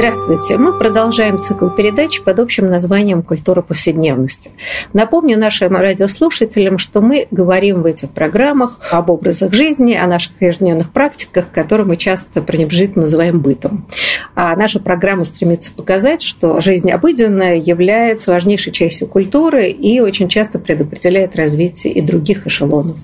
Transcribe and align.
Здравствуйте. 0.00 0.56
Мы 0.56 0.72
продолжаем 0.72 1.38
цикл 1.38 1.68
передач 1.68 2.22
под 2.22 2.40
общим 2.40 2.70
названием 2.70 3.22
«Культура 3.22 3.60
повседневности». 3.60 4.50
Напомню 4.94 5.38
нашим 5.38 5.76
радиослушателям, 5.76 6.78
что 6.78 7.02
мы 7.02 7.26
говорим 7.30 7.82
в 7.82 7.84
этих 7.84 8.08
программах 8.08 8.78
об 8.90 9.10
образах 9.10 9.52
жизни, 9.52 9.92
о 9.92 10.06
наших 10.06 10.40
ежедневных 10.40 10.90
практиках, 10.90 11.52
которые 11.52 11.86
мы 11.86 11.98
часто 11.98 12.40
пренебрежительно 12.40 13.02
называем 13.02 13.40
бытом. 13.40 13.86
А 14.34 14.56
наша 14.56 14.80
программа 14.80 15.24
стремится 15.24 15.70
показать, 15.70 16.22
что 16.22 16.60
жизнь 16.60 16.90
обыденная 16.90 17.56
является 17.56 18.30
важнейшей 18.30 18.72
частью 18.72 19.06
культуры 19.06 19.68
и 19.68 20.00
очень 20.00 20.30
часто 20.30 20.58
предопределяет 20.58 21.36
развитие 21.36 21.92
и 21.92 22.00
других 22.00 22.46
эшелонов 22.46 22.96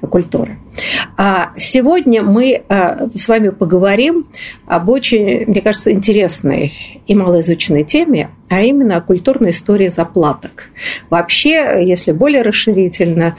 культуры. 0.00 0.58
А 1.16 1.52
сегодня 1.56 2.22
мы 2.22 2.62
а, 2.68 3.08
с 3.14 3.28
вами 3.28 3.50
поговорим 3.50 4.26
об 4.66 4.88
очень, 4.88 5.44
мне 5.46 5.60
кажется, 5.60 5.92
интересной 6.40 7.02
и 7.06 7.14
малоизученной 7.14 7.84
теме, 7.84 8.30
а 8.48 8.62
именно 8.62 8.96
о 8.96 9.00
культурной 9.00 9.50
истории 9.50 9.88
заплаток. 9.88 10.70
Вообще, 11.08 11.82
если 11.82 12.12
более 12.12 12.42
расширительно, 12.42 13.36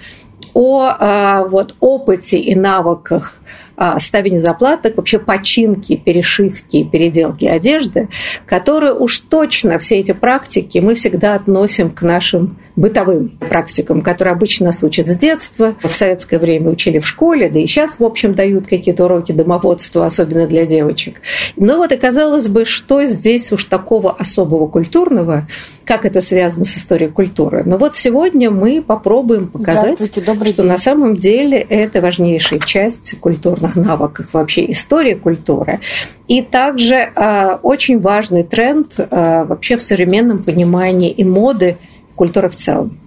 о 0.54 0.90
а, 1.00 1.44
вот, 1.46 1.76
опыте 1.80 2.38
и 2.38 2.56
навыках 2.56 3.36
а, 3.84 4.00
ставения 4.00 4.38
заплаток, 4.38 4.98
вообще 4.98 5.18
починки, 5.18 5.96
перешивки, 5.96 6.84
переделки 6.84 7.46
одежды, 7.46 8.10
которые 8.46 8.94
уж 8.94 9.18
точно 9.22 9.80
все 9.80 9.98
эти 9.98 10.12
практики 10.12 10.78
мы 10.78 10.94
всегда 10.94 11.34
относим 11.34 11.90
к 11.90 12.04
нашим 12.04 12.60
бытовым 12.76 13.30
практикам, 13.40 14.04
которые 14.04 14.34
обычно 14.34 14.68
нас 14.68 14.84
учат 14.84 15.08
с 15.08 15.16
детства, 15.18 15.76
в 15.80 15.90
советское 15.90 16.38
время 16.38 16.70
учили 16.70 17.00
в 17.00 17.08
школе, 17.08 17.50
да 17.50 17.60
и 17.60 17.66
сейчас, 17.66 17.98
в 17.98 18.04
общем, 18.04 18.36
дают 18.36 18.68
какие-то 18.68 19.06
уроки 19.06 19.32
домоводства, 19.32 20.06
особенно 20.06 20.46
для 20.46 20.68
девочек. 20.68 21.20
Но 21.56 21.78
вот 21.78 21.92
оказалось 21.92 22.48
бы, 22.48 22.66
что 22.66 23.04
здесь 23.06 23.52
уж 23.52 23.66
такого 23.66 24.12
особого 24.12 24.68
культурного, 24.68 25.48
как 25.92 26.06
это 26.06 26.22
связано 26.22 26.64
с 26.64 26.78
историей 26.78 27.10
культуры. 27.10 27.64
Но 27.66 27.78
вот 27.78 27.98
сегодня 27.98 28.50
мы 28.50 28.82
попробуем 28.82 29.50
показать, 29.50 30.00
что 30.48 30.64
на 30.64 30.78
самом 30.78 31.18
деле 31.18 31.58
это 31.58 32.00
важнейшая 32.00 32.60
часть 32.60 33.20
культурных 33.20 33.76
навыков, 33.76 34.28
вообще 34.32 34.72
истории 34.72 35.16
культуры. 35.16 35.82
И 36.30 36.42
также 36.44 36.96
э, 36.96 37.58
очень 37.62 38.00
важный 38.00 38.44
тренд 38.44 38.94
э, 38.98 39.44
вообще 39.44 39.76
в 39.76 39.82
современном 39.82 40.44
понимании 40.44 41.12
и 41.12 41.26
моды 41.26 41.78
культуры 42.16 42.48
в 42.48 42.56
целом. 42.56 42.98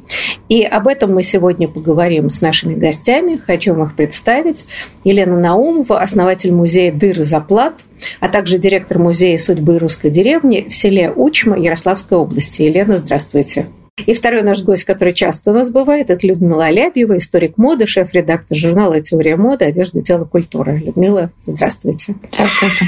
И 0.48 0.62
об 0.62 0.88
этом 0.88 1.14
мы 1.14 1.22
сегодня 1.22 1.68
поговорим 1.68 2.30
с 2.30 2.40
нашими 2.40 2.74
гостями. 2.74 3.36
Хочу 3.36 3.74
вам 3.74 3.86
их 3.86 3.96
представить. 3.96 4.66
Елена 5.02 5.38
Наумова, 5.38 6.00
основатель 6.00 6.52
музея 6.52 6.92
«Дыр 6.92 7.20
и 7.20 7.22
заплат», 7.22 7.74
а 8.20 8.28
также 8.28 8.58
директор 8.58 8.98
музея 8.98 9.38
судьбы 9.38 9.78
русской 9.78 10.10
деревни 10.10 10.66
в 10.68 10.74
селе 10.74 11.10
Учма 11.10 11.56
Ярославской 11.56 12.18
области. 12.18 12.62
Елена, 12.62 12.96
здравствуйте. 12.96 13.68
И 14.06 14.12
второй 14.12 14.42
наш 14.42 14.62
гость, 14.62 14.84
который 14.84 15.14
часто 15.14 15.52
у 15.52 15.54
нас 15.54 15.70
бывает, 15.70 16.10
это 16.10 16.26
Людмила 16.26 16.66
Алябьева, 16.66 17.16
историк 17.16 17.56
моды, 17.56 17.86
шеф-редактор 17.86 18.56
журнала 18.56 19.00
«Теория 19.00 19.36
моды. 19.36 19.66
Одежда, 19.66 20.02
тело, 20.02 20.24
культура». 20.24 20.72
Людмила, 20.72 21.30
здравствуйте. 21.46 22.16
Здравствуйте. 22.32 22.86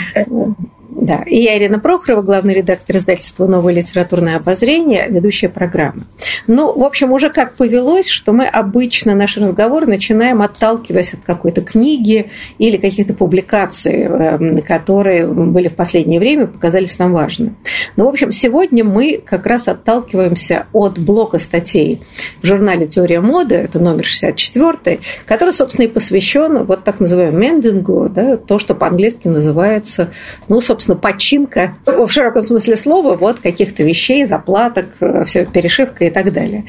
Да, 0.99 1.23
и 1.27 1.37
я 1.37 1.59
Ирина 1.59 1.79
Прохорова, 1.79 2.23
главный 2.23 2.55
редактор 2.55 2.97
издательства 2.97 3.47
«Новое 3.47 3.75
литературное 3.75 4.37
обозрение», 4.37 5.07
ведущая 5.11 5.51
программы. 5.51 6.05
Ну, 6.47 6.73
в 6.73 6.83
общем, 6.83 7.13
уже 7.13 7.29
как 7.29 7.55
повелось, 7.55 8.09
что 8.09 8.33
мы 8.33 8.47
обычно 8.47 9.15
наш 9.15 9.37
разговор 9.37 9.87
начинаем 9.87 10.41
отталкиваясь 10.41 11.13
от 11.13 11.21
какой-то 11.21 11.61
книги 11.61 12.31
или 12.57 12.79
каких-то 12.79 13.13
публикаций, 13.13 14.05
эм, 14.05 14.63
которые 14.63 15.27
были 15.27 15.69
в 15.69 15.75
последнее 15.75 16.19
время, 16.19 16.47
показались 16.47 16.99
нам 16.99 17.13
важны. 17.13 17.55
Но, 17.97 18.07
в 18.07 18.09
общем, 18.09 18.33
сегодня 18.33 18.83
мы 18.83 19.23
как 19.23 19.45
раз 19.45 19.69
отталкиваемся 19.69 20.67
от 20.73 20.99
блока 20.99 21.39
статей 21.39 22.03
в 22.41 22.47
журнале 22.47 22.87
«Теория 22.87 23.21
моды», 23.21 23.57
это 23.57 23.79
номер 23.79 24.07
64, 24.07 25.01
который, 25.27 25.53
собственно, 25.53 25.85
и 25.85 25.89
посвящен 25.89 26.65
вот 26.65 26.85
так 26.85 27.01
называемому 27.01 27.39
мендингу, 27.39 28.09
да, 28.09 28.39
то, 28.39 28.59
что 28.59 28.75
по-английски 28.75 29.29
называется, 29.29 30.11
ну, 30.49 30.63
собственно, 30.63 30.86
собственно, 30.87 30.99
починка 30.99 31.77
в 31.85 32.09
широком 32.09 32.43
смысле 32.43 32.77
слова 32.77 33.17
вот 33.17 33.41
каких-то 33.41 33.83
вещей, 33.83 34.25
заплаток, 34.25 34.87
э, 35.01 35.25
все, 35.25 35.45
перешивка 35.45 36.05
и 36.05 36.11
так 36.11 36.33
далее. 36.33 36.65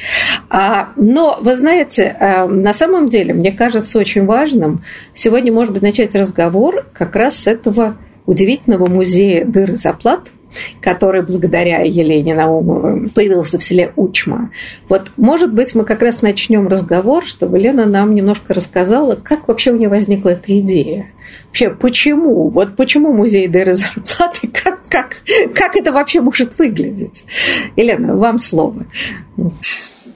А, 0.50 0.90
но, 0.96 1.38
вы 1.42 1.56
знаете, 1.56 2.16
э, 2.20 2.46
на 2.46 2.74
самом 2.74 3.10
деле, 3.10 3.34
мне 3.34 3.52
кажется 3.52 4.00
очень 4.00 4.26
важным 4.26 4.84
сегодня, 5.14 5.52
может 5.52 5.74
быть, 5.74 5.84
начать 5.84 6.16
разговор 6.16 6.86
как 6.94 7.16
раз 7.16 7.38
с 7.38 7.48
этого 7.48 7.98
удивительного 8.26 8.88
музея 8.88 9.46
дыр 9.46 9.72
и 9.72 9.76
заплат, 9.76 10.30
который 10.82 11.22
благодаря 11.22 11.82
Елене 11.82 12.34
Наумовой 12.36 13.08
появился 13.10 13.60
в 13.60 13.64
селе 13.64 13.94
Учма. 13.96 14.52
Вот, 14.88 15.12
может 15.18 15.54
быть, 15.54 15.76
мы 15.76 15.84
как 15.84 16.02
раз 16.02 16.22
начнем 16.22 16.68
разговор, 16.68 17.26
чтобы 17.26 17.60
Лена 17.60 17.86
нам 17.86 18.16
немножко 18.16 18.54
рассказала, 18.54 19.16
как 19.16 19.48
вообще 19.48 19.72
у 19.72 19.78
нее 19.78 19.90
возникла 19.90 20.30
эта 20.30 20.60
идея. 20.60 21.08
Вообще, 21.48 21.70
почему? 21.70 22.50
Вот 22.50 22.76
почему 22.76 23.14
музей 23.14 23.48
дыры 23.48 23.74
зарплаты? 23.74 24.48
Как, 24.58 24.88
как, 24.90 25.24
как 25.54 25.76
это 25.76 25.92
вообще 25.92 26.22
может 26.22 26.58
выглядеть? 26.58 27.26
Елена, 27.76 28.16
вам 28.16 28.38
слово. 28.38 28.86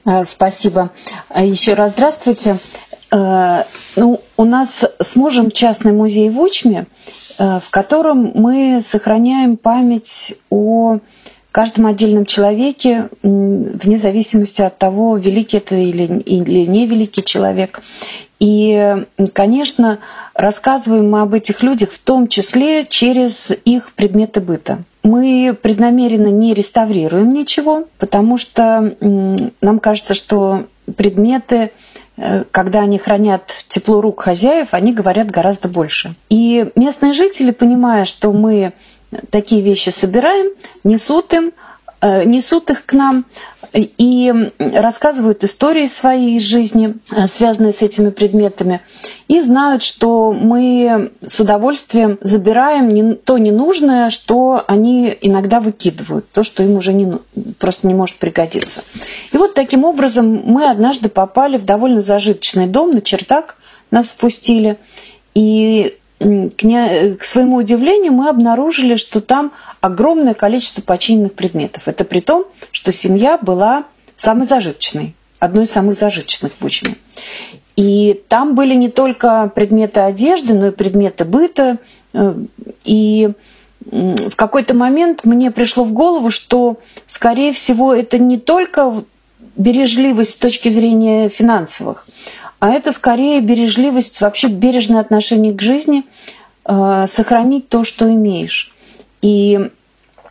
А, 0.06 0.24
спасибо. 0.24 0.92
А, 1.30 1.44
Еще 1.44 1.74
раз 1.74 1.92
здравствуйте. 1.92 2.58
А, 3.12 3.66
ну, 3.96 4.22
у 4.38 4.46
нас 4.46 4.86
с 5.00 5.16
мужем 5.16 5.52
частный 5.52 5.92
музей 5.92 6.30
в 6.30 6.40
Учме, 6.40 6.88
Э, 6.88 7.21
в 7.42 7.70
котором 7.72 8.32
мы 8.36 8.80
сохраняем 8.82 9.58
память 9.58 10.36
о 10.52 11.00
каждом 11.52 11.88
отдельном 11.88 12.26
человеке, 12.26 13.10
вне 13.24 13.98
зависимости 13.98 14.62
от 14.62 14.78
того, 14.78 15.18
великий 15.18 15.58
это 15.58 15.76
или, 15.76 16.20
или 16.20 16.66
не 16.66 16.86
великий 16.86 17.24
человек. 17.24 17.82
И, 18.40 19.06
конечно, 19.34 20.00
рассказываем 20.34 21.10
мы 21.10 21.22
об 21.22 21.34
этих 21.34 21.62
людях 21.62 21.92
в 21.92 22.00
том 22.00 22.28
числе 22.28 22.86
через 22.86 23.52
их 23.66 23.94
предметы 23.94 24.40
быта. 24.40 24.84
Мы 25.04 25.58
преднамеренно 25.60 26.28
не 26.28 26.54
реставрируем 26.54 27.30
ничего, 27.30 27.86
потому 27.98 28.38
что 28.38 28.96
нам 29.00 29.80
кажется, 29.80 30.14
что 30.14 30.66
предметы 30.96 31.72
Э, 32.11 32.11
когда 32.52 32.82
они 32.82 32.98
хранят 33.00 33.66
тепло 33.68 34.02
рук 34.02 34.22
хозяев, 34.22 34.70
они 34.74 34.94
говорят 34.94 35.32
гораздо 35.32 35.68
больше. 35.68 36.16
И 36.30 36.70
местные 36.76 37.14
жители, 37.14 37.52
понимая, 37.52 38.06
что 38.06 38.32
мы 38.32 38.74
такие 39.30 39.62
вещи 39.62 39.90
собираем, 39.90 40.52
несут 40.84 41.34
им, 41.34 41.48
э, 41.48 41.52
несут 42.02 42.70
их 42.72 42.86
к 42.86 42.94
нам, 42.94 43.26
и 43.74 44.52
рассказывают 44.60 45.44
истории 45.44 45.88
своей 45.88 46.40
жизни, 46.40 46.96
э, 47.12 47.28
связанные 47.28 47.72
с 47.72 47.82
этими 47.82 48.10
предметами, 48.10 48.82
и 49.28 49.40
знают, 49.40 49.82
что 49.82 50.34
мы 50.34 51.12
с 51.26 51.40
удовольствием 51.40 52.18
забираем 52.22 53.16
то 53.16 53.38
ненужное, 53.38 54.10
что 54.10 54.64
они 54.68 55.16
иногда 55.22 55.62
выкидывают, 55.62 56.30
то, 56.32 56.44
что 56.44 56.64
им 56.64 56.76
уже 56.76 56.92
не, 56.94 57.18
просто 57.60 57.88
не 57.88 57.94
может 57.94 58.18
пригодиться. 58.18 58.82
И 59.32 59.38
вот 59.38 59.54
таким 59.54 59.86
образом 59.86 60.42
мы 60.46 60.70
однажды 60.70 61.08
попали 61.08 61.58
в 61.58 61.64
довольно 61.64 62.02
зажиточный 62.02 62.68
дом, 62.68 62.92
на 62.92 63.02
чердак 63.02 63.56
нас 63.90 64.10
спустили, 64.10 64.78
и 65.34 65.98
к, 66.22 66.64
не, 66.64 67.16
к 67.16 67.24
своему 67.24 67.58
удивлению 67.58 68.14
мы 68.14 68.30
обнаружили, 68.30 68.96
что 68.96 69.22
там 69.22 69.52
огромное 69.80 70.34
количество 70.34 70.82
починенных 70.82 71.34
предметов. 71.34 71.84
Это 71.88 72.06
при 72.06 72.20
том, 72.20 72.46
что 72.72 72.92
семья 72.92 73.38
была 73.38 73.86
самой 74.18 74.46
зажиточной, 74.46 75.16
одной 75.40 75.66
из 75.66 75.72
самых 75.72 75.98
зажиточных 75.98 76.52
в 76.54 76.64
Учине. 76.64 76.96
И 77.76 78.22
там 78.28 78.54
были 78.54 78.76
не 78.76 78.90
только 78.90 79.52
предметы 79.54 80.02
одежды, 80.02 80.54
но 80.54 80.68
и 80.68 80.72
предметы 80.72 81.26
быта. 81.26 81.78
Э, 82.14 82.36
и 82.84 83.32
в 83.80 84.36
какой-то 84.36 84.76
момент 84.76 85.26
мне 85.26 85.50
пришло 85.50 85.84
в 85.84 85.92
голову, 85.92 86.30
что, 86.30 86.78
скорее 87.08 87.52
всего, 87.52 87.94
это 87.94 88.20
не 88.20 88.38
только 88.38 89.04
бережливость 89.56 90.34
с 90.34 90.38
точки 90.38 90.70
зрения 90.70 91.30
финансовых, 91.30 92.06
а 92.62 92.70
это 92.70 92.92
скорее 92.92 93.42
бережливость, 93.42 94.22
вообще 94.22 94.48
бережное 94.48 95.02
отношение 95.02 95.52
к 95.52 95.62
жизни, 95.62 96.04
э, 96.64 97.06
сохранить 97.08 97.70
то, 97.70 97.84
что 97.84 98.08
имеешь. 98.08 98.72
И 99.24 99.72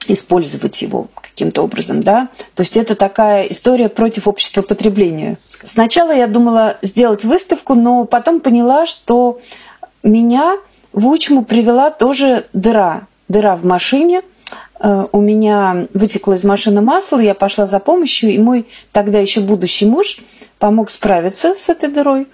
использовать 0.06 0.80
его 0.80 1.08
каким-то 1.14 1.62
образом, 1.62 2.00
да. 2.00 2.28
То 2.54 2.60
есть 2.60 2.76
это 2.76 2.94
такая 2.94 3.46
история 3.46 3.88
против 3.88 4.28
общества 4.28 4.62
потребления. 4.62 5.38
Сначала 5.64 6.12
я 6.12 6.28
думала 6.28 6.76
сделать 6.82 7.24
выставку, 7.24 7.74
но 7.74 8.04
потом 8.04 8.38
поняла, 8.38 8.86
что 8.86 9.40
меня 10.04 10.56
в 10.92 11.08
Учму 11.08 11.44
привела 11.44 11.90
тоже 11.90 12.46
дыра. 12.52 13.08
Дыра 13.26 13.56
в 13.56 13.64
машине. 13.64 14.22
Э, 14.78 15.06
у 15.12 15.20
меня 15.20 15.86
вытекло 15.94 16.34
из 16.34 16.44
машины 16.44 16.80
масло, 16.80 17.18
я 17.18 17.34
пошла 17.34 17.66
за 17.66 17.80
помощью, 17.80 18.30
и 18.30 18.38
мой 18.38 18.66
тогда 18.92 19.18
еще 19.18 19.40
будущий 19.40 19.86
муж 19.86 20.18
помог 20.58 20.90
справиться 20.90 21.54
с 21.54 21.68
этой 21.68 21.90
дырой. 21.90 22.28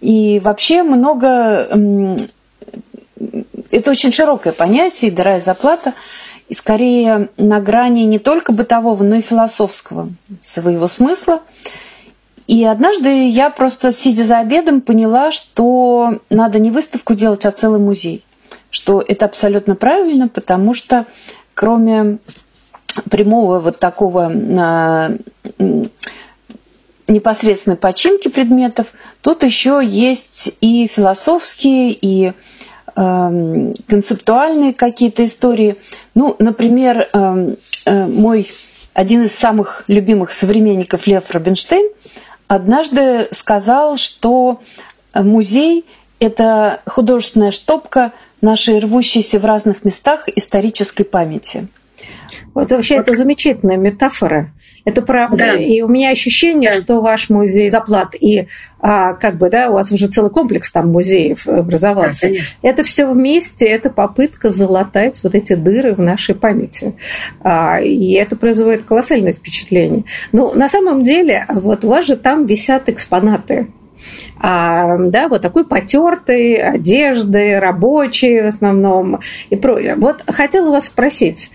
И 0.00 0.40
вообще 0.40 0.82
много... 0.82 2.16
Это 3.70 3.90
очень 3.90 4.12
широкое 4.12 4.52
понятие, 4.52 5.10
дыра 5.10 5.36
и 5.36 5.40
заплата 5.40 5.92
и 6.50 6.54
скорее 6.54 7.28
на 7.36 7.60
грани 7.60 8.02
не 8.02 8.18
только 8.18 8.52
бытового, 8.52 9.02
но 9.04 9.16
и 9.16 9.20
философского 9.20 10.10
своего 10.42 10.88
смысла. 10.88 11.42
И 12.48 12.64
однажды 12.64 13.28
я 13.28 13.50
просто, 13.50 13.92
сидя 13.92 14.24
за 14.24 14.40
обедом, 14.40 14.80
поняла, 14.80 15.30
что 15.30 16.18
надо 16.28 16.58
не 16.58 16.72
выставку 16.72 17.14
делать, 17.14 17.46
а 17.46 17.52
целый 17.52 17.78
музей. 17.78 18.24
Что 18.70 19.00
это 19.06 19.26
абсолютно 19.26 19.76
правильно, 19.76 20.26
потому 20.26 20.74
что 20.74 21.06
кроме 21.60 22.16
прямого 23.10 23.58
вот 23.58 23.78
такого 23.78 24.32
а, 24.58 25.12
непосредственной 27.06 27.76
починки 27.76 28.28
предметов, 28.28 28.86
тут 29.20 29.42
еще 29.42 29.82
есть 29.84 30.54
и 30.62 30.86
философские, 30.86 31.92
и 31.92 32.32
Эм, 32.96 33.74
концептуальные 33.88 34.74
какие-то 34.74 35.24
истории. 35.24 35.76
Ну, 36.14 36.34
например, 36.38 37.08
э, 37.12 37.56
мой 38.06 38.50
один 38.94 39.22
из 39.22 39.34
самых 39.34 39.84
любимых 39.86 40.32
современников 40.32 41.06
Лев 41.06 41.30
Рубинштейн 41.30 41.88
однажды 42.48 43.28
сказал, 43.30 43.96
что 43.96 44.60
музей– 45.14 45.84
это 46.20 46.80
художественная 46.86 47.50
штопка 47.50 48.12
нашей 48.40 48.78
рвущейся 48.78 49.38
в 49.38 49.44
разных 49.44 49.84
местах 49.84 50.28
исторической 50.28 51.04
памяти– 51.04 51.68
вот 52.54 52.70
вообще 52.70 52.96
вот. 52.96 53.08
это 53.08 53.16
замечательная 53.16 53.76
метафора. 53.76 54.52
Это 54.84 55.02
правда. 55.02 55.36
Да. 55.36 55.54
И 55.54 55.82
у 55.82 55.88
меня 55.88 56.10
ощущение, 56.10 56.70
да. 56.70 56.76
что 56.76 57.00
ваш 57.00 57.28
музей 57.28 57.70
заплат 57.70 58.14
и 58.18 58.48
а, 58.80 59.12
как 59.12 59.36
бы, 59.36 59.50
да, 59.50 59.68
у 59.68 59.74
вас 59.74 59.92
уже 59.92 60.08
целый 60.08 60.30
комплекс 60.30 60.72
там 60.72 60.90
музеев 60.90 61.46
образовался. 61.46 62.28
Да, 62.28 62.68
это 62.68 62.82
все 62.82 63.06
вместе, 63.06 63.66
это 63.66 63.90
попытка 63.90 64.50
залатать 64.50 65.22
вот 65.22 65.34
эти 65.34 65.54
дыры 65.54 65.94
в 65.94 66.00
нашей 66.00 66.34
памяти. 66.34 66.94
А, 67.40 67.80
и 67.80 68.12
это 68.12 68.36
производит 68.36 68.84
колоссальное 68.84 69.34
впечатление. 69.34 70.04
Ну, 70.32 70.54
на 70.54 70.68
самом 70.68 71.04
деле, 71.04 71.44
вот 71.48 71.84
у 71.84 71.88
вас 71.88 72.06
же 72.06 72.16
там 72.16 72.46
висят 72.46 72.88
экспонаты 72.88 73.68
а, 74.38 74.96
да, 74.98 75.28
вот 75.28 75.42
такой 75.42 75.64
потертой 75.64 76.54
одежды, 76.54 77.58
рабочие 77.60 78.44
в 78.44 78.46
основном 78.46 79.20
и 79.48 79.56
прочее. 79.56 79.96
Вот 79.96 80.24
хотела 80.26 80.70
вас 80.70 80.86
спросить, 80.86 81.50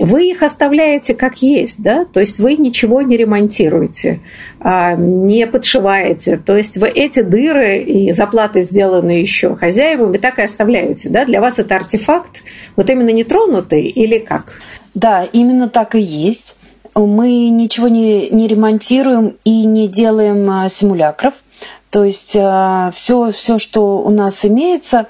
вы 0.00 0.30
их 0.30 0.42
оставляете 0.42 1.14
как 1.14 1.42
есть, 1.42 1.82
да, 1.82 2.06
то 2.06 2.20
есть 2.20 2.40
вы 2.40 2.56
ничего 2.56 3.02
не 3.02 3.18
ремонтируете, 3.18 4.20
а, 4.58 4.94
не 4.94 5.46
подшиваете, 5.46 6.38
то 6.38 6.56
есть 6.56 6.78
вы 6.78 6.88
эти 6.88 7.20
дыры 7.20 7.78
и 7.78 8.12
заплаты 8.12 8.62
сделаны 8.62 9.10
еще 9.10 9.54
хозяевами 9.54 10.16
так 10.16 10.38
и 10.38 10.42
оставляете, 10.42 11.10
да, 11.10 11.26
для 11.26 11.42
вас 11.42 11.58
это 11.58 11.76
артефакт, 11.76 12.42
вот 12.76 12.88
именно 12.88 13.10
нетронутый 13.10 13.82
или 13.82 14.18
как? 14.18 14.60
Да, 14.94 15.24
именно 15.32 15.68
так 15.68 15.94
и 15.94 16.00
есть. 16.00 16.56
Мы 16.94 17.50
ничего 17.50 17.86
не, 17.86 18.30
не 18.30 18.48
ремонтируем 18.48 19.36
и 19.44 19.64
не 19.64 19.86
делаем 19.86 20.48
а, 20.50 20.68
симулякров, 20.70 21.34
то 21.90 22.04
есть 22.04 22.30
все, 22.30 23.32
все, 23.32 23.58
что 23.58 23.98
у 23.98 24.10
нас 24.10 24.44
имеется, 24.44 25.06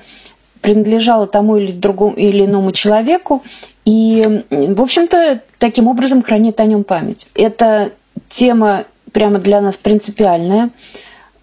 принадлежало 0.61 1.27
тому 1.27 1.57
или 1.57 1.73
другому 1.73 2.17
или 2.17 2.45
иному 2.45 2.73
человеку, 2.73 3.43
и, 3.85 4.45
в 4.51 4.81
общем-то, 4.81 5.41
таким 5.59 5.89
образом 5.89 6.23
хранит 6.23 6.61
о 6.61 6.65
нем 6.65 6.85
память. 6.85 7.27
Это 7.35 7.93
тема 8.29 8.85
прямо 9.13 9.39
для 9.39 9.61
нас 9.61 9.77
принципиальная. 9.77 10.71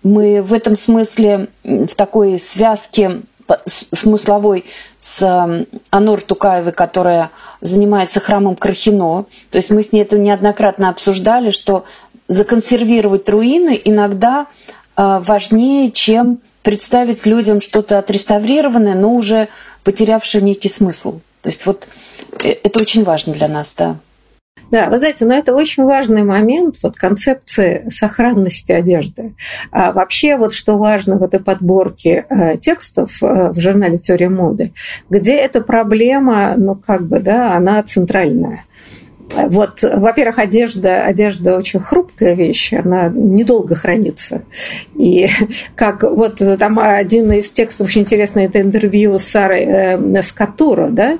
Мы 0.03 0.41
в 0.41 0.53
этом 0.53 0.75
смысле 0.75 1.49
в 1.63 1.93
такой 1.95 2.39
связке 2.39 3.21
смысловой 3.65 4.65
с 4.99 5.65
Анур 5.89 6.21
Тукаевой, 6.21 6.73
которая 6.73 7.31
занимается 7.61 8.19
храмом 8.19 8.55
Крахино. 8.55 9.25
То 9.51 9.57
есть 9.57 9.69
мы 9.71 9.83
с 9.83 9.91
ней 9.91 10.01
это 10.01 10.17
неоднократно 10.17 10.89
обсуждали, 10.89 11.51
что 11.51 11.85
законсервировать 12.27 13.29
руины 13.29 13.79
иногда 13.83 14.47
важнее, 14.97 15.91
чем 15.91 16.39
представить 16.63 17.25
людям 17.25 17.61
что-то 17.61 17.97
отреставрированное, 17.97 18.95
но 18.95 19.13
уже 19.13 19.47
потерявшее 19.83 20.41
некий 20.41 20.67
смысл. 20.67 21.21
То 21.41 21.49
есть 21.49 21.65
вот 21.65 21.87
э, 22.43 22.55
это 22.61 22.81
очень 22.81 23.05
важно 23.05 23.31
для 23.31 23.47
нас, 23.47 23.73
да. 23.77 23.95
Да, 24.69 24.89
вы 24.89 24.97
знаете, 24.97 25.25
но 25.25 25.33
это 25.33 25.55
очень 25.55 25.85
важный 25.85 26.23
момент, 26.23 26.75
вот 26.83 26.97
концепции 26.97 27.85
сохранности 27.87 28.73
одежды. 28.73 29.33
А 29.71 29.93
вообще 29.93 30.35
вот 30.35 30.53
что 30.53 30.77
важно 30.77 31.15
в 31.15 31.23
этой 31.23 31.39
подборке 31.39 32.25
э, 32.29 32.57
текстов 32.57 33.23
э, 33.23 33.51
в 33.51 33.59
журнале 33.61 33.97
«Теория 33.97 34.27
моды», 34.27 34.73
где 35.09 35.35
эта 35.35 35.61
проблема, 35.61 36.55
ну 36.57 36.75
как 36.75 37.07
бы, 37.07 37.21
да, 37.21 37.55
она 37.55 37.81
центральная. 37.83 38.65
Вот, 39.35 39.83
во-первых, 39.83 40.39
одежда, 40.39 41.03
одежда 41.03 41.57
очень 41.57 41.79
хрупкая 41.79 42.33
вещь, 42.33 42.71
она 42.71 43.09
недолго 43.09 43.75
хранится. 43.75 44.43
И 44.95 45.27
как 45.75 46.03
вот 46.03 46.41
там 46.57 46.79
один 46.79 47.31
из 47.33 47.51
текстов 47.51 47.87
очень 47.87 48.01
интересный, 48.01 48.45
это 48.45 48.61
интервью 48.61 49.17
с 49.17 49.23
Сарой 49.23 49.65
э, 49.65 50.23
Скатуро, 50.23 50.87
да, 50.89 51.19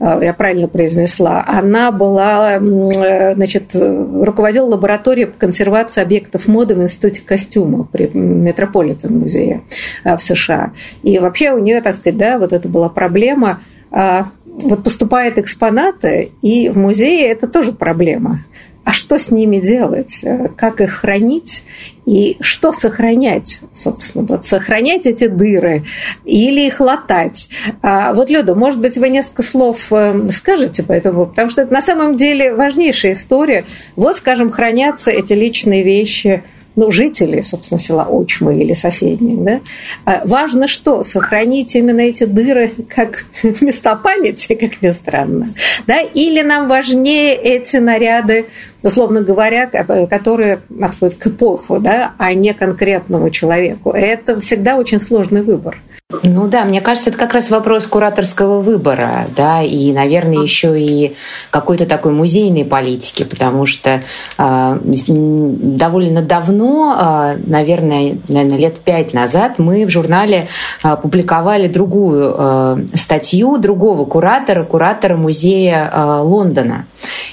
э, 0.00 0.18
я 0.22 0.34
правильно 0.34 0.66
произнесла, 0.66 1.44
она 1.46 1.92
была, 1.92 2.56
э, 2.56 3.34
значит, 3.34 3.74
руководила 3.74 4.66
лабораторией 4.66 5.28
по 5.28 5.38
консервации 5.38 6.02
объектов 6.02 6.48
моды 6.48 6.74
в 6.74 6.82
Институте 6.82 7.22
костюма 7.22 7.84
при 7.90 8.08
Метрополитен 8.08 9.18
музее 9.20 9.62
в 10.04 10.18
США. 10.18 10.72
И 11.02 11.18
вообще 11.18 11.52
у 11.52 11.58
нее, 11.58 11.80
так 11.80 11.94
сказать, 11.94 12.16
да, 12.16 12.38
вот 12.38 12.52
это 12.52 12.68
была 12.68 12.88
проблема 12.88 13.60
а, 13.96 14.26
вот 14.62 14.84
поступают 14.84 15.38
экспонаты, 15.38 16.32
и 16.42 16.68
в 16.68 16.78
музее 16.78 17.28
это 17.28 17.48
тоже 17.48 17.72
проблема. 17.72 18.44
А 18.84 18.92
что 18.92 19.18
с 19.18 19.30
ними 19.30 19.60
делать? 19.60 20.22
Как 20.56 20.82
их 20.82 20.92
хранить? 20.92 21.64
И 22.04 22.36
что 22.40 22.70
сохранять, 22.70 23.62
собственно? 23.72 24.24
Вот 24.24 24.44
сохранять 24.44 25.06
эти 25.06 25.26
дыры 25.26 25.84
или 26.26 26.66
их 26.66 26.80
латать? 26.80 27.48
А 27.80 28.12
вот, 28.12 28.28
Люда, 28.28 28.54
может 28.54 28.80
быть, 28.80 28.98
вы 28.98 29.08
несколько 29.08 29.42
слов 29.42 29.90
э, 29.90 30.26
скажете 30.32 30.82
по 30.82 30.92
этому? 30.92 31.26
Потому 31.26 31.48
что 31.48 31.62
это 31.62 31.72
на 31.72 31.80
самом 31.80 32.18
деле 32.18 32.52
важнейшая 32.52 33.12
история. 33.12 33.64
Вот, 33.96 34.18
скажем, 34.18 34.50
хранятся 34.50 35.10
эти 35.10 35.32
личные 35.32 35.82
вещи 35.82 36.44
ну, 36.76 36.90
жителей, 36.90 37.42
собственно, 37.42 37.78
села 37.78 38.06
Очмы 38.10 38.60
или 38.60 38.72
соседних. 38.72 39.42
Да? 39.44 39.60
А 40.04 40.22
важно 40.26 40.68
что? 40.68 41.02
Сохранить 41.02 41.74
именно 41.74 42.00
эти 42.00 42.24
дыры 42.24 42.72
как 42.88 43.26
места 43.60 43.94
памяти, 43.96 44.54
как 44.54 44.82
ни 44.82 44.90
странно. 44.90 45.48
Да? 45.86 46.00
Или 46.00 46.42
нам 46.42 46.68
важнее 46.68 47.34
эти 47.34 47.76
наряды, 47.76 48.46
условно 48.82 49.22
говоря, 49.22 49.66
которые 49.66 50.60
отходят 50.80 51.14
к 51.16 51.26
эпоху, 51.26 51.78
да, 51.78 52.14
а 52.18 52.34
не 52.34 52.52
конкретному 52.54 53.30
человеку. 53.30 53.90
Это 53.90 54.40
всегда 54.40 54.76
очень 54.76 55.00
сложный 55.00 55.42
выбор. 55.42 55.78
Ну 56.22 56.48
да, 56.48 56.64
мне 56.64 56.80
кажется, 56.80 57.10
это 57.10 57.18
как 57.18 57.34
раз 57.34 57.50
вопрос 57.50 57.86
кураторского 57.86 58.60
выбора, 58.60 59.26
да, 59.34 59.62
и, 59.62 59.92
наверное, 59.92 60.42
еще 60.42 60.80
и 60.80 61.16
какой-то 61.50 61.86
такой 61.86 62.12
музейной 62.12 62.64
политики, 62.64 63.24
потому 63.24 63.66
что 63.66 64.00
э, 64.38 64.78
довольно 64.82 66.22
давно, 66.22 66.96
э, 66.98 67.38
наверное, 67.46 68.18
наверное, 68.28 68.58
лет 68.58 68.78
пять 68.80 69.14
назад 69.14 69.58
мы 69.58 69.86
в 69.86 69.90
журнале 69.90 70.48
э, 70.82 70.96
публиковали 71.00 71.68
другую 71.68 72.34
э, 72.36 72.76
статью 72.94 73.58
другого 73.58 74.04
куратора, 74.04 74.64
куратора 74.64 75.16
музея 75.16 75.90
э, 75.92 76.18
Лондона. 76.20 76.86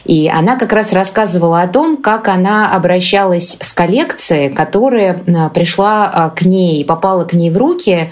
И 0.05 0.27
она 0.27 0.57
как 0.57 0.73
раз 0.73 0.93
рассказывала 0.93 1.61
о 1.61 1.67
том, 1.67 1.97
как 1.97 2.27
она 2.27 2.73
обращалась 2.73 3.57
с 3.61 3.73
коллекцией, 3.73 4.49
которая 4.49 5.21
пришла 5.53 6.33
к 6.35 6.43
ней 6.43 6.81
и 6.81 6.83
попала 6.83 7.23
к 7.23 7.33
ней 7.33 7.49
в 7.49 7.57
руки 7.57 8.11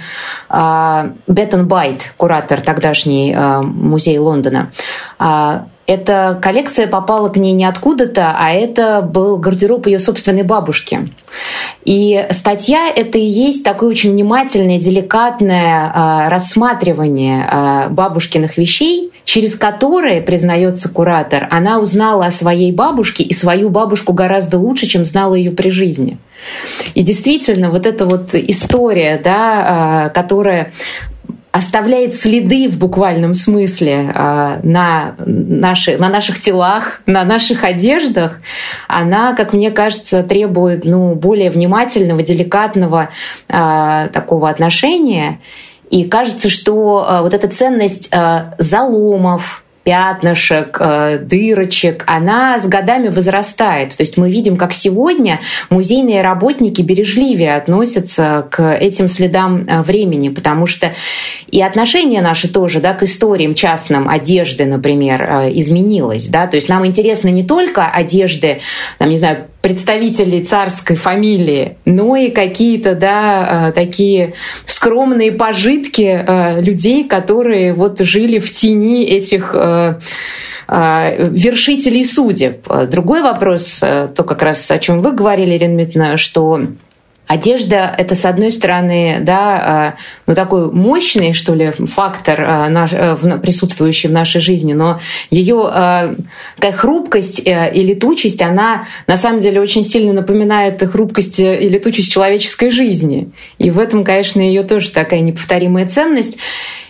Беттон 1.27 1.67
Байт, 1.67 2.13
куратор 2.17 2.61
тогдашний 2.61 3.35
музея 3.35 4.19
Лондона. 4.19 4.71
Эта 5.89 6.38
коллекция 6.39 6.86
попала 6.86 7.29
к 7.29 7.38
ней 7.38 7.53
не 7.53 7.65
откуда-то, 7.65 8.36
а 8.38 8.51
это 8.51 9.01
был 9.01 9.38
гардероб 9.38 9.88
ее 9.88 9.98
собственной 9.98 10.43
бабушки. 10.43 11.10
И 11.84 12.27
статья— 12.29 12.91
это 12.96 13.17
и 13.17 13.25
есть 13.25 13.63
такое 13.63 13.89
очень 13.89 14.12
внимательное, 14.12 14.79
деликатное 14.79 15.91
э, 15.91 16.29
рассматривание 16.29 17.43
э, 17.43 17.89
бабушкиных 17.89 18.58
вещей, 18.58 19.12
через 19.24 19.55
которые, 19.55 20.22
признается 20.22 20.89
куратор, 20.89 21.48
она 21.50 21.79
узнала 21.79 22.27
о 22.27 22.31
своей 22.31 22.72
бабушке 22.72 23.24
и 23.24 23.34
свою 23.34 23.72
бабушку 23.72 24.13
гораздо 24.13 24.60
лучше, 24.60 24.86
чем 24.86 25.05
знала 25.05 25.34
ее 25.34 25.50
при 25.50 25.69
жизни. 25.69 26.19
И 26.93 27.01
действительно, 27.01 27.72
вот 27.72 27.88
эта 27.88 28.05
вот 28.05 28.36
история, 28.36 29.19
да, 29.24 30.05
э, 30.05 30.10
которая 30.12 30.72
оставляет 31.51 32.13
следы 32.13 32.67
в 32.69 32.77
буквальном 32.77 33.33
смысле 33.33 34.11
э, 34.13 34.59
на, 34.63 35.15
наши, 35.17 35.97
на 35.97 36.09
наших 36.09 36.39
телах, 36.39 37.01
на 37.05 37.23
наших 37.23 37.63
одеждах, 37.63 38.39
она, 38.87 39.33
как 39.33 39.53
мне 39.53 39.71
кажется, 39.71 40.23
требует 40.23 40.85
ну, 40.85 41.15
более 41.15 41.49
внимательного, 41.49 42.21
деликатного 42.21 43.09
э, 43.47 44.09
такого 44.13 44.49
отношения. 44.49 45.39
И 45.89 46.03
кажется, 46.03 46.49
что 46.49 47.07
э, 47.09 47.21
вот 47.21 47.33
эта 47.33 47.47
ценность 47.47 48.11
заломов, 48.59 49.63
пятнышек, 49.89 50.77
э, 50.79 51.17
дырочек, 51.17 52.03
она 52.05 52.60
с 52.60 52.67
годами 52.67 53.08
возрастает. 53.08 53.98
То 53.98 54.03
есть 54.03 54.17
мы 54.17 54.29
видим, 54.29 54.55
как 54.55 54.72
сегодня 54.72 55.39
музейные 55.72 56.22
работники 56.22 56.84
бережливее 56.84 57.55
относятся 57.55 58.48
к 58.51 58.62
этим 58.75 59.08
следам 59.08 59.65
э, 59.67 59.81
времени, 59.81 60.29
потому 60.29 60.67
что 60.67 60.93
и 61.50 61.60
отношение 61.63 62.22
наше 62.22 62.53
тоже 62.53 62.81
да, 62.81 62.93
к 62.93 63.01
историям 63.01 63.55
частным 63.55 64.08
одежды, 64.08 64.65
например, 64.65 65.24
э, 65.24 65.51
изменилось. 65.53 66.27
Да? 66.27 66.46
То 66.46 66.58
есть 66.58 66.69
нам 66.69 66.86
интересно 66.86 67.29
не 67.29 67.43
только 67.43 67.88
одежды, 67.88 68.60
там, 69.00 69.10
не 69.10 69.17
знаю, 69.17 69.48
представителей 69.61 70.43
царской 70.43 70.95
фамилии, 70.95 71.77
но 71.85 72.15
и 72.15 72.29
какие-то, 72.29 72.95
да, 72.95 73.71
такие 73.75 74.33
скромные 74.65 75.33
пожитки 75.33 76.25
людей, 76.61 77.03
которые 77.03 77.73
вот 77.73 77.99
жили 77.99 78.39
в 78.39 78.51
тени 78.51 79.05
этих 79.05 79.53
Э, 79.59 79.95
э, 80.67 81.29
вершителей 81.29 82.05
судеб. 82.05 82.67
Другой 82.89 83.21
вопрос, 83.21 83.81
э, 83.81 84.07
то 84.15 84.23
как 84.23 84.41
раз 84.43 84.69
о 84.69 84.77
чем 84.77 85.01
вы 85.01 85.13
говорили, 85.13 85.57
Ирина 85.57 85.73
Дмитриевна, 85.73 86.17
что 86.17 86.61
Одежда— 87.29 87.93
это, 87.98 88.15
с 88.15 88.25
одной 88.25 88.51
стороны, 88.51 89.19
да, 89.21 89.93
ну, 90.25 90.33
такой 90.33 90.71
мощный, 90.71 91.33
что 91.33 91.53
ли, 91.53 91.69
фактор, 91.69 92.38
присутствующий 93.39 94.09
в 94.09 94.12
нашей 94.12 94.41
жизни, 94.41 94.74
но 94.74 95.00
ее 95.29 96.15
такая 96.55 96.71
хрупкость 96.71 97.39
и 97.45 97.83
летучесть, 97.83 98.41
она 98.41 98.86
на 99.05 99.15
самом 99.15 99.41
деле 99.41 99.62
очень 99.62 99.83
сильно 99.83 100.12
напоминает 100.12 100.81
хрупкость 100.81 101.39
и 101.39 101.69
летучесть 101.69 102.12
человеческой 102.12 102.71
жизни. 102.71 103.29
И 103.59 103.69
в 103.69 103.77
этом, 103.77 104.03
конечно, 104.03 104.41
ее 104.41 104.63
тоже 104.63 104.89
такая 104.89 105.19
неповторимая 105.19 105.88
ценность. 105.88 106.39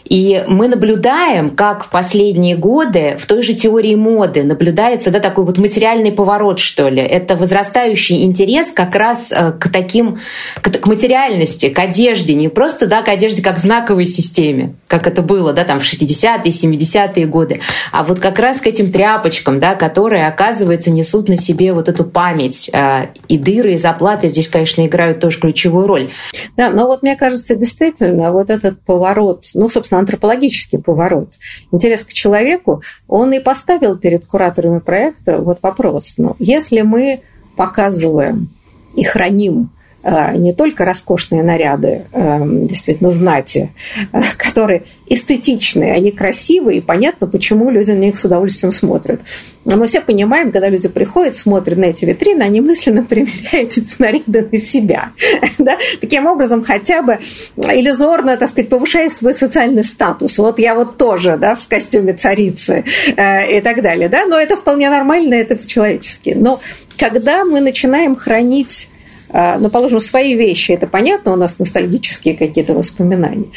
И 0.09 0.43
мы 0.47 0.67
наблюдаем, 0.67 1.51
как 1.51 1.83
в 1.83 1.89
последние 1.89 2.57
годы 2.57 3.15
в 3.17 3.25
той 3.27 3.43
же 3.43 3.53
теории 3.53 3.95
моды 3.95 4.43
наблюдается 4.43 5.11
да, 5.11 5.19
такой 5.19 5.45
вот 5.45 5.57
материальный 5.57 6.11
поворот, 6.11 6.59
что 6.59 6.89
ли. 6.89 7.01
Это 7.01 7.35
возрастающий 7.35 8.23
интерес 8.23 8.71
как 8.71 8.95
раз 8.95 9.31
э, 9.31 9.51
к 9.51 9.69
таким, 9.69 10.17
к, 10.61 10.85
материальности, 10.87 11.69
к 11.69 11.77
одежде, 11.77 12.33
не 12.33 12.49
просто 12.49 12.87
да, 12.87 13.03
к 13.03 13.07
одежде 13.07 13.43
как 13.43 13.59
знаковой 13.59 14.07
системе, 14.07 14.73
как 14.87 15.05
это 15.05 15.21
было 15.21 15.53
да, 15.53 15.63
там, 15.63 15.79
в 15.79 15.83
60-е, 15.83 16.51
70-е 16.51 17.25
годы, 17.27 17.61
а 17.91 18.03
вот 18.03 18.19
как 18.19 18.39
раз 18.39 18.59
к 18.59 18.67
этим 18.67 18.91
тряпочкам, 18.91 19.59
да, 19.59 19.75
которые, 19.75 20.27
оказывается, 20.27 20.89
несут 20.89 21.29
на 21.29 21.37
себе 21.37 21.71
вот 21.71 21.87
эту 21.87 22.03
память. 22.03 22.69
Э, 22.73 23.07
и 23.27 23.37
дыры, 23.37 23.73
и 23.73 23.77
заплаты 23.77 24.27
здесь, 24.27 24.47
конечно, 24.47 24.85
играют 24.85 25.19
тоже 25.19 25.39
ключевую 25.39 25.85
роль. 25.85 26.09
Да, 26.57 26.71
но 26.71 26.87
вот 26.87 27.03
мне 27.03 27.15
кажется, 27.15 27.55
действительно, 27.55 28.31
вот 28.31 28.49
этот 28.49 28.81
поворот, 28.81 29.45
ну, 29.53 29.69
собственно, 29.69 29.99
антропологический 30.00 30.79
поворот. 30.79 31.34
Интерес 31.72 32.06
к 32.06 32.13
человеку, 32.13 32.82
он 33.08 33.34
и 33.34 33.39
поставил 33.39 33.98
перед 33.98 34.25
кураторами 34.25 34.79
проекта 34.79 35.39
вот 35.39 35.60
вопрос. 35.62 36.15
Ну, 36.18 36.36
если 36.39 36.82
мы 36.82 37.22
показываем 37.56 38.50
и 38.96 39.03
храним 39.03 39.72
не 40.03 40.53
только 40.53 40.86
роскошные 40.86 41.44
наряды, 41.44 42.06
э, 42.13 42.39
действительно, 42.63 43.10
знати, 43.10 43.74
э, 44.13 44.20
которые 44.38 44.84
эстетичные, 45.08 45.94
они 45.94 46.12
красивые, 46.12 46.77
и 46.77 46.82
понятно, 46.82 47.27
почему 47.27 47.70
люди 47.70 47.91
на 47.91 48.00
них 48.00 48.15
с 48.15 48.24
удовольствием 48.24 48.72
смотрят. 48.72 49.22
Но 49.65 49.75
мы 49.75 49.88
все 49.88 50.00
понимаем, 50.00 50.53
когда 50.53 50.70
люди 50.70 50.88
приходят, 50.88 51.36
смотрят 51.36 51.77
на 51.77 51.86
эти 51.86 52.06
витрины, 52.06 52.44
они 52.44 52.62
мысленно 52.62 53.03
примеряют 53.10 53.77
эти 53.77 53.96
наряды 54.00 54.48
на 54.50 54.58
себя. 54.58 55.12
да? 55.58 55.77
Таким 56.00 56.27
образом, 56.27 56.63
хотя 56.63 57.01
бы 57.01 57.20
иллюзорно, 57.58 58.38
так 58.38 58.48
сказать, 58.48 58.70
повышая 58.70 59.10
свой 59.10 59.34
социальный 59.34 59.84
статус. 59.84 60.38
Вот 60.38 60.60
я 60.60 60.75
вот 60.75 60.98
тоже 60.98 61.38
да, 61.38 61.56
в 61.56 61.68
костюме 61.68 62.13
царицы 62.13 62.86
и 63.10 63.62
так 63.62 63.82
далее. 63.82 64.08
Да? 64.08 64.25
Но 64.25 64.39
это 64.39 64.56
вполне 64.56 64.89
нормально, 64.89 65.34
это 65.34 65.58
по-человечески. 65.58 66.34
Но 66.36 66.62
когда 66.98 67.44
мы 67.44 67.60
начинаем 67.60 68.15
хранить 68.15 68.88
а, 68.88 68.99
ну, 69.31 69.69
положим, 69.69 70.00
свои 70.00 70.36
вещи, 70.36 70.71
это 70.71 70.88
понятно, 70.88 71.33
у 71.33 71.36
нас 71.36 71.59
ностальгические 71.59 72.36
какие-то 72.36 72.74
воспоминания. 72.74 73.50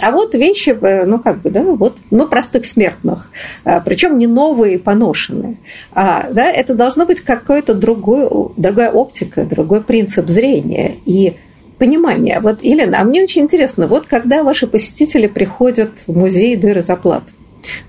А 0.00 0.10
вот 0.10 0.34
вещи, 0.34 0.70
э, 0.70 1.04
ну, 1.04 1.18
как 1.18 1.42
бы, 1.42 1.50
да, 1.50 1.62
вот, 1.62 1.98
ну, 2.10 2.26
простых 2.26 2.64
смертных, 2.64 3.30
а, 3.64 3.80
причем 3.80 4.18
не 4.18 4.26
новые, 4.26 4.78
поношенные. 4.78 5.58
А, 5.92 6.28
да, 6.30 6.50
это 6.50 6.74
должно 6.74 7.06
быть 7.06 7.20
какой-то 7.20 7.74
другой, 7.74 8.28
другая 8.56 8.90
оптика, 8.90 9.44
другой 9.44 9.82
принцип 9.82 10.28
зрения 10.28 10.96
и 11.04 11.36
понимания. 11.78 12.40
Вот, 12.40 12.62
Елена, 12.62 13.00
а 13.00 13.04
мне 13.04 13.22
очень 13.22 13.42
интересно, 13.42 13.86
вот 13.86 14.06
когда 14.06 14.42
ваши 14.42 14.66
посетители 14.66 15.26
приходят 15.26 16.04
в 16.06 16.16
музей 16.16 16.56
дыры 16.56 16.82
заплат, 16.82 17.24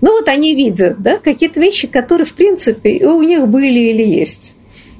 ну 0.01 0.11
вот 0.11 0.27
они 0.27 0.55
видят 0.55 1.01
да, 1.01 1.17
какие-то 1.17 1.59
вещи, 1.59 1.87
которые, 1.87 2.25
в 2.25 2.33
принципе, 2.33 3.05
у 3.05 3.21
них 3.21 3.47
были 3.47 3.79
или 3.79 4.03
есть 4.03 4.53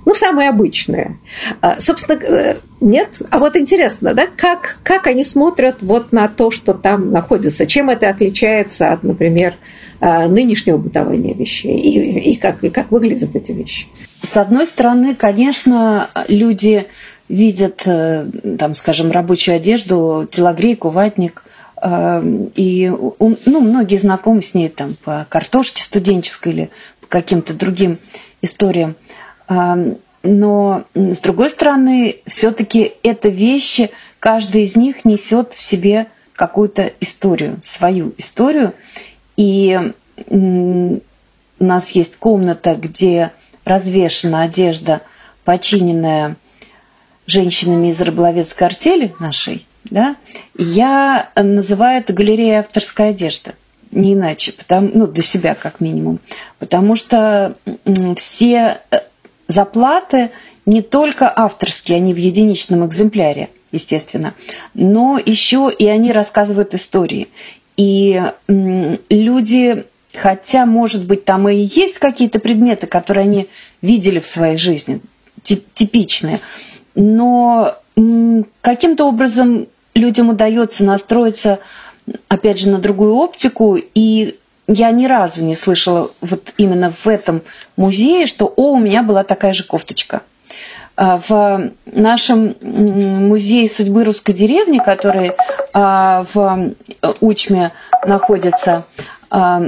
ну, 0.06 0.14
самые 0.14 0.50
обычные. 0.50 1.20
А, 1.62 1.80
собственно, 1.80 2.18
э, 2.18 2.58
нет. 2.80 3.22
А 3.30 3.40
вот 3.40 3.56
интересно, 3.56 4.14
да, 4.14 4.28
как, 4.36 4.80
как 4.84 5.08
они 5.08 5.24
смотрят 5.24 5.82
вот 5.82 6.12
на 6.12 6.28
то, 6.28 6.52
что 6.52 6.74
там 6.74 7.12
находится? 7.12 7.66
Чем 7.66 7.90
это 7.90 8.10
отличается 8.10 8.92
от, 8.92 9.04
например, 9.04 9.56
а, 10.00 10.28
нынешнего 10.28 10.78
бытования 10.78 11.34
вещей? 11.34 11.80
И, 11.80 12.32
и, 12.32 12.36
как, 12.38 12.64
и 12.64 12.70
как 12.70 12.92
выглядят 12.92 13.36
эти 13.36 13.52
вещи? 13.52 13.88
С 14.22 14.38
одной 14.38 14.66
стороны, 14.66 15.16
конечно, 15.16 16.10
люди 16.28 16.86
видят, 17.30 17.84
э, 17.86 18.26
там, 18.58 18.76
скажем, 18.76 19.12
рабочую 19.12 19.56
одежду, 19.56 20.28
телогрейку, 20.30 20.90
ватник– 20.90 21.44
и 21.84 22.92
ну, 22.92 23.62
многие 23.62 23.98
знакомы 23.98 24.44
с 24.44 24.54
ней 24.54 24.70
там, 24.70 24.96
по 25.04 25.26
картошке 25.30 25.82
студенческой 25.82 26.54
или 26.54 26.70
по 27.00 27.08
каким-то 27.08 27.54
другим 27.54 27.98
историям. 28.42 28.96
Но, 30.24 30.84
с 30.94 31.20
другой 31.20 31.50
стороны, 31.50 32.18
все-таки 32.28 32.94
это 33.04 33.30
вещи, 33.30 33.92
каждый 34.20 34.64
из 34.64 34.76
них 34.76 35.04
несет 35.04 35.54
в 35.54 35.62
себе 35.62 36.08
какую-то 36.34 36.92
историю, 37.00 37.58
свою 37.62 38.14
историю. 38.18 38.74
И 39.36 39.94
у 40.28 41.00
нас 41.60 41.92
есть 41.92 42.18
комната, 42.18 42.76
где 42.76 43.32
развешена 43.66 44.44
одежда, 44.44 45.02
починенная 45.44 46.38
женщинами 47.26 47.88
из 47.88 48.00
рыболовецкой 48.02 48.68
артели 48.68 49.16
нашей, 49.20 49.66
да, 49.86 50.16
я 50.58 51.30
называю 51.36 52.00
это 52.00 52.14
галереей 52.14 52.60
авторской 52.60 53.10
одежды 53.10 53.54
не 53.92 54.14
иначе, 54.14 54.54
потому, 54.54 54.90
ну, 54.94 55.08
для 55.08 55.24
себя 55.24 55.56
как 55.56 55.80
минимум. 55.80 56.20
Потому 56.60 56.96
что 56.96 57.56
все 58.16 58.82
э, 58.90 59.00
заплаты 59.52 60.32
не 60.66 60.82
только 60.82 61.32
авторские, 61.34 61.98
они 61.98 62.14
в 62.14 62.18
единичном 62.18 62.86
экземпляре, 62.86 63.50
естественно, 63.72 64.34
но 64.74 65.20
еще 65.24 65.72
и 65.78 65.88
они 65.88 66.12
рассказывают 66.12 66.74
истории. 66.74 67.28
И 67.78 68.22
люди, 68.48 69.86
хотя, 70.14 70.66
может 70.66 71.06
быть, 71.06 71.26
там 71.26 71.50
и 71.50 71.56
есть 71.56 72.00
какие-то 72.00 72.40
предметы, 72.40 72.88
которые 72.88 73.24
они 73.24 73.50
видели 73.82 74.20
в 74.20 74.26
своей 74.26 74.58
жизни, 74.58 75.02
типичные, 75.44 76.40
но 76.96 77.76
каким-то 78.62 79.06
образом 79.06 79.68
людям 79.96 80.30
удается 80.30 80.84
настроиться, 80.84 81.60
опять 82.28 82.60
же, 82.60 82.70
на 82.70 82.80
другую 82.80 83.14
оптику 83.14 83.78
и 83.78 84.38
я 84.72 84.92
ни 84.92 85.06
разу 85.06 85.44
не 85.44 85.56
слышала 85.56 86.10
вот 86.22 86.54
именно 86.58 86.92
в 86.92 87.08
этом 87.08 87.42
музее, 87.78 88.26
что 88.26 88.52
«О, 88.56 88.72
у 88.74 88.80
меня 88.80 89.04
была 89.04 89.24
такая 89.24 89.54
же 89.54 89.64
кофточка». 89.64 90.22
А, 90.96 91.20
в 91.28 91.72
нашем 91.86 92.56
музее 92.62 93.70
судьбы 93.70 94.04
русской 94.04 94.34
деревни, 94.34 94.80
который 94.80 95.34
а, 95.74 96.26
в 96.34 96.74
Учме 97.22 97.72
находится, 98.06 98.84
а, 99.30 99.64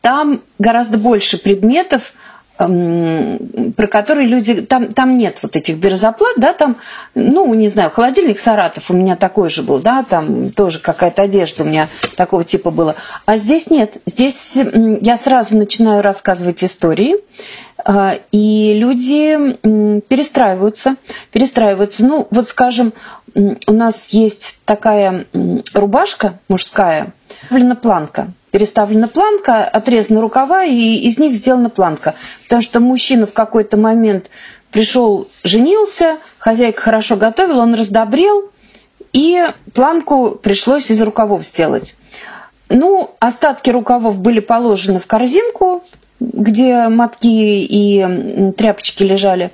там 0.00 0.42
гораздо 0.58 0.98
больше 0.98 1.38
предметов, 1.38 2.14
про 2.56 3.86
которые 3.88 4.26
люди... 4.28 4.62
Там, 4.62 4.92
там 4.92 5.16
нет 5.16 5.38
вот 5.42 5.56
этих 5.56 5.78
бирзоплат, 5.78 6.34
да, 6.36 6.52
там, 6.52 6.76
ну, 7.14 7.52
не 7.54 7.68
знаю, 7.68 7.90
холодильник 7.90 8.38
Саратов 8.38 8.90
у 8.90 8.94
меня 8.94 9.16
такой 9.16 9.50
же 9.50 9.62
был, 9.62 9.78
да, 9.78 10.04
там 10.08 10.50
тоже 10.50 10.78
какая-то 10.78 11.22
одежда 11.22 11.64
у 11.64 11.66
меня 11.66 11.88
такого 12.16 12.44
типа 12.44 12.70
была. 12.70 12.94
А 13.26 13.36
здесь 13.36 13.70
нет. 13.70 13.96
Здесь 14.06 14.56
я 14.56 15.16
сразу 15.16 15.56
начинаю 15.56 16.02
рассказывать 16.02 16.62
истории, 16.62 17.16
а, 17.84 18.14
и 18.30 18.74
люди 18.74 19.56
перестраиваются, 20.08 20.96
перестраиваются. 21.32 22.04
Ну, 22.04 22.28
вот 22.30 22.48
скажем, 22.48 22.92
у 23.34 23.72
нас 23.72 24.08
есть 24.08 24.58
такая 24.64 25.26
рубашка 25.74 26.38
мужская, 26.48 27.12
планка 27.82 28.32
переставлена 28.52 29.08
планка, 29.08 29.64
отрезаны 29.64 30.20
рукава, 30.20 30.62
и 30.62 30.94
из 30.96 31.18
них 31.18 31.34
сделана 31.34 31.70
планка. 31.70 32.14
Потому 32.44 32.62
что 32.62 32.78
мужчина 32.78 33.26
в 33.26 33.32
какой-то 33.32 33.76
момент 33.76 34.30
пришел, 34.70 35.28
женился, 35.42 36.18
хозяйка 36.38 36.80
хорошо 36.80 37.16
готовила, 37.16 37.62
он 37.62 37.74
раздобрел, 37.74 38.50
и 39.12 39.44
планку 39.74 40.30
пришлось 40.30 40.90
из 40.90 41.00
рукавов 41.00 41.44
сделать. 41.44 41.96
Ну, 42.68 43.14
остатки 43.18 43.70
рукавов 43.70 44.18
были 44.18 44.40
положены 44.40 45.00
в 45.00 45.06
корзинку, 45.06 45.82
где 46.20 46.88
мотки 46.88 47.26
и 47.26 48.52
тряпочки 48.56 49.02
лежали. 49.02 49.50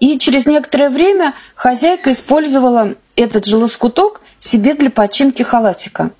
И 0.00 0.18
через 0.18 0.46
некоторое 0.46 0.90
время 0.90 1.34
хозяйка 1.54 2.12
использовала 2.12 2.94
этот 3.16 3.46
же 3.46 3.56
лоскуток 3.56 4.20
себе 4.40 4.74
для 4.74 4.90
починки 4.90 5.42
халатика. 5.42 6.10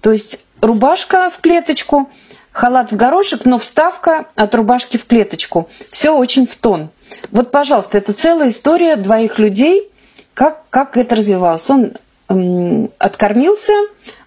То 0.00 0.12
есть 0.12 0.44
рубашка 0.60 1.30
в 1.30 1.40
клеточку, 1.40 2.08
халат 2.52 2.92
в 2.92 2.96
горошек, 2.96 3.44
но 3.44 3.58
вставка 3.58 4.26
от 4.34 4.54
рубашки 4.54 4.96
в 4.96 5.06
клеточку. 5.06 5.68
Все 5.90 6.10
очень 6.10 6.46
в 6.46 6.56
тон. 6.56 6.90
Вот, 7.30 7.50
пожалуйста, 7.50 7.98
это 7.98 8.12
целая 8.12 8.48
история 8.48 8.96
двоих 8.96 9.38
людей, 9.38 9.90
как, 10.34 10.62
как 10.70 10.96
это 10.96 11.16
развивалось. 11.16 11.68
Он 11.70 11.92
откормился, 12.98 13.72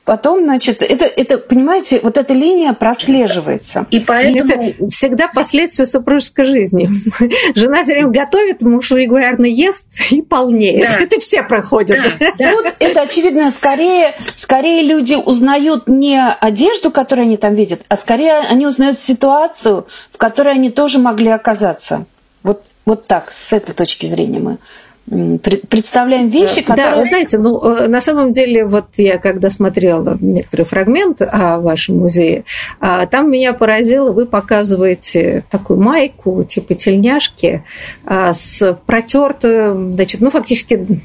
Потом, 0.06 0.44
значит, 0.44 0.82
это, 0.82 1.06
это, 1.06 1.38
понимаете, 1.38 2.02
вот 2.04 2.18
эта 2.18 2.34
линия 2.34 2.74
прослеживается. 2.74 3.88
И 3.90 4.02
поэтому... 4.02 4.52
Это 4.52 4.90
всегда 4.90 5.30
последствия 5.30 5.86
супружеской 5.86 6.44
жизни. 6.44 6.90
Жена 7.56 7.86
все 7.86 7.94
время 7.94 8.10
готовит, 8.10 8.64
муж 8.64 8.92
регулярно 8.92 9.46
ест 9.46 9.86
и 10.12 10.22
полнеет. 10.22 10.90
Да. 10.90 11.04
Это 11.04 11.22
все 11.22 11.42
проходят. 11.44 12.00
Да. 12.20 12.34
Да. 12.38 12.52
Тут 12.52 12.74
это, 12.80 13.02
очевидно, 13.02 13.50
скорее, 13.50 14.14
скорее 14.36 14.84
люди 14.84 15.14
узнают 15.14 15.88
не 15.88 16.22
одежду, 16.22 16.92
которую 16.92 17.28
они 17.28 17.38
там 17.38 17.56
видят, 17.56 17.84
а 17.88 17.96
скорее 17.96 18.40
они 18.40 18.68
узнают 18.68 19.00
ситуацию, 19.00 19.88
в 20.12 20.18
которой 20.18 20.56
они 20.56 20.70
тоже 20.70 21.00
могли 21.00 21.30
оказаться. 21.30 22.06
Вот, 22.44 22.62
вот 22.86 23.08
так, 23.08 23.32
с 23.32 23.54
этой 23.54 23.74
точки 23.74 24.06
зрения 24.06 24.40
мы 24.40 24.58
представляем 25.06 26.30
вещи, 26.30 26.62
которые... 26.62 26.92
Да, 26.92 26.98
вы 26.98 27.06
знаете, 27.06 27.38
ну, 27.38 27.62
э, 27.62 27.88
на 27.88 28.00
самом 28.00 28.32
деле, 28.32 28.66
вот 28.66 28.86
я 28.98 29.18
когда 29.18 29.50
смотрела 29.50 30.18
некоторый 30.22 30.64
фрагмент 30.64 31.22
о 31.22 31.60
вашем 31.60 32.00
музее, 32.00 32.46
а, 32.80 33.06
там 33.06 33.30
меня 33.30 33.54
поразило, 33.54 34.14
вы 34.14 34.26
показываете 34.26 35.44
такую 35.50 35.82
майку, 35.82 36.44
типа 36.44 36.76
тельняшки, 36.76 37.64
а, 38.06 38.34
с 38.34 38.78
протертой, 38.86 39.92
значит, 39.92 40.22
ну, 40.22 40.30
фактически 40.30 41.02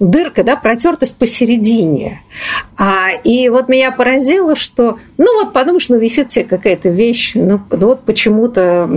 дырка, 0.00 0.42
да, 0.42 0.56
протертость 0.56 1.16
посередине. 1.16 2.22
А, 2.76 3.10
и 3.22 3.48
вот 3.48 3.68
меня 3.68 3.90
поразило, 3.92 4.56
что, 4.56 4.98
ну 5.18 5.42
вот 5.42 5.52
подумаешь, 5.52 5.88
ну 5.88 5.98
висит 5.98 6.32
себе 6.32 6.44
какая-то 6.44 6.88
вещь, 6.88 7.32
ну 7.34 7.60
вот 7.70 8.04
почему-то 8.04 8.88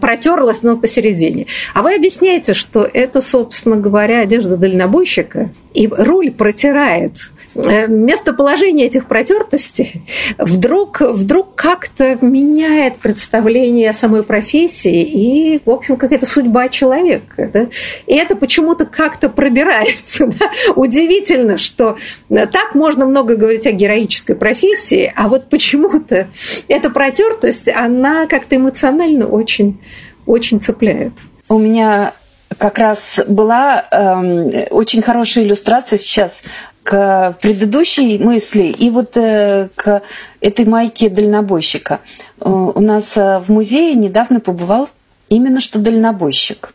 протерлась, 0.00 0.62
но 0.62 0.76
посередине. 0.76 1.46
А 1.74 1.82
вы 1.82 1.94
объясняете, 1.94 2.54
что 2.54 2.88
это, 2.90 3.20
собственно 3.20 3.76
говоря, 3.76 4.20
одежда 4.20 4.56
дальнобойщика, 4.56 5.50
и 5.74 5.88
руль 5.88 6.30
протирает 6.30 7.30
местоположение 7.54 8.86
этих 8.86 9.06
протертостей 9.06 10.04
вдруг, 10.38 11.00
вдруг 11.00 11.54
как-то 11.54 12.18
меняет 12.20 12.98
представление 12.98 13.90
о 13.90 13.94
самой 13.94 14.22
профессии 14.22 15.02
и, 15.02 15.60
в 15.64 15.70
общем, 15.70 15.96
какая-то 15.96 16.26
судьба 16.26 16.68
человека. 16.68 17.50
Да? 17.52 17.68
И 18.06 18.14
это 18.14 18.36
почему-то 18.36 18.86
как-то 18.86 19.28
пробирается. 19.28 20.30
Да? 20.40 20.50
Удивительно, 20.76 21.56
что 21.56 21.96
так 22.28 22.74
можно 22.74 23.04
много 23.04 23.36
говорить 23.36 23.66
о 23.66 23.72
героической 23.72 24.36
профессии, 24.36 25.12
а 25.16 25.28
вот 25.28 25.48
почему-то 25.48 26.28
эта 26.68 26.88
протертость, 26.88 27.68
она 27.68 28.26
как-то 28.26 28.56
эмоционально 28.56 29.26
очень, 29.26 29.80
очень 30.24 30.60
цепляет. 30.60 31.12
У 31.48 31.58
меня 31.58 32.14
как 32.58 32.78
раз 32.78 33.20
была 33.28 33.84
э, 33.90 34.66
очень 34.70 35.02
хорошая 35.02 35.44
иллюстрация 35.44 35.98
сейчас 35.98 36.42
к 36.82 37.36
предыдущей 37.40 38.18
мысли 38.18 38.64
и 38.64 38.90
вот 38.90 39.16
э, 39.16 39.68
к 39.74 40.02
этой 40.40 40.64
майке 40.64 41.08
дальнобойщика. 41.08 42.00
Э, 42.40 42.48
у 42.48 42.80
нас 42.80 43.16
э, 43.16 43.38
в 43.38 43.48
музее 43.50 43.94
недавно 43.94 44.40
побывал 44.40 44.88
именно 45.28 45.60
что 45.60 45.78
дальнобойщик. 45.78 46.72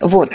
Вот. 0.00 0.30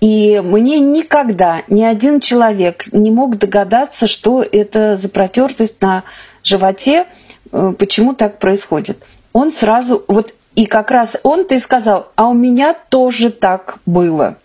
И 0.00 0.40
мне 0.44 0.78
никогда 0.78 1.62
ни 1.68 1.82
один 1.82 2.20
человек 2.20 2.92
не 2.92 3.10
мог 3.10 3.38
догадаться, 3.38 4.06
что 4.06 4.42
это 4.42 4.96
за 4.96 5.08
протертость 5.08 5.80
на 5.80 6.04
животе, 6.44 7.06
почему 7.50 8.14
так 8.14 8.38
происходит. 8.38 9.02
Он 9.32 9.50
сразу, 9.50 10.04
вот 10.06 10.34
и 10.54 10.66
как 10.66 10.90
раз 10.90 11.18
он-то 11.22 11.54
и 11.54 11.58
сказал, 11.58 12.08
а 12.16 12.28
у 12.28 12.34
меня 12.34 12.74
тоже 12.90 13.30
так 13.30 13.78
было. 13.86 14.36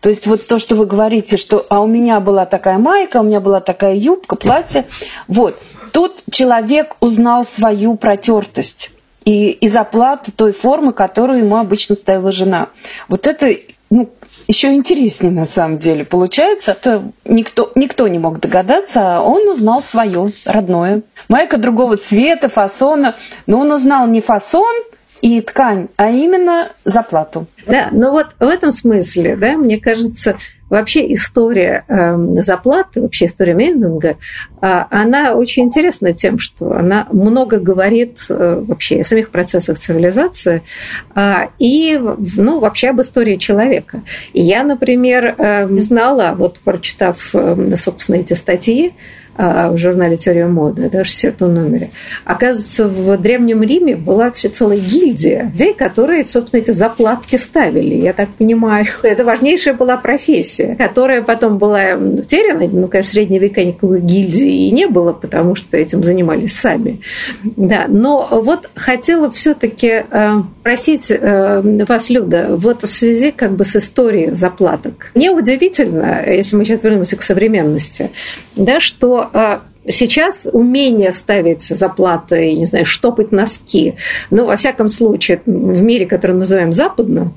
То 0.00 0.08
есть 0.08 0.26
вот 0.26 0.46
то, 0.46 0.58
что 0.58 0.74
вы 0.76 0.86
говорите, 0.86 1.36
что 1.36 1.66
а 1.68 1.80
у 1.80 1.86
меня 1.86 2.20
была 2.20 2.46
такая 2.46 2.78
майка, 2.78 3.18
у 3.18 3.22
меня 3.22 3.40
была 3.40 3.60
такая 3.60 3.94
юбка, 3.94 4.36
платье. 4.36 4.84
Вот. 5.28 5.58
Тут 5.92 6.22
человек 6.30 6.96
узнал 7.00 7.44
свою 7.44 7.96
протертость 7.96 8.90
и 9.24 9.50
из 9.50 9.76
оплаты 9.76 10.32
той 10.32 10.52
формы, 10.52 10.92
которую 10.92 11.40
ему 11.40 11.56
обычно 11.56 11.94
ставила 11.94 12.32
жена. 12.32 12.68
Вот 13.08 13.26
это 13.26 13.54
ну, 13.90 14.08
еще 14.48 14.72
интереснее 14.72 15.30
на 15.30 15.44
самом 15.44 15.78
деле 15.78 16.04
получается. 16.04 16.72
Это 16.72 17.02
никто, 17.24 17.70
никто 17.74 18.08
не 18.08 18.18
мог 18.18 18.40
догадаться, 18.40 19.18
а 19.18 19.20
он 19.20 19.46
узнал 19.48 19.82
свое 19.82 20.28
родное. 20.46 21.02
Майка 21.28 21.58
другого 21.58 21.98
цвета, 21.98 22.48
фасона, 22.48 23.14
но 23.46 23.60
он 23.60 23.70
узнал 23.70 24.06
не 24.06 24.22
фасон, 24.22 24.82
и 25.22 25.40
ткань, 25.40 25.88
а 25.96 26.10
именно 26.10 26.68
заплату. 26.84 27.46
Да, 27.66 27.88
но 27.92 28.10
вот 28.10 28.34
в 28.40 28.48
этом 28.48 28.72
смысле, 28.72 29.36
да, 29.36 29.56
мне 29.56 29.78
кажется, 29.78 30.36
вообще 30.68 31.12
история 31.14 31.84
э, 31.86 32.16
заплаты, 32.42 33.02
вообще 33.02 33.26
история 33.26 33.54
мейдинга, 33.54 34.16
э, 34.60 34.84
она 34.90 35.34
очень 35.34 35.64
интересна 35.64 36.12
тем, 36.12 36.40
что 36.40 36.72
она 36.72 37.06
много 37.12 37.60
говорит 37.60 38.18
э, 38.30 38.64
вообще 38.66 39.00
о 39.00 39.04
самих 39.04 39.30
процессах 39.30 39.78
цивилизации 39.78 40.64
э, 41.14 41.48
и, 41.60 42.00
ну, 42.36 42.58
вообще 42.58 42.88
об 42.88 43.00
истории 43.00 43.36
человека. 43.36 44.02
И 44.32 44.42
я, 44.42 44.64
например, 44.64 45.36
э, 45.38 45.68
знала, 45.76 46.34
вот 46.36 46.58
прочитав, 46.58 47.30
э, 47.32 47.76
собственно, 47.76 48.16
эти 48.16 48.32
статьи, 48.32 48.88
а, 48.88 49.21
в 49.36 49.76
журнале 49.76 50.16
«Теория 50.16 50.46
моды», 50.46 50.90
даже 50.90 51.10
в 51.10 51.12
четвертом 51.12 51.54
номере. 51.54 51.90
Оказывается, 52.24 52.88
в 52.88 53.16
Древнем 53.18 53.62
Риме 53.62 53.96
была 53.96 54.30
целая 54.30 54.78
гильдия 54.78 55.52
людей, 55.52 55.74
которые, 55.74 56.26
собственно, 56.26 56.60
эти 56.60 56.70
заплатки 56.70 57.36
ставили. 57.36 57.94
Я 57.94 58.12
так 58.12 58.30
понимаю, 58.30 58.86
это 59.02 59.24
важнейшая 59.24 59.74
была 59.74 59.96
профессия, 59.96 60.74
которая 60.76 61.22
потом 61.22 61.58
была 61.58 61.94
утеряна. 61.94 62.66
Ну, 62.68 62.88
конечно, 62.88 63.10
в 63.10 63.12
средние 63.14 63.40
века 63.40 63.64
никакой 63.64 64.00
гильдии 64.00 64.68
и 64.68 64.70
не 64.70 64.86
было, 64.86 65.12
потому 65.12 65.54
что 65.54 65.76
этим 65.76 66.02
занимались 66.02 66.54
сами. 66.54 67.00
Да, 67.42 67.84
но 67.88 68.28
вот 68.30 68.70
хотела 68.74 69.30
все 69.30 69.54
таки 69.54 70.04
э, 70.10 70.32
просить 70.62 71.10
э, 71.10 71.84
вас, 71.88 72.10
Люда, 72.10 72.56
вот 72.56 72.82
в 72.82 72.86
связи 72.86 73.30
как 73.30 73.52
бы 73.52 73.64
с 73.64 73.76
историей 73.76 74.34
заплаток. 74.34 75.10
Мне 75.14 75.30
удивительно, 75.30 76.24
если 76.26 76.56
мы 76.56 76.64
сейчас 76.64 76.82
вернемся 76.82 77.16
к 77.16 77.22
современности, 77.22 78.10
да, 78.56 78.80
что 78.80 79.21
а, 79.32 79.62
сейчас 79.88 80.48
умение 80.52 81.12
ставить 81.12 81.62
заплаты, 81.62 82.54
не 82.54 82.64
знаю, 82.64 82.86
штопать 82.86 83.32
носки, 83.32 83.96
ну, 84.30 84.46
во 84.46 84.56
всяком 84.56 84.88
случае, 84.88 85.42
в 85.44 85.82
мире, 85.82 86.06
который 86.06 86.32
мы 86.32 86.40
называем 86.40 86.72
западным, 86.72 87.34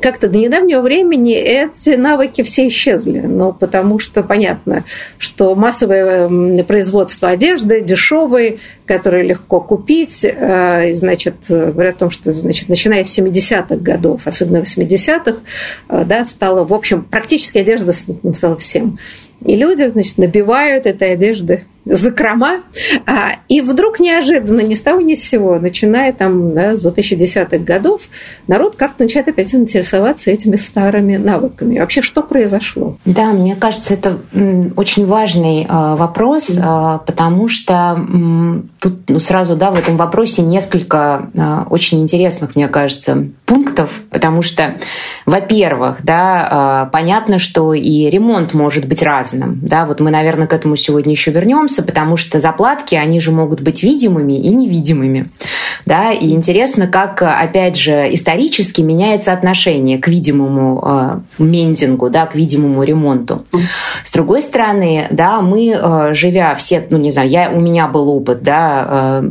как-то 0.00 0.28
до 0.28 0.38
недавнего 0.38 0.80
времени 0.80 1.34
эти 1.34 1.90
навыки 1.90 2.42
все 2.42 2.68
исчезли. 2.68 3.20
Ну, 3.20 3.52
потому 3.52 3.98
что 3.98 4.22
понятно, 4.22 4.84
что 5.18 5.54
массовое 5.54 6.62
производство 6.64 7.28
одежды 7.28 7.80
дешевой, 7.82 8.60
которые 8.86 9.24
легко 9.24 9.60
купить, 9.60 10.24
э, 10.24 10.94
значит, 10.94 11.46
говорят 11.48 11.96
о 11.96 11.98
том, 12.00 12.10
что, 12.10 12.32
значит, 12.32 12.68
начиная 12.68 13.04
с 13.04 13.18
70-х 13.18 13.76
годов, 13.76 14.26
особенно 14.26 14.58
80-х, 14.58 15.40
э, 15.88 16.04
да, 16.06 16.24
стало, 16.24 16.64
в 16.64 16.72
общем, 16.72 17.04
практически 17.04 17.58
одежда 17.58 17.92
стала 17.92 18.56
всем. 18.56 18.98
И 19.44 19.56
люди, 19.56 19.86
значит, 19.88 20.18
набивают 20.18 20.86
этой 20.86 21.12
одежды 21.12 21.64
закрома, 21.84 22.62
а, 23.06 23.36
и 23.48 23.60
вдруг 23.60 23.98
неожиданно, 23.98 24.60
ни 24.60 24.74
с 24.74 24.80
того 24.80 25.00
ни 25.00 25.14
с 25.14 25.28
сего, 25.28 25.58
начиная 25.58 26.12
там 26.12 26.54
да, 26.54 26.76
с 26.76 26.84
2010-х 26.84 27.58
годов, 27.58 28.02
народ 28.46 28.76
как-то 28.76 29.02
начинает 29.02 29.28
опять 29.28 29.52
интересоваться 29.54 30.30
этими 30.30 30.56
старыми 30.56 31.16
навыками. 31.16 31.80
Вообще, 31.80 32.02
что 32.02 32.22
произошло? 32.22 32.96
Да, 33.04 33.32
мне 33.32 33.56
кажется, 33.56 33.94
это 33.94 34.18
очень 34.76 35.06
важный 35.06 35.66
а, 35.68 35.96
вопрос, 35.96 36.50
mm. 36.50 37.00
потому 37.04 37.48
что 37.48 37.98
тут 38.80 39.08
ну, 39.08 39.18
сразу 39.18 39.56
да, 39.56 39.70
в 39.70 39.78
этом 39.78 39.96
вопросе 39.96 40.42
несколько 40.42 41.30
очень 41.70 42.00
интересных, 42.02 42.56
мне 42.56 42.68
кажется, 42.68 43.28
пунктов, 43.44 44.02
потому 44.10 44.42
что, 44.42 44.76
во-первых, 45.26 45.98
да, 46.02 46.88
понятно, 46.92 47.38
что 47.38 47.74
и 47.74 48.08
ремонт 48.10 48.54
может 48.54 48.86
быть 48.86 49.02
разным. 49.02 49.31
Да, 49.62 49.84
вот 49.84 50.00
мы, 50.00 50.10
наверное, 50.10 50.46
к 50.46 50.52
этому 50.52 50.76
сегодня 50.76 51.12
еще 51.12 51.30
вернемся 51.30 51.82
потому 51.92 52.16
что 52.16 52.40
заплатки, 52.40 52.94
они 52.94 53.20
же 53.20 53.32
могут 53.32 53.60
быть 53.60 53.82
видимыми 53.82 54.32
и 54.32 54.48
невидимыми. 54.48 55.30
Да? 55.84 56.12
И 56.12 56.30
интересно, 56.30 56.86
как, 56.86 57.22
опять 57.22 57.76
же, 57.76 58.08
исторически 58.14 58.80
меняется 58.80 59.32
отношение 59.32 59.98
к 59.98 60.08
видимому 60.08 60.82
э, 60.82 61.42
мендингу, 61.42 62.08
да, 62.08 62.24
к 62.24 62.34
видимому 62.34 62.82
ремонту. 62.82 63.44
С 64.04 64.12
другой 64.12 64.40
стороны, 64.40 65.06
да, 65.10 65.42
мы, 65.42 65.68
э, 65.68 66.14
живя 66.14 66.54
все, 66.54 66.82
ну, 66.88 66.96
не 66.96 67.10
знаю, 67.10 67.28
я, 67.28 67.50
у 67.50 67.60
меня 67.60 67.88
был 67.88 68.08
опыт, 68.08 68.42
да, 68.42 69.20
э, 69.22 69.30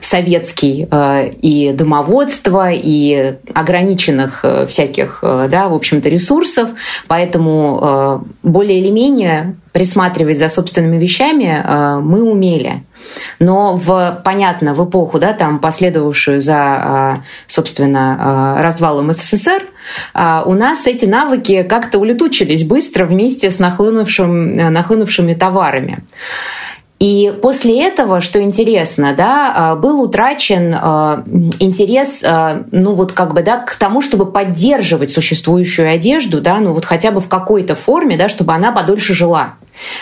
советский 0.00 0.88
э, 0.90 1.30
и 1.30 1.72
домоводства, 1.72 2.70
и 2.72 3.34
ограниченных 3.54 4.40
э, 4.44 4.66
всяких, 4.66 5.20
э, 5.22 5.48
да, 5.48 5.68
в 5.68 5.74
общем-то, 5.74 6.08
ресурсов, 6.08 6.70
поэтому 7.06 8.24
э, 8.42 8.48
более 8.48 8.80
или 8.80 8.90
менее 8.90 9.39
присматривать 9.72 10.38
за 10.38 10.48
собственными 10.48 10.96
вещами 10.96 11.62
э, 11.62 12.00
мы 12.00 12.22
умели. 12.22 12.82
Но 13.38 13.76
в, 13.76 14.20
понятно, 14.24 14.74
в 14.74 14.88
эпоху, 14.88 15.18
да, 15.18 15.32
там, 15.32 15.58
последовавшую 15.58 16.40
за, 16.40 17.20
э, 17.22 17.26
собственно, 17.46 18.56
э, 18.58 18.62
развалом 18.62 19.12
СССР, 19.12 19.62
у 20.14 20.54
нас 20.54 20.86
эти 20.86 21.06
навыки 21.06 21.62
как-то 21.62 21.98
улетучились 21.98 22.64
быстро 22.64 23.06
вместе 23.06 23.50
с 23.50 23.58
нахлынувшим, 23.58 24.54
нахлынувшими 24.70 25.34
товарами. 25.34 26.04
И 27.00 27.32
после 27.40 27.82
этого, 27.82 28.20
что 28.20 28.42
интересно, 28.42 29.14
да, 29.16 29.52
а, 29.56 29.74
был 29.74 30.02
утрачен 30.02 30.74
а, 30.78 31.24
интерес, 31.58 32.22
а, 32.22 32.64
ну 32.72 32.92
вот 32.92 33.12
как 33.12 33.32
бы, 33.32 33.42
да, 33.42 33.56
к 33.56 33.74
тому, 33.76 34.02
чтобы 34.02 34.30
поддерживать 34.30 35.10
существующую 35.10 35.90
одежду, 35.90 36.42
да, 36.42 36.58
ну 36.58 36.72
вот 36.74 36.84
хотя 36.84 37.10
бы 37.10 37.20
в 37.20 37.28
какой-то 37.28 37.74
форме, 37.74 38.18
да, 38.18 38.28
чтобы 38.28 38.52
она 38.52 38.70
подольше 38.70 39.14
жила. 39.14 39.54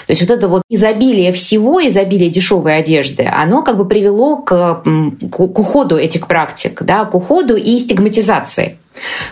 То 0.08 0.10
есть 0.10 0.22
вот 0.22 0.30
это 0.32 0.48
вот 0.48 0.62
изобилие 0.68 1.30
всего, 1.30 1.86
изобилие 1.86 2.30
дешевой 2.30 2.76
одежды, 2.76 3.30
оно 3.32 3.62
как 3.62 3.76
бы 3.76 3.86
привело 3.86 4.38
к, 4.38 4.82
к 5.30 5.40
уходу 5.40 5.96
этих 5.96 6.26
практик, 6.26 6.82
да, 6.82 7.04
к 7.04 7.14
уходу 7.14 7.54
и 7.54 7.78
стигматизации. 7.78 8.76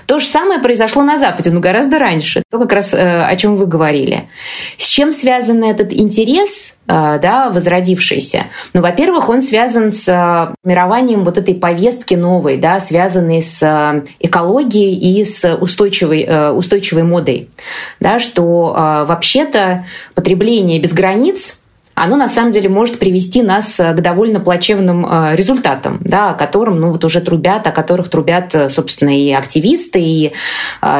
То 0.06 0.18
же 0.18 0.26
самое 0.26 0.60
произошло 0.60 1.02
на 1.02 1.18
Западе, 1.18 1.50
но 1.50 1.60
гораздо 1.60 1.98
раньше. 1.98 2.42
То, 2.50 2.58
как 2.58 2.72
раз 2.72 2.94
э, 2.94 3.24
о 3.24 3.36
чем 3.36 3.56
вы 3.56 3.66
говорили. 3.66 4.28
С 4.76 4.86
чем 4.88 5.12
связан 5.12 5.64
этот 5.64 5.92
интерес, 5.92 6.74
э, 6.86 7.18
да, 7.20 7.50
возродившийся? 7.50 8.44
Ну, 8.72 8.82
во-первых, 8.82 9.28
он 9.28 9.42
связан 9.42 9.90
с 9.90 10.08
э, 10.08 10.54
формированием 10.62 11.24
вот 11.24 11.38
этой 11.38 11.54
повестки 11.54 12.14
новой, 12.14 12.56
да, 12.56 12.80
связанной 12.80 13.42
с 13.42 14.04
экологией 14.20 14.94
и 14.94 15.24
с 15.24 15.56
устойчивой, 15.56 16.52
устойчивой 16.52 17.02
модой. 17.02 17.50
Да, 18.00 18.18
что 18.18 19.04
вообще-то 19.06 19.86
потребление 20.14 20.78
без 20.78 20.92
границ 20.92 21.60
оно 21.96 22.16
на 22.16 22.28
самом 22.28 22.50
деле 22.52 22.68
может 22.68 22.98
привести 22.98 23.42
нас 23.42 23.80
э, 23.80 23.94
к 23.94 24.02
довольно 24.02 24.38
плачевным 24.38 25.06
э, 25.06 25.34
результатам, 25.34 25.98
да, 26.02 26.30
о 26.30 26.34
котором 26.34 26.76
ну, 26.78 26.90
вот 26.90 27.02
уже 27.04 27.22
трубят, 27.22 27.66
о 27.66 27.72
которых 27.72 28.10
трубят, 28.10 28.54
э, 28.54 28.68
собственно, 28.68 29.18
и 29.18 29.32
активисты. 29.32 29.98
И 30.00 30.32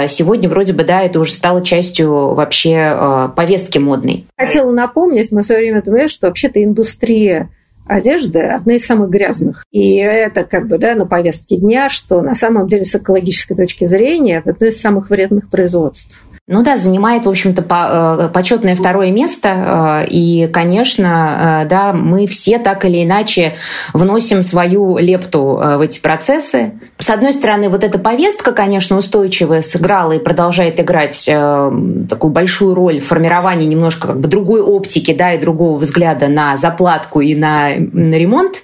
сегодня 0.09 0.49
вроде 0.49 0.73
бы, 0.73 0.85
да, 0.85 1.03
это 1.03 1.21
уже 1.21 1.33
стало 1.33 1.63
частью 1.63 2.35
вообще 2.35 3.31
повестки 3.37 3.79
модной. 3.79 4.27
Хотела 4.39 4.71
напомнить, 4.73 5.31
мы 5.31 5.43
все 5.43 5.57
время 5.57 5.83
думали, 5.83 6.09
что 6.09 6.29
вообще-то 6.29 6.65
индустрия 6.65 7.51
одежды 7.87 8.41
одна 8.41 8.75
из 8.75 8.85
самых 8.85 9.11
грязных. 9.11 9.65
И 9.71 9.97
это 9.97 10.45
как 10.45 10.67
бы 10.67 10.79
да, 10.79 10.95
на 10.95 11.07
повестке 11.07 11.57
дня, 11.57 11.89
что 11.89 12.21
на 12.21 12.35
самом 12.35 12.69
деле 12.69 12.85
с 12.85 12.95
экологической 12.95 13.55
точки 13.55 13.85
зрения 13.85 14.39
это 14.39 14.51
одно 14.51 14.67
из 14.67 14.81
самых 14.81 15.11
вредных 15.11 15.49
производств. 15.49 16.23
Ну 16.49 16.63
да, 16.63 16.79
занимает, 16.79 17.27
в 17.27 17.29
общем-то, 17.29 17.63
э, 17.63 18.29
почетное 18.29 18.77
второе 18.77 19.11
место. 19.11 20.05
Э, 20.05 20.07
и, 20.09 20.47
конечно, 20.47 21.65
э, 21.65 21.69
да, 21.69 21.93
мы 21.93 22.29
все 22.29 22.61
так 22.61 22.85
или 22.85 23.03
иначе 23.03 23.57
вносим 23.93 24.45
свою 24.45 24.97
лепту 24.99 25.41
в 25.41 25.81
эти 25.81 25.99
процессы. 25.99 26.75
С 26.99 27.11
одной 27.11 27.33
стороны, 27.33 27.69
вот 27.69 27.83
эта 27.83 27.99
повестка, 27.99 28.53
конечно, 28.53 28.97
устойчивая, 28.97 29.61
сыграла 29.61 30.13
и 30.13 30.21
продолжает 30.21 30.79
играть 30.79 31.25
такую 31.25 32.33
большую 32.33 32.77
роль 32.77 33.01
в 33.01 33.07
формировании 33.07 33.67
немножко 33.67 34.09
как 34.09 34.21
бы 34.21 34.29
другой 34.29 34.61
оптики, 34.61 35.13
да, 35.13 35.33
и 35.33 35.41
другого 35.41 35.77
взгляда 35.79 36.29
на 36.29 36.57
заплатку 36.57 37.21
и 37.21 37.35
на, 37.35 37.71
на 37.77 38.15
ремонт. 38.15 38.63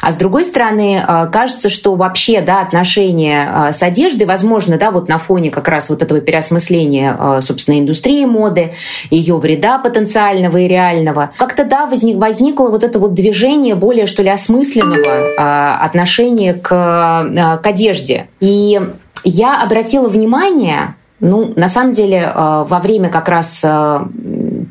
А 0.00 0.12
с 0.12 0.16
другой 0.16 0.44
стороны, 0.44 1.02
кажется, 1.32 1.68
что 1.68 1.94
вообще, 1.94 2.40
да, 2.40 2.60
отношения 2.60 3.70
с 3.72 3.82
одеждой, 3.82 4.24
возможно, 4.24 4.76
да, 4.76 4.90
вот 4.90 5.08
на 5.08 5.18
фоне 5.18 5.50
как 5.50 5.68
раз 5.68 5.88
вот 5.88 6.02
этого 6.02 6.20
переосмысления 6.20 7.16
Э, 7.18 7.40
собственно, 7.40 7.78
индустрии 7.78 8.24
моды, 8.24 8.72
ее 9.10 9.36
вреда 9.36 9.78
потенциального 9.78 10.58
и 10.58 10.68
реального. 10.68 11.30
Как-то, 11.36 11.64
да, 11.64 11.86
возник, 11.86 12.16
возникло 12.16 12.68
вот 12.68 12.84
это 12.84 12.98
вот 12.98 13.14
движение 13.14 13.74
более, 13.74 14.06
что 14.06 14.22
ли, 14.22 14.30
осмысленного 14.30 14.98
э, 14.98 15.84
отношения 15.84 16.54
к, 16.54 16.72
э, 16.72 17.58
к 17.58 17.66
одежде. 17.66 18.28
И 18.40 18.80
я 19.24 19.62
обратила 19.62 20.08
внимание, 20.08 20.96
ну, 21.20 21.52
на 21.54 21.68
самом 21.68 21.92
деле, 21.92 22.32
во 22.34 22.80
время 22.80 23.08
как 23.08 23.28
раз 23.28 23.64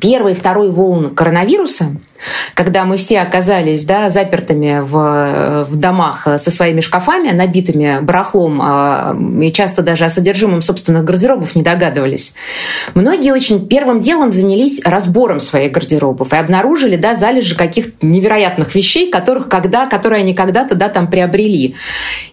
первой 0.00 0.34
второй 0.34 0.70
волн 0.70 1.14
коронавируса, 1.14 1.86
когда 2.54 2.84
мы 2.84 2.96
все 2.96 3.20
оказались 3.20 3.84
да, 3.84 4.10
запертыми 4.10 4.80
в, 4.80 5.66
в 5.68 5.76
домах 5.76 6.26
со 6.36 6.50
своими 6.50 6.80
шкафами, 6.80 7.30
набитыми 7.30 8.00
барахлом, 8.00 8.60
а, 8.62 9.16
и 9.40 9.52
часто 9.52 9.82
даже 9.82 10.04
о 10.04 10.08
содержимом 10.08 10.62
собственных 10.62 11.04
гардеробов 11.04 11.54
не 11.54 11.62
догадывались. 11.62 12.34
Многие 12.94 13.32
очень 13.32 13.66
первым 13.66 14.00
делом 14.00 14.32
занялись 14.32 14.80
разбором 14.84 15.40
своих 15.40 15.72
гардеробов 15.72 16.32
и 16.32 16.36
обнаружили 16.36 16.96
да, 16.96 17.14
залежи 17.14 17.56
каких-то 17.56 18.06
невероятных 18.06 18.74
вещей, 18.74 19.10
которых 19.10 19.48
когда, 19.48 19.86
которые 19.86 20.20
они 20.20 20.34
когда-то 20.34 20.74
да, 20.74 20.88
там 20.88 21.08
приобрели. 21.08 21.76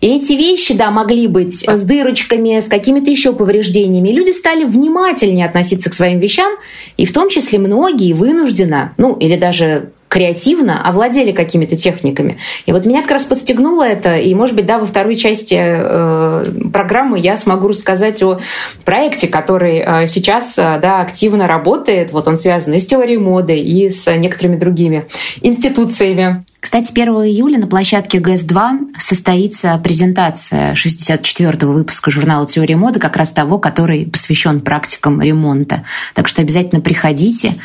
И 0.02 0.08
эти 0.08 0.34
вещи 0.34 0.74
да, 0.74 0.92
могли 0.92 1.28
быть 1.28 1.64
с 1.68 1.84
дырочками, 1.84 2.60
с 2.60 2.68
какими-то 2.68 3.10
еще 3.10 3.34
повреждениями. 3.34 4.10
И 4.10 4.14
люди 4.14 4.32
стали 4.32 4.64
внимательнее 4.64 5.46
относиться 5.46 5.90
к 5.90 5.94
своим 5.94 6.20
вещам, 6.20 6.54
и 6.98 7.06
в 7.06 7.14
том 7.14 7.30
числе 7.30 7.60
многие 7.60 8.14
вынужденно, 8.14 8.94
ну 8.98 9.16
или 9.16 9.36
даже 9.36 9.79
креативно 10.10 10.86
овладели 10.86 11.32
какими-то 11.32 11.78
техниками. 11.78 12.38
И 12.66 12.72
вот 12.72 12.86
меня 12.86 13.04
как 13.04 13.12
раз 13.12 13.24
подстегнуло 13.24 13.84
это, 13.84 14.18
и, 14.18 14.34
может 14.34 14.56
быть, 14.56 14.66
да, 14.66 14.80
во 14.80 14.86
второй 14.86 15.16
части 15.16 15.56
э, 15.58 16.46
программы 16.74 17.20
я 17.20 17.38
смогу 17.38 17.70
рассказать 17.70 18.22
о 18.24 18.40
проекте, 18.84 19.28
который 19.28 19.78
э, 19.78 20.08
сейчас 20.08 20.58
э, 20.58 20.80
да, 20.82 21.02
активно 21.02 21.48
работает. 21.48 22.12
Вот 22.12 22.28
он 22.28 22.38
связан 22.38 22.74
и 22.74 22.80
с 22.80 22.88
теорией 22.88 23.20
моды, 23.20 23.58
и 23.58 23.88
с 23.88 24.12
некоторыми 24.18 24.58
другими 24.58 25.06
институциями. 25.42 26.44
Кстати, 26.60 26.92
1 26.92 27.08
июля 27.08 27.58
на 27.58 27.68
площадке 27.68 28.20
ГЭС-2 28.20 28.96
состоится 28.98 29.80
презентация 29.82 30.74
64-го 30.74 31.72
выпуска 31.72 32.12
журнала 32.12 32.46
«Теория 32.48 32.76
моды», 32.76 33.00
как 33.00 33.16
раз 33.16 33.32
того, 33.32 33.60
который 33.60 34.08
посвящен 34.08 34.60
практикам 34.60 35.22
ремонта. 35.22 35.84
Так 36.16 36.28
что 36.28 36.42
обязательно 36.42 36.82
приходите, 36.82 37.56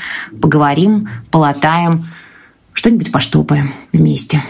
поговорим, 0.41 1.09
полатаем, 1.33 2.05
что-нибудь 2.75 3.11
поштопаем 3.11 3.73
вместе. 3.93 4.41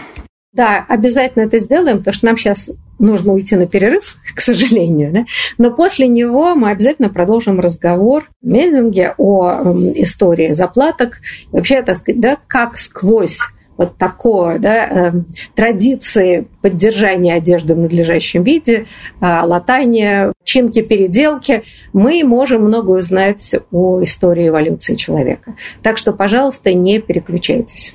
Да, 0.55 0.85
обязательно 0.87 1.43
это 1.43 1.59
сделаем, 1.59 1.97
потому 1.97 2.13
что 2.13 2.25
нам 2.27 2.37
сейчас 2.37 2.69
нужно 2.97 3.33
уйти 3.33 3.55
на 3.55 3.67
перерыв, 3.67 4.17
к 4.35 4.39
сожалению. 4.39 5.11
Да? 5.13 5.25
Но 5.57 5.71
после 5.71 6.07
него 6.07 6.55
мы 6.55 6.69
обязательно 6.69 7.09
продолжим 7.09 7.59
разговор 7.59 8.29
в 8.41 8.47
Мединге 8.47 9.15
о 9.17 9.75
истории 9.95 10.53
заплаток. 10.53 11.19
Вообще, 11.51 11.81
так 11.81 11.97
сказать, 11.97 12.21
да, 12.21 12.37
как 12.47 12.77
сквозь 12.77 13.39
вот 13.77 13.97
такое, 13.97 14.57
да, 14.57 14.87
э, 14.89 15.11
традиции 15.53 16.47
поддержания 16.61 17.33
одежды 17.33 17.75
в 17.75 17.77
надлежащем 17.77 18.43
виде, 18.43 18.85
э, 19.19 19.41
латания, 19.43 20.31
чинки, 20.45 20.81
переделки, 20.81 21.63
мы 21.91 22.23
можем 22.23 22.63
много 22.63 22.91
узнать 22.91 23.55
о 23.73 24.01
истории 24.01 24.47
эволюции 24.47 24.95
человека. 24.95 25.55
Так 25.81 25.97
что, 25.97 26.13
пожалуйста, 26.13 26.73
не 26.73 26.99
переключайтесь. 26.99 27.93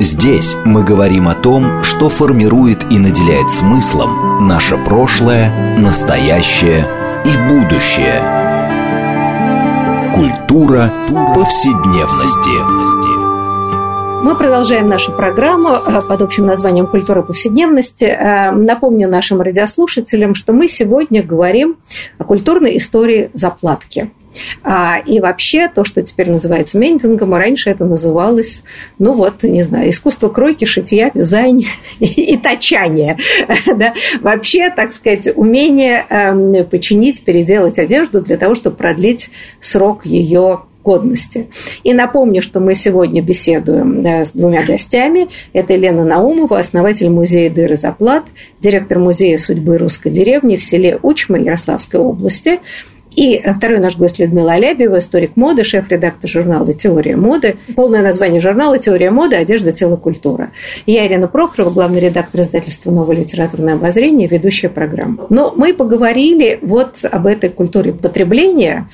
Здесь 0.00 0.56
мы 0.64 0.82
говорим 0.82 1.28
о 1.28 1.34
том, 1.34 1.82
что 1.82 2.08
формирует 2.08 2.84
и 2.90 2.98
наделяет 2.98 3.50
смыслом 3.50 4.46
наше 4.46 4.76
прошлое, 4.76 5.78
настоящее 5.78 6.86
и 7.24 7.48
будущее. 7.48 8.22
Культура 10.14 10.92
повседневности. 11.34 13.00
Мы 14.22 14.36
продолжаем 14.36 14.88
нашу 14.88 15.12
программу 15.12 15.70
э, 15.70 16.02
под 16.02 16.20
общим 16.20 16.44
названием 16.44 16.86
«Культура 16.86 17.22
повседневности». 17.22 18.04
Э, 18.04 18.50
напомню 18.50 19.08
нашим 19.08 19.40
радиослушателям, 19.40 20.34
что 20.34 20.52
мы 20.52 20.68
сегодня 20.68 21.22
говорим 21.22 21.76
о 22.18 22.24
культурной 22.24 22.76
истории 22.76 23.30
заплатки. 23.32 24.10
А, 24.62 24.98
и 25.04 25.20
вообще 25.20 25.68
то, 25.68 25.84
что 25.84 26.02
теперь 26.02 26.30
называется 26.30 26.78
мендингом, 26.78 27.34
а 27.34 27.38
раньше 27.38 27.70
это 27.70 27.84
называлось, 27.84 28.62
ну 28.98 29.14
вот, 29.14 29.42
не 29.42 29.62
знаю, 29.62 29.90
искусство 29.90 30.28
кройки, 30.28 30.64
шитья, 30.64 31.10
вязания 31.14 31.68
и 32.00 32.36
точания. 32.36 33.18
Да? 33.76 33.94
Вообще, 34.20 34.70
так 34.70 34.92
сказать, 34.92 35.28
умение 35.34 36.04
эм, 36.08 36.64
починить, 36.66 37.22
переделать 37.22 37.78
одежду 37.78 38.20
для 38.20 38.36
того, 38.36 38.54
чтобы 38.54 38.76
продлить 38.76 39.30
срок 39.60 40.04
ее 40.04 40.60
годности. 40.82 41.48
И 41.82 41.92
напомню, 41.92 42.42
что 42.42 42.60
мы 42.60 42.74
сегодня 42.74 43.22
беседуем 43.22 44.02
да, 44.02 44.24
с 44.24 44.32
двумя 44.32 44.64
гостями. 44.64 45.28
Это 45.52 45.74
Елена 45.74 46.04
Наумова, 46.04 46.58
основатель 46.58 47.10
музея 47.10 47.50
Дыры 47.50 47.76
Заплат, 47.76 48.24
директор 48.60 48.98
музея 48.98 49.36
судьбы 49.36 49.78
русской 49.78 50.10
деревни 50.10 50.56
в 50.56 50.62
селе 50.62 50.98
Учма 51.02 51.38
Ярославской 51.38 52.00
области. 52.00 52.60
И 53.14 53.42
второй 53.54 53.78
наш 53.78 53.96
гость 53.96 54.18
Людмила 54.18 54.52
Алябьева, 54.52 54.98
историк 54.98 55.36
моды, 55.36 55.64
шеф-редактор 55.64 56.28
журнала 56.28 56.72
«Теория 56.72 57.16
моды». 57.16 57.56
Полное 57.74 58.02
название 58.02 58.40
журнала 58.40 58.78
«Теория 58.78 59.10
моды. 59.10 59.36
Одежда, 59.36 59.72
тело, 59.72 59.96
культура». 59.96 60.50
Я 60.86 61.06
Ирина 61.06 61.28
Прохорова, 61.28 61.70
главный 61.70 62.00
редактор 62.00 62.42
издательства 62.42 62.90
«Новое 62.90 63.16
литературное 63.16 63.74
обозрение», 63.74 64.28
ведущая 64.28 64.68
программы. 64.68 65.26
Но 65.28 65.52
мы 65.56 65.74
поговорили 65.74 66.58
вот 66.62 67.04
об 67.10 67.26
этой 67.26 67.50
культуре 67.50 67.92
потребления, 67.92 68.88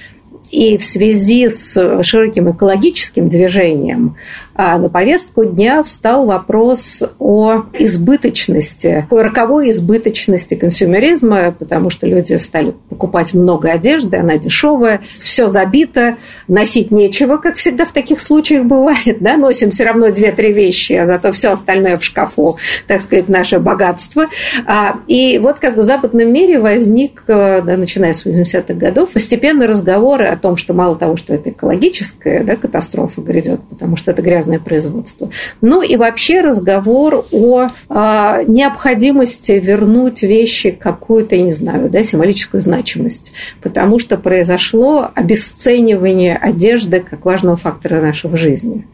и 0.50 0.78
в 0.78 0.84
связи 0.84 1.48
с 1.48 2.02
широким 2.02 2.50
экологическим 2.50 3.28
движением 3.28 4.16
а 4.58 4.78
на 4.78 4.88
повестку 4.88 5.44
дня 5.44 5.82
встал 5.82 6.26
вопрос 6.26 7.02
о 7.18 7.64
избыточности, 7.78 9.06
о 9.10 9.22
роковой 9.22 9.70
избыточности 9.70 10.54
консюмеризма, 10.54 11.54
потому 11.56 11.90
что 11.90 12.06
люди 12.06 12.34
стали 12.34 12.74
покупать 12.88 13.34
много 13.34 13.70
одежды, 13.70 14.16
она 14.16 14.38
дешевая, 14.38 15.02
все 15.20 15.48
забито, 15.48 16.16
носить 16.48 16.90
нечего, 16.90 17.36
как 17.36 17.56
всегда 17.56 17.84
в 17.84 17.92
таких 17.92 18.18
случаях 18.18 18.64
бывает, 18.64 19.18
да, 19.20 19.36
носим 19.36 19.70
все 19.70 19.84
равно 19.84 20.10
две-три 20.10 20.52
вещи, 20.52 20.94
а 20.94 21.06
зато 21.06 21.32
все 21.32 21.52
остальное 21.52 21.98
в 21.98 22.04
шкафу, 22.04 22.56
так 22.86 23.02
сказать, 23.02 23.28
наше 23.28 23.58
богатство. 23.58 24.28
А, 24.66 24.96
и 25.06 25.38
вот 25.38 25.58
как 25.58 25.76
в 25.76 25.82
западном 25.82 26.32
мире 26.32 26.58
возник, 26.60 27.24
да, 27.26 27.62
начиная 27.62 28.14
с 28.14 28.24
80-х 28.24 28.72
годов, 28.72 29.10
постепенно 29.10 29.66
разговоры 29.66 30.24
о 30.24 30.38
том, 30.46 30.56
что 30.56 30.74
мало 30.74 30.94
того, 30.94 31.16
что 31.16 31.34
это 31.34 31.50
экологическая 31.50 32.44
да, 32.44 32.54
катастрофа 32.54 33.20
грядет, 33.20 33.60
потому 33.68 33.96
что 33.96 34.12
это 34.12 34.22
грязное 34.22 34.60
производство. 34.60 35.28
Ну 35.60 35.82
и 35.82 35.96
вообще 35.96 36.40
разговор 36.40 37.26
о, 37.32 37.66
о 37.88 38.44
необходимости 38.44 39.50
вернуть 39.50 40.22
вещи 40.22 40.70
какую-то, 40.70 41.34
я 41.34 41.42
не 41.42 41.50
знаю, 41.50 41.90
да, 41.90 42.04
символическую 42.04 42.60
значимость, 42.60 43.32
потому 43.60 43.98
что 43.98 44.18
произошло 44.18 45.10
обесценивание 45.16 46.36
одежды 46.36 47.00
как 47.00 47.24
важного 47.24 47.56
фактора 47.56 48.00
нашего 48.00 48.36
жизни. 48.36 48.86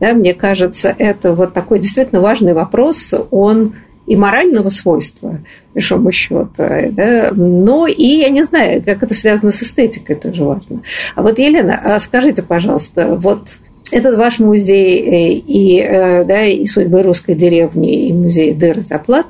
Да, 0.00 0.12
мне 0.12 0.34
кажется, 0.34 0.94
это 0.98 1.32
вот 1.32 1.54
такой 1.54 1.78
действительно 1.78 2.20
важный 2.20 2.52
вопрос, 2.52 3.14
он 3.30 3.72
и 4.08 4.16
морального 4.16 4.70
свойства, 4.70 5.38
большому 5.74 6.10
счету, 6.12 6.48
да, 6.56 7.30
но 7.32 7.86
и, 7.86 8.20
я 8.20 8.30
не 8.30 8.42
знаю, 8.42 8.82
как 8.82 9.02
это 9.02 9.14
связано 9.14 9.52
с 9.52 9.62
эстетикой, 9.62 10.16
тоже 10.16 10.44
важно. 10.44 10.82
А 11.14 11.22
вот, 11.22 11.38
Елена, 11.38 11.80
а 11.84 12.00
скажите, 12.00 12.42
пожалуйста, 12.42 13.16
вот 13.16 13.58
этот 13.90 14.18
ваш 14.18 14.38
музей 14.38 15.00
э, 15.00 15.32
и, 15.46 15.80
э, 15.80 16.24
да, 16.24 16.44
и 16.44 16.66
судьбы 16.66 17.02
русской 17.02 17.34
деревни, 17.34 18.08
и 18.08 18.12
музей 18.12 18.52
Дыр 18.52 18.80
Заплат, 18.82 19.26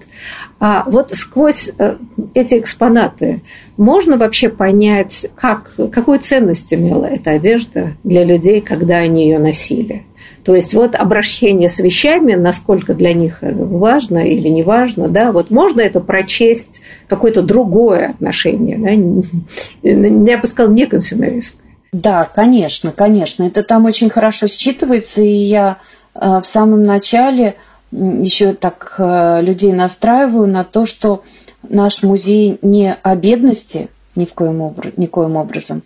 а 0.61 0.85
вот 0.87 1.11
сквозь 1.15 1.71
э, 1.79 1.97
эти 2.35 2.59
экспонаты 2.59 3.43
можно 3.77 4.17
вообще 4.17 4.49
понять, 4.49 5.27
как, 5.37 5.75
какую 5.93 6.19
ценность 6.19 6.75
имела 6.75 7.05
эта 7.05 7.33
одежда 7.33 7.93
для 8.03 8.25
людей, 8.25 8.61
когда 8.61 8.99
они 8.99 9.25
ее 9.25 9.39
носили? 9.39 10.05
То 10.49 10.55
есть 10.55 10.73
вот 10.73 10.95
обращение 10.95 11.69
с 11.69 11.79
вещами, 11.79 12.33
насколько 12.33 12.95
для 12.95 13.13
них 13.13 13.41
важно 13.43 14.21
или 14.21 14.49
не 14.49 14.63
важно, 14.63 15.07
да, 15.09 15.31
вот 15.31 15.51
можно 15.51 15.83
это 15.83 16.01
прочесть 16.01 16.81
какое-то 17.07 17.43
другое 17.43 18.13
отношение, 18.13 18.79
да, 19.83 19.93
я 19.93 20.39
бы 20.39 20.47
сказала, 20.47 20.73
не 20.73 20.87
консюмеристское. 20.87 21.61
Да, 21.93 22.25
конечно, 22.25 22.93
конечно. 22.93 23.43
Это 23.43 23.63
там 23.63 23.85
очень 23.85 24.09
хорошо 24.09 24.47
считывается, 24.47 25.23
и 25.23 25.29
я 25.29 25.77
э, 26.15 26.39
в 26.41 26.47
самом 26.47 26.83
начале 26.83 27.57
еще 27.91 28.55
так 28.55 28.95
э, 28.97 29.43
людей 29.43 29.75
настраиваю 29.75 30.49
на 30.49 30.65
то, 30.65 30.87
что 30.87 31.25
наш 31.69 32.03
музей 32.03 32.59
не 32.63 32.95
о 32.95 33.17
бедности 33.17 33.89
ни 34.17 34.25
в 34.25 34.33
коем, 34.33 34.63
образ, 34.63 34.95
никоим 34.97 35.37
образом, 35.37 35.83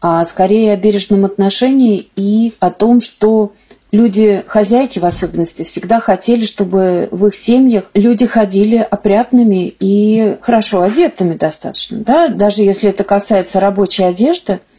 а 0.00 0.24
скорее 0.24 0.72
о 0.72 0.76
бережном 0.78 1.26
отношении 1.26 2.08
и 2.16 2.50
о 2.60 2.70
том, 2.70 3.02
что 3.02 3.52
люди, 3.96 4.44
хозяйки 4.46 4.98
в 4.98 5.04
особенности, 5.04 5.62
всегда 5.64 6.00
хотели, 6.00 6.44
чтобы 6.44 7.08
в 7.10 7.26
их 7.26 7.34
семьях 7.34 7.84
люди 7.94 8.26
ходили 8.26 8.76
опрятными 8.76 9.74
и 9.80 10.36
хорошо 10.40 10.82
одетыми 10.82 11.34
достаточно. 11.34 11.98
Да? 11.98 12.28
Даже 12.28 12.62
если 12.62 12.90
это 12.90 13.04
касается 13.04 13.60
рабочей 13.60 14.04
одежды– 14.04 14.60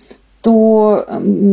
то 0.48 1.06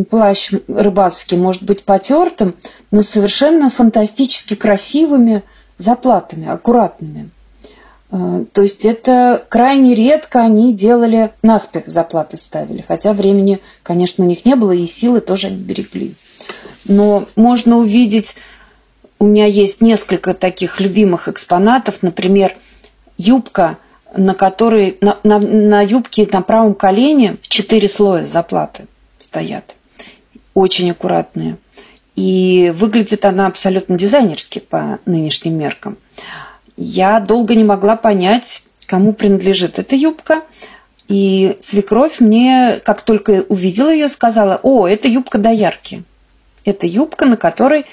плащ 0.08 0.52
рыбацкий 0.68 1.36
может 1.36 1.64
быть 1.64 1.84
потертым, 1.84 2.54
но 2.92 3.02
совершенно 3.02 3.68
фантастически 3.68 4.54
красивыми 4.54 5.42
заплатами, 5.78 6.48
аккуратными. 6.48 7.30
Э, 8.12 8.44
то 8.52 8.62
есть 8.62 8.84
это 8.84 9.44
крайне 9.48 9.94
редко 9.94 10.40
они 10.40 10.72
делали 10.72 11.32
наспех 11.42 11.88
заплаты 11.88 12.36
ставили, 12.36 12.84
хотя 12.86 13.12
времени, 13.12 13.58
конечно, 13.82 14.24
у 14.24 14.28
них 14.28 14.44
не 14.44 14.54
было, 14.54 14.70
и 14.70 14.86
силы 14.86 15.20
тоже 15.20 15.48
они 15.48 15.56
берегли. 15.56 16.14
Но 16.84 17.26
можно 17.36 17.78
увидеть, 17.78 18.34
у 19.18 19.26
меня 19.26 19.46
есть 19.46 19.80
несколько 19.80 20.34
таких 20.34 20.80
любимых 20.80 21.28
экспонатов, 21.28 22.02
например, 22.02 22.54
юбка 23.16 23.78
на 24.16 24.34
которой 24.34 24.96
на, 25.00 25.18
на, 25.22 25.38
на 25.38 25.82
юбке 25.82 26.28
на 26.30 26.42
правом 26.42 26.74
колене 26.74 27.36
в 27.40 27.48
четыре 27.48 27.88
слоя 27.88 28.24
заплаты 28.24 28.86
стоят. 29.20 29.74
Очень 30.54 30.92
аккуратные. 30.92 31.56
И 32.14 32.72
выглядит 32.76 33.24
она 33.24 33.46
абсолютно 33.48 33.98
дизайнерски 33.98 34.60
по 34.60 35.00
нынешним 35.04 35.58
меркам. 35.58 35.98
Я 36.76 37.18
долго 37.18 37.54
не 37.54 37.64
могла 37.64 37.96
понять, 37.96 38.62
кому 38.86 39.12
принадлежит 39.12 39.78
эта 39.78 39.96
юбка. 39.96 40.42
И 41.08 41.56
свекровь 41.60 42.20
мне, 42.20 42.80
как 42.84 43.02
только 43.02 43.44
увидела 43.48 43.92
ее, 43.92 44.08
сказала, 44.08 44.60
о, 44.62 44.86
это 44.86 45.08
юбка 45.08 45.38
доярки. 45.38 46.04
Это 46.64 46.86
юбка, 46.86 47.26
на 47.26 47.36
которой 47.36 47.86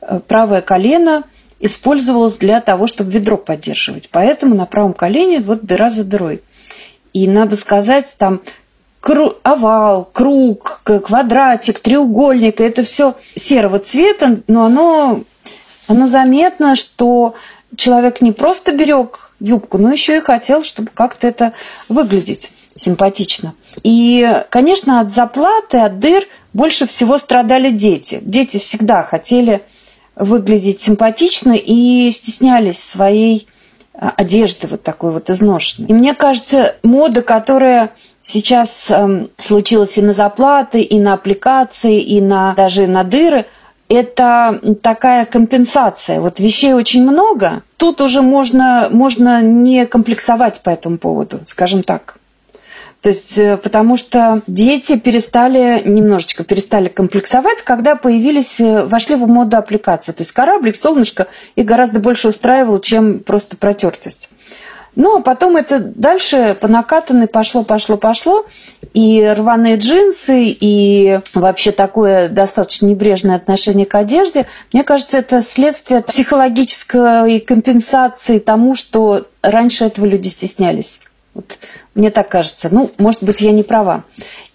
э, 0.00 0.20
правое 0.26 0.60
колено 0.60 1.24
использовалась 1.60 2.38
для 2.38 2.60
того, 2.60 2.86
чтобы 2.86 3.10
ведро 3.10 3.36
поддерживать. 3.36 4.08
Поэтому 4.10 4.54
на 4.54 4.66
правом 4.66 4.94
колене 4.94 5.40
вот 5.40 5.64
дыра 5.64 5.90
за 5.90 6.04
дырой. 6.04 6.42
И 7.12 7.26
надо 7.26 7.56
сказать, 7.56 8.14
там 8.18 8.40
кру- 9.02 9.36
овал, 9.42 10.08
круг, 10.12 10.82
квадратик, 10.84 11.80
треугольник, 11.80 12.60
это 12.60 12.82
все 12.84 13.16
серого 13.34 13.78
цвета, 13.78 14.40
но 14.46 14.66
оно, 14.66 15.20
оно 15.88 16.06
заметно, 16.06 16.76
что 16.76 17.34
человек 17.76 18.20
не 18.20 18.32
просто 18.32 18.72
берег 18.72 19.32
юбку, 19.40 19.78
но 19.78 19.90
еще 19.90 20.18
и 20.18 20.20
хотел, 20.20 20.62
чтобы 20.62 20.90
как-то 20.92 21.26
это 21.26 21.52
выглядеть 21.88 22.52
симпатично. 22.76 23.54
И, 23.82 24.44
конечно, 24.50 25.00
от 25.00 25.12
заплаты, 25.12 25.78
от 25.78 25.98
дыр 25.98 26.24
больше 26.52 26.86
всего 26.86 27.18
страдали 27.18 27.70
дети. 27.70 28.20
Дети 28.22 28.58
всегда 28.58 29.02
хотели 29.02 29.62
выглядеть 30.16 30.80
симпатично 30.80 31.52
и 31.52 32.10
стеснялись 32.10 32.82
своей 32.82 33.46
а, 33.94 34.12
одежды 34.16 34.66
вот 34.66 34.82
такой 34.82 35.12
вот 35.12 35.30
изношенной. 35.30 35.88
И 35.88 35.92
мне 35.92 36.14
кажется, 36.14 36.76
мода, 36.82 37.22
которая 37.22 37.90
сейчас 38.22 38.90
эм, 38.90 39.30
случилась 39.36 39.96
и 39.98 40.02
на 40.02 40.12
заплаты, 40.12 40.82
и 40.82 40.98
на 40.98 41.14
аппликации, 41.14 42.00
и 42.00 42.20
на 42.20 42.54
даже 42.54 42.86
на 42.86 43.04
дыры, 43.04 43.46
это 43.88 44.60
такая 44.82 45.24
компенсация. 45.24 46.20
Вот 46.20 46.40
вещей 46.40 46.74
очень 46.74 47.02
много, 47.02 47.62
тут 47.76 48.00
уже 48.00 48.22
можно, 48.22 48.88
можно 48.90 49.40
не 49.42 49.86
комплексовать 49.86 50.62
по 50.62 50.70
этому 50.70 50.98
поводу, 50.98 51.40
скажем 51.44 51.82
так. 51.82 52.18
То 53.00 53.10
есть, 53.10 53.38
э, 53.38 53.56
потому 53.56 53.96
что 53.96 54.42
дети 54.46 54.98
перестали, 54.98 55.82
немножечко 55.84 56.42
перестали 56.42 56.88
комплексовать, 56.88 57.62
когда 57.62 57.94
появились, 57.94 58.60
э, 58.60 58.84
вошли 58.84 59.14
в 59.14 59.26
моду 59.28 59.56
аппликации. 59.56 60.12
То 60.12 60.22
есть 60.22 60.32
кораблик, 60.32 60.74
солнышко 60.74 61.28
их 61.54 61.64
гораздо 61.64 62.00
больше 62.00 62.28
устраивал, 62.28 62.80
чем 62.80 63.20
просто 63.20 63.56
протертость. 63.56 64.28
Ну, 64.96 65.18
а 65.18 65.20
потом 65.20 65.56
это 65.56 65.78
дальше 65.78 66.56
по 66.60 66.66
накатанной 66.66 67.28
пошло, 67.28 67.62
пошло, 67.62 67.96
пошло. 67.96 68.44
И 68.94 69.32
рваные 69.36 69.76
джинсы, 69.76 70.46
и 70.48 71.20
вообще 71.34 71.70
такое 71.70 72.28
достаточно 72.28 72.86
небрежное 72.86 73.36
отношение 73.36 73.86
к 73.86 73.94
одежде. 73.94 74.46
Мне 74.72 74.82
кажется, 74.82 75.18
это 75.18 75.40
следствие 75.40 76.00
психологической 76.00 77.38
компенсации 77.38 78.40
тому, 78.40 78.74
что 78.74 79.26
раньше 79.40 79.84
этого 79.84 80.04
люди 80.04 80.26
стеснялись. 80.26 81.00
Вот, 81.34 81.58
мне 81.94 82.10
так 82.10 82.28
кажется. 82.28 82.68
Ну, 82.70 82.90
может 82.98 83.22
быть, 83.22 83.40
я 83.40 83.52
не 83.52 83.62
права. 83.62 84.04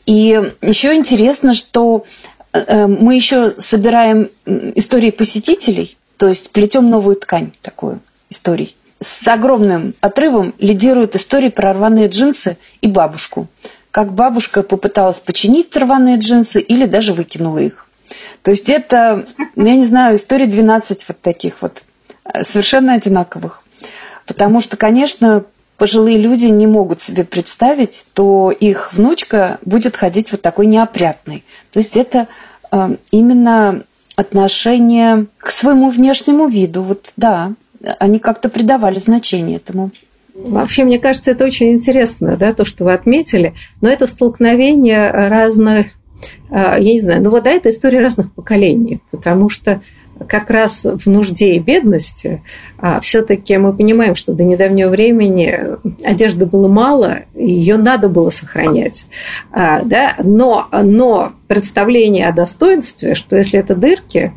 И 0.05 0.51
еще 0.61 0.95
интересно, 0.95 1.53
что 1.53 2.05
э, 2.51 2.87
мы 2.87 3.15
еще 3.15 3.51
собираем 3.57 4.29
истории 4.45 5.11
посетителей, 5.11 5.97
то 6.17 6.27
есть 6.27 6.51
плетем 6.51 6.89
новую 6.89 7.15
ткань 7.15 7.51
такую 7.61 8.01
историй 8.29 8.75
с 9.03 9.27
огромным 9.27 9.93
отрывом 10.01 10.53
лидирует 10.59 11.15
история 11.15 11.51
про 11.51 11.73
рваные 11.73 12.07
джинсы 12.07 12.57
и 12.81 12.87
бабушку. 12.87 13.47
Как 13.91 14.13
бабушка 14.13 14.63
попыталась 14.63 15.19
починить 15.19 15.75
рваные 15.75 16.17
джинсы 16.17 16.59
или 16.59 16.85
даже 16.85 17.13
выкинула 17.13 17.59
их. 17.59 17.85
То 18.41 18.51
есть 18.51 18.69
это, 18.69 19.23
я 19.55 19.75
не 19.75 19.85
знаю, 19.85 20.15
история 20.15 20.47
12 20.47 21.07
вот 21.07 21.21
таких 21.21 21.61
вот, 21.61 21.83
э, 22.25 22.43
совершенно 22.43 22.93
одинаковых. 22.93 23.63
Потому 24.25 24.61
что, 24.61 24.77
конечно, 24.77 25.43
пожилые 25.77 26.17
люди 26.17 26.45
не 26.45 26.67
могут 26.67 26.99
себе 26.99 27.23
представить, 27.23 28.05
то 28.13 28.51
их 28.51 28.93
внучка 28.93 29.59
будет 29.65 29.95
ходить 29.95 30.31
вот 30.31 30.41
такой 30.41 30.67
неопрятной. 30.67 31.43
То 31.71 31.79
есть 31.79 31.97
это 31.97 32.27
э, 32.71 32.95
именно 33.11 33.83
отношение 34.15 35.27
к 35.37 35.49
своему 35.49 35.89
внешнему 35.89 36.47
виду. 36.47 36.83
Вот 36.83 37.13
да, 37.17 37.53
они 37.99 38.19
как-то 38.19 38.49
придавали 38.49 38.99
значение 38.99 39.57
этому. 39.57 39.91
Вообще, 40.33 40.83
мне 40.83 40.97
кажется, 40.97 41.31
это 41.31 41.45
очень 41.45 41.71
интересно, 41.71 42.37
да, 42.37 42.53
то, 42.53 42.65
что 42.65 42.85
вы 42.85 42.93
отметили, 42.93 43.53
но 43.81 43.89
это 43.89 44.07
столкновение 44.07 45.11
разных, 45.11 45.87
а, 46.49 46.79
я 46.79 46.93
не 46.93 47.01
знаю, 47.01 47.21
ну 47.21 47.29
вот 47.29 47.43
да, 47.43 47.51
это 47.51 47.69
история 47.69 47.99
разных 47.99 48.33
поколений, 48.33 49.01
потому 49.11 49.49
что 49.49 49.81
как 50.27 50.49
раз 50.49 50.85
в 50.85 51.07
нужде 51.07 51.53
и 51.53 51.59
бедности 51.59 52.41
а 52.85 52.99
все-таки 52.99 53.55
мы 53.55 53.71
понимаем, 53.71 54.13
что 54.13 54.33
до 54.33 54.43
недавнего 54.43 54.89
времени 54.89 55.57
одежды 56.03 56.45
было 56.45 56.67
мало, 56.67 57.19
ее 57.33 57.77
надо 57.77 58.09
было 58.09 58.29
сохранять. 58.29 59.05
А, 59.53 59.79
да? 59.83 60.15
но, 60.21 60.67
но 60.69 61.31
представление 61.47 62.27
о 62.27 62.33
достоинстве, 62.33 63.15
что 63.15 63.37
если 63.37 63.57
это 63.57 63.73
дырки, 63.73 64.33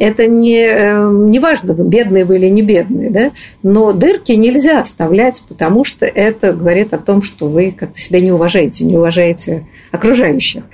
это 0.00 0.26
не, 0.26 0.62
эм, 0.62 1.30
не 1.30 1.38
важно, 1.38 1.72
бедные 1.72 2.24
вы 2.24 2.36
или 2.36 2.48
не 2.48 2.62
бедные, 2.62 3.10
да? 3.10 3.32
но 3.62 3.92
дырки 3.92 4.32
нельзя 4.32 4.80
оставлять, 4.80 5.42
потому 5.46 5.84
что 5.84 6.06
это 6.06 6.54
говорит 6.54 6.94
о 6.94 6.98
том, 6.98 7.22
что 7.22 7.46
вы 7.46 7.74
как-то 7.76 8.00
себя 8.00 8.20
не 8.20 8.32
уважаете, 8.32 8.86
не 8.86 8.96
уважаете 8.96 9.66
окружающих. 9.92 10.64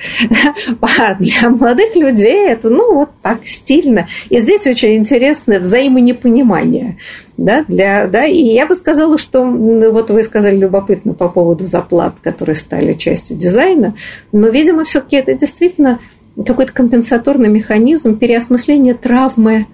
А 0.98 1.14
для 1.14 1.50
молодых 1.50 1.96
людей 1.96 2.48
это, 2.48 2.70
ну, 2.70 2.94
вот 2.94 3.10
так 3.22 3.46
стильно. 3.46 4.06
И 4.30 4.40
здесь 4.40 4.66
очень 4.66 4.96
интересное 4.96 5.58
взаимонепонимание. 5.60 6.98
Да, 7.36 7.64
для, 7.68 8.06
да, 8.06 8.24
и 8.24 8.36
я 8.36 8.66
бы 8.66 8.74
сказала, 8.74 9.18
что 9.18 9.44
вот 9.44 10.10
вы 10.10 10.22
сказали 10.22 10.56
любопытно 10.56 11.12
по 11.12 11.28
поводу 11.28 11.66
заплат, 11.66 12.14
которые 12.22 12.54
стали 12.54 12.92
частью 12.92 13.36
дизайна, 13.36 13.94
но, 14.32 14.48
видимо, 14.48 14.84
все-таки 14.84 15.16
это 15.16 15.34
действительно 15.34 15.98
какой-то 16.44 16.72
компенсаторный 16.72 17.48
механизм 17.48 18.18
переосмысления 18.18 18.94
травмы 18.94 19.66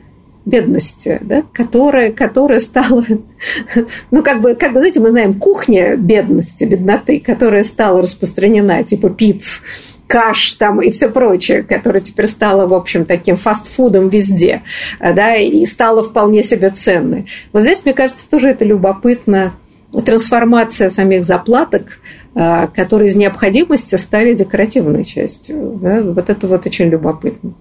бедности, 0.44 1.20
да, 1.22 1.44
которая, 1.52 2.12
которая 2.12 2.60
стала, 2.60 3.04
ну, 4.10 4.22
как 4.22 4.40
бы, 4.40 4.54
как 4.54 4.72
бы, 4.72 4.80
знаете, 4.80 5.00
мы 5.00 5.10
знаем, 5.10 5.34
кухня 5.34 5.96
бедности, 5.96 6.64
бедноты, 6.64 7.20
которая 7.20 7.62
стала 7.62 8.02
распространена, 8.02 8.82
типа 8.82 9.08
пиц, 9.10 9.62
каш 10.08 10.54
там 10.54 10.82
и 10.82 10.90
все 10.90 11.08
прочее, 11.08 11.62
которое 11.62 12.00
теперь 12.00 12.26
стало, 12.26 12.66
в 12.66 12.74
общем, 12.74 13.04
таким 13.04 13.36
фастфудом 13.36 14.08
везде, 14.08 14.62
да, 14.98 15.36
и 15.36 15.64
стало 15.64 16.02
вполне 16.02 16.42
себе 16.42 16.70
ценной. 16.70 17.26
Вот 17.52 17.62
здесь, 17.62 17.82
мне 17.84 17.94
кажется, 17.94 18.28
тоже 18.28 18.48
это 18.48 18.64
любопытно, 18.64 19.52
трансформация 20.04 20.88
самих 20.88 21.24
заплаток 21.24 21.98
которые 22.34 23.10
из 23.10 23.16
необходимости 23.16 23.94
стали 23.96 24.34
декоративной 24.34 25.04
частью. 25.04 25.78
Да? 25.80 26.02
Вот 26.02 26.30
это 26.30 26.46
вот 26.46 26.66
очень 26.66 26.86
любопытно. 26.86 27.52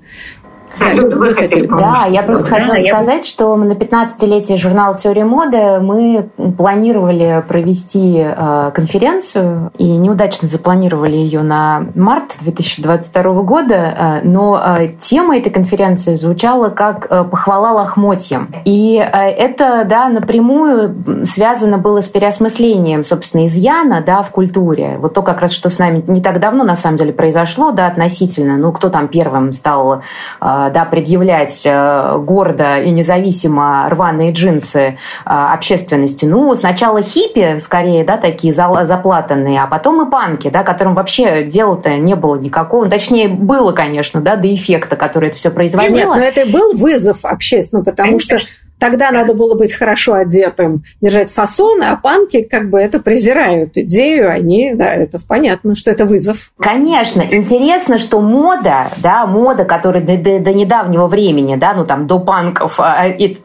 Да, 0.79 0.93
Люд, 0.93 1.13
вы 1.13 1.34
хотели 1.34 1.67
Да, 1.67 2.07
я 2.10 2.23
просто 2.23 2.49
да, 2.49 2.57
хотела 2.57 2.75
я... 2.75 2.93
сказать, 2.93 3.25
что 3.25 3.55
на 3.55 3.73
15-летие 3.73 4.57
журнала 4.57 4.95
«Теория 4.95 5.25
моды» 5.25 5.79
мы 5.79 6.29
планировали 6.57 7.43
провести 7.47 8.17
э, 8.23 8.71
конференцию 8.73 9.71
и 9.77 9.86
неудачно 9.97 10.47
запланировали 10.47 11.15
ее 11.15 11.41
на 11.41 11.86
март 11.95 12.38
2022 12.41 13.34
года, 13.43 13.73
э, 13.73 14.19
но 14.23 14.62
э, 14.63 14.89
тема 14.99 15.38
этой 15.38 15.49
конференции 15.49 16.15
звучала 16.15 16.69
как 16.69 17.07
э, 17.10 17.23
«Похвала 17.23 17.71
лохмотьям». 17.71 18.53
И 18.65 18.97
э, 18.97 19.01
это 19.01 19.86
да, 19.86 20.10
напрямую 20.10 21.25
связано 21.25 21.77
было 21.77 22.01
с 22.01 22.07
переосмыслением, 22.07 23.03
собственно, 23.03 23.45
изъяна 23.45 24.01
да, 24.05 24.21
в 24.21 24.31
культуре. 24.31 24.97
Вот 24.99 25.13
то 25.13 25.21
как 25.21 25.41
раз, 25.41 25.51
что 25.51 25.69
с 25.69 25.79
нами 25.79 26.03
не 26.07 26.21
так 26.21 26.39
давно 26.39 26.63
на 26.63 26.75
самом 26.75 26.97
деле 26.97 27.13
произошло, 27.13 27.71
да, 27.71 27.88
относительно, 27.88 28.57
ну, 28.57 28.71
кто 28.71 28.89
там 28.89 29.07
первым 29.07 29.51
стал 29.51 30.01
э, 30.41 30.61
да, 30.69 30.86
предъявлять 30.86 31.62
э, 31.65 32.17
гордо 32.19 32.78
и 32.80 32.91
независимо 32.91 33.88
рваные 33.89 34.32
джинсы 34.32 34.80
э, 34.80 34.95
общественности. 35.26 36.26
Ну, 36.26 36.56
сначала 36.56 37.02
хиппи, 37.02 37.60
скорее, 37.60 38.04
да, 38.04 38.17
такие 38.17 38.54
заплатанные, 38.54 39.62
а 39.62 39.67
потом 39.67 40.08
и 40.08 40.12
панки, 40.12 40.50
да, 40.50 40.63
которым 40.63 40.93
вообще 40.93 41.43
дела-то 41.43 41.97
не 41.97 42.15
было 42.15 42.36
никакого. 42.36 42.89
Точнее, 42.89 43.28
было, 43.28 43.71
конечно, 43.71 44.21
да, 44.21 44.36
до 44.36 44.54
эффекта, 44.54 44.95
который 44.95 45.30
это 45.30 45.38
все 45.38 45.50
производило. 45.50 45.95
Нет, 45.95 46.08
но 46.08 46.17
это 46.17 46.45
был 46.52 46.74
вызов 46.76 47.19
общественный, 47.24 47.84
потому 47.84 48.19
что 48.19 48.39
Тогда 48.82 49.12
надо 49.12 49.36
было 49.36 49.54
быть 49.54 49.76
хорошо 49.76 50.15
одетым, 50.15 50.82
держать 51.02 51.30
фасон, 51.30 51.84
а 51.84 51.96
панки 51.98 52.41
как 52.41 52.72
бы 52.72 52.80
это 52.80 53.00
презирают 53.00 53.78
идею, 53.78 54.32
они, 54.32 54.74
да, 54.74 54.91
это 54.96 55.20
понятно, 55.20 55.76
что 55.76 55.91
это 55.91 56.06
вызов. 56.06 56.52
Конечно, 56.60 57.22
интересно, 57.22 58.00
что 58.00 58.22
мода, 58.22 58.88
да, 58.98 59.28
мода, 59.28 59.65
которая 59.65 60.02
до, 60.02 60.17
до, 60.17 60.39
до 60.39 60.54
недавнего 60.54 61.06
времени, 61.06 61.58
да, 61.58 61.76
ну 61.76 61.86
там 61.86 62.08
до 62.08 62.17
панков, 62.17 62.80
а, 62.80 63.08
и, 63.08 63.36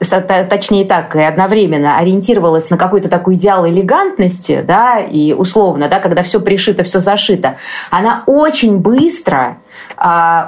точнее 0.48 0.86
так, 0.86 1.14
и 1.14 1.20
одновременно 1.20 1.98
ориентировалась 1.98 2.70
на 2.70 2.78
какой-то 2.78 3.10
такой 3.10 3.34
идеал 3.34 3.68
элегантности, 3.68 4.64
да, 4.66 5.00
и 5.00 5.34
условно, 5.34 5.88
да, 5.88 6.00
когда 6.00 6.22
все 6.22 6.40
пришито, 6.40 6.82
все 6.82 6.98
зашито, 6.98 7.56
она 7.90 8.22
очень 8.24 8.78
быстро 8.78 9.36
а, 9.36 9.56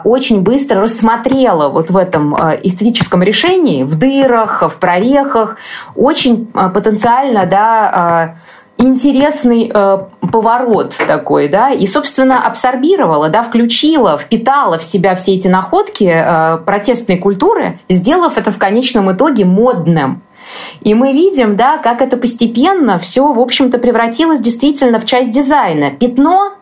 очень 0.04 0.42
быстро 0.42 0.82
рассмотрела 0.82 1.68
вот 1.68 1.90
в 1.90 1.96
этом 1.96 2.34
а, 2.34 2.54
эстетическом 2.62 3.22
решении, 3.22 3.82
в 3.82 3.98
дырах, 3.98 4.62
в 4.62 4.78
прорехах, 4.78 5.56
очень 5.96 6.50
а, 6.54 6.68
потенциально, 6.68 7.46
да, 7.46 8.36
интересный 8.76 9.72
поворот 10.30 10.94
такой, 11.06 11.48
да, 11.48 11.70
и, 11.70 11.84
собственно, 11.86 12.46
абсорбировала, 12.46 13.28
да, 13.28 13.42
включила, 13.42 14.16
впитала 14.18 14.78
в 14.78 14.84
себя 14.84 15.16
все 15.16 15.34
эти 15.34 15.48
находки 15.48 16.06
протестной 16.64 17.18
культуры, 17.18 17.80
сделав 17.88 18.38
это 18.38 18.52
в 18.52 18.58
конечном 18.58 19.10
итоге 19.10 19.44
модным. 19.44 20.22
И 20.80 20.94
мы 20.94 21.12
видим, 21.12 21.56
да, 21.56 21.78
как 21.78 22.00
это 22.00 22.16
постепенно 22.16 22.98
все, 22.98 23.32
в 23.32 23.40
общем-то, 23.40 23.78
превратилось 23.78 24.40
действительно 24.40 25.00
в 25.00 25.06
часть 25.06 25.32
дизайна. 25.32 25.90
Пятно 25.90 26.52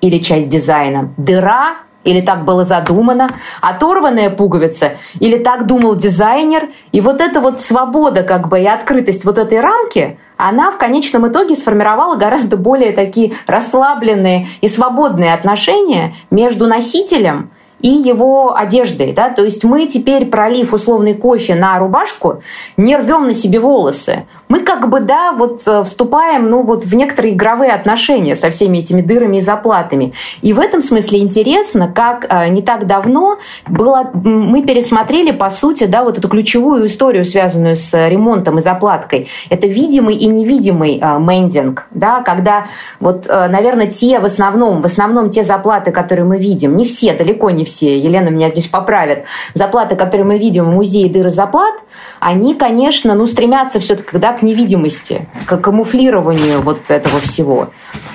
или 0.00 0.18
часть 0.18 0.48
дизайна, 0.48 1.12
дыра 1.16 1.78
или 2.08 2.22
так 2.22 2.46
было 2.46 2.64
задумано, 2.64 3.28
оторванная 3.60 4.30
пуговица, 4.30 4.92
или 5.20 5.36
так 5.36 5.66
думал 5.66 5.94
дизайнер. 5.94 6.70
И 6.90 7.02
вот 7.02 7.20
эта 7.20 7.40
вот 7.40 7.60
свобода 7.60 8.22
как 8.22 8.48
бы 8.48 8.60
и 8.60 8.66
открытость 8.66 9.26
вот 9.26 9.36
этой 9.36 9.60
рамки, 9.60 10.18
она 10.38 10.70
в 10.70 10.78
конечном 10.78 11.28
итоге 11.28 11.54
сформировала 11.54 12.16
гораздо 12.16 12.56
более 12.56 12.92
такие 12.92 13.34
расслабленные 13.46 14.48
и 14.62 14.68
свободные 14.68 15.34
отношения 15.34 16.14
между 16.30 16.66
носителем 16.66 17.50
и 17.80 17.88
его 17.88 18.56
одеждой. 18.56 19.12
Да? 19.12 19.28
То 19.28 19.44
есть 19.44 19.62
мы 19.62 19.86
теперь, 19.86 20.26
пролив 20.26 20.72
условный 20.72 21.14
кофе 21.14 21.54
на 21.54 21.78
рубашку, 21.78 22.42
не 22.78 22.96
рвем 22.96 23.26
на 23.26 23.34
себе 23.34 23.60
волосы. 23.60 24.24
Мы 24.48 24.60
как 24.60 24.88
бы, 24.88 25.00
да, 25.00 25.32
вот 25.32 25.62
э, 25.66 25.84
вступаем, 25.84 26.50
ну, 26.50 26.62
вот 26.62 26.84
в 26.84 26.94
некоторые 26.94 27.34
игровые 27.34 27.72
отношения 27.72 28.34
со 28.34 28.50
всеми 28.50 28.78
этими 28.78 29.02
дырами 29.02 29.38
и 29.38 29.40
заплатами. 29.40 30.14
И 30.42 30.52
в 30.52 30.60
этом 30.60 30.80
смысле 30.80 31.20
интересно, 31.20 31.92
как 31.94 32.26
э, 32.28 32.48
не 32.48 32.62
так 32.62 32.86
давно 32.86 33.38
было, 33.66 34.10
мы 34.12 34.62
пересмотрели, 34.62 35.32
по 35.32 35.50
сути, 35.50 35.84
да, 35.84 36.02
вот 36.02 36.18
эту 36.18 36.28
ключевую 36.28 36.86
историю, 36.86 37.24
связанную 37.24 37.76
с 37.76 37.92
ремонтом 38.08 38.58
и 38.58 38.60
заплаткой. 38.60 39.28
Это 39.50 39.66
видимый 39.66 40.16
и 40.16 40.26
невидимый 40.26 40.98
э, 40.98 41.18
мендинг, 41.18 41.86
да, 41.90 42.22
когда 42.22 42.66
вот, 43.00 43.26
наверное, 43.28 43.88
те 43.88 44.18
в 44.18 44.24
основном, 44.24 44.82
в 44.82 44.86
основном 44.86 45.30
те 45.30 45.44
заплаты, 45.44 45.90
которые 45.90 46.24
мы 46.24 46.38
видим, 46.38 46.76
не 46.76 46.86
все, 46.86 47.14
далеко 47.14 47.50
не 47.50 47.64
все, 47.64 47.98
Елена 47.98 48.28
меня 48.28 48.48
здесь 48.48 48.66
поправит, 48.66 49.24
заплаты, 49.54 49.96
которые 49.96 50.26
мы 50.26 50.38
видим 50.38 50.64
в 50.64 50.68
музее 50.68 51.10
дыры 51.10 51.30
заплат, 51.30 51.74
они, 52.20 52.54
конечно, 52.54 53.14
ну, 53.14 53.26
стремятся 53.26 53.80
все-таки 53.80 54.18
да, 54.18 54.32
к 54.32 54.42
невидимости, 54.42 55.28
к 55.46 55.56
камуфлированию 55.56 56.60
вот 56.62 56.90
этого 56.90 57.20
всего. 57.20 57.70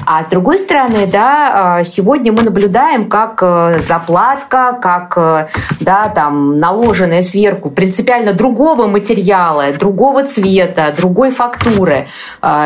А 0.05 0.23
с 0.23 0.27
другой 0.27 0.59
стороны, 0.59 1.07
да, 1.07 1.77
а, 1.77 1.83
сегодня 1.83 2.31
мы 2.31 2.43
наблюдаем, 2.43 3.07
как 3.07 3.41
э, 3.41 3.79
заплатка, 3.79 4.77
как 4.81 5.17
э, 5.17 5.47
да, 5.79 6.09
там, 6.09 6.59
наложенная 6.59 7.21
сверху 7.21 7.69
принципиально 7.69 8.33
другого 8.33 8.87
материала, 8.87 9.71
другого 9.79 10.23
цвета, 10.23 10.93
другой 10.95 11.31
фактуры, 11.31 12.07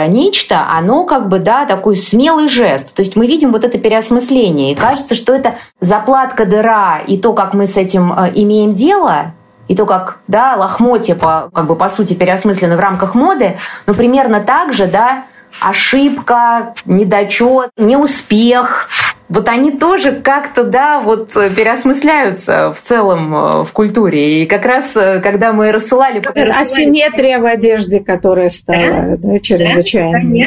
нечто, 0.07 0.65
оно 0.69 1.05
как 1.05 1.29
бы, 1.29 1.39
да, 1.39 1.65
такой 1.65 1.95
смелый 1.95 2.47
жест. 2.49 2.93
То 2.95 3.01
есть 3.01 3.15
мы 3.15 3.27
видим 3.27 3.51
вот 3.51 3.63
это 3.63 3.77
переосмысление, 3.77 4.71
и 4.71 4.75
кажется, 4.75 5.15
что 5.15 5.33
это 5.33 5.55
заплатка 5.79 6.45
дыра, 6.45 6.99
и 6.99 7.17
то, 7.17 7.33
как 7.33 7.53
мы 7.53 7.67
с 7.67 7.77
этим 7.77 8.11
э, 8.11 8.31
имеем 8.35 8.73
дело, 8.73 9.33
и 9.67 9.75
то, 9.75 9.85
как 9.85 10.19
да, 10.27 10.55
лохмотья 10.55 11.15
по, 11.15 11.49
как 11.53 11.65
бы, 11.65 11.75
по 11.75 11.89
сути 11.89 12.13
переосмыслены 12.13 12.77
в 12.77 12.79
рамках 12.79 13.15
моды, 13.15 13.57
но 13.85 13.93
примерно 13.93 14.39
так 14.41 14.73
же, 14.73 14.87
да, 14.87 15.25
ошибка, 15.59 16.73
недочет, 16.85 17.71
неуспех, 17.77 18.89
вот 19.29 19.49
они 19.49 19.71
тоже 19.71 20.13
как-то, 20.13 20.63
да, 20.63 20.99
вот 20.99 21.33
переосмысляются 21.33 22.73
в 22.73 22.81
целом 22.81 23.35
э, 23.35 23.63
в 23.63 23.71
культуре. 23.73 24.43
И 24.43 24.45
как 24.45 24.65
раз, 24.65 24.95
э, 24.95 25.19
когда 25.19 25.51
мы 25.51 25.73
рассылали... 25.73 26.19
рассылали... 26.19 26.51
Асимметрия 26.61 27.39
в 27.39 27.45
одежде, 27.45 27.99
которая 27.99 28.49
стала 28.49 29.17
да? 29.17 29.17
Да, 29.17 29.39
чрезвычайно. 29.39 30.21
Да, 30.21 30.45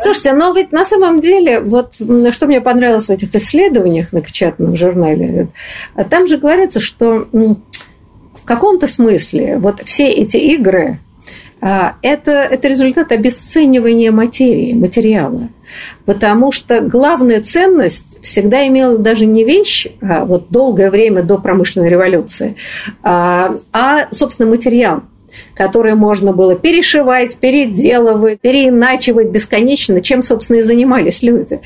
Слушайте, 0.00 0.32
но 0.32 0.52
ведь 0.52 0.72
на 0.72 0.84
самом 0.84 1.20
деле, 1.20 1.60
вот 1.60 1.94
что 1.94 2.46
мне 2.46 2.60
понравилось 2.60 3.06
в 3.06 3.10
этих 3.10 3.34
исследованиях, 3.34 4.12
напечатанных 4.12 4.72
в 4.72 4.76
журнале, 4.76 5.48
там 6.10 6.26
же 6.26 6.38
говорится, 6.38 6.80
что 6.80 7.26
в 8.42 8.44
каком-то 8.44 8.86
смысле 8.86 9.58
вот 9.58 9.80
все 9.84 10.08
эти 10.08 10.36
игры 10.36 10.98
а, 11.64 11.94
это, 12.02 12.32
это 12.32 12.66
результат 12.66 13.12
обесценивания 13.12 14.10
материи, 14.10 14.72
материала. 14.72 15.48
Потому 16.04 16.50
что 16.50 16.80
главная 16.80 17.40
ценность 17.40 18.18
всегда 18.20 18.66
имела 18.66 18.98
даже 18.98 19.26
не 19.26 19.44
вещь, 19.44 19.86
а 20.02 20.24
вот 20.24 20.46
долгое 20.50 20.90
время 20.90 21.22
до 21.22 21.38
промышленной 21.38 21.88
революции, 21.88 22.56
а, 23.04 23.58
а 23.72 24.08
собственно, 24.10 24.50
материал 24.50 25.04
которые 25.54 25.94
можно 25.94 26.32
было 26.32 26.54
перешивать, 26.56 27.36
переделывать, 27.36 28.40
переиначивать 28.40 29.28
бесконечно, 29.28 30.00
чем, 30.00 30.22
собственно, 30.22 30.58
и 30.58 30.62
занимались 30.62 31.22
люди. 31.22 31.60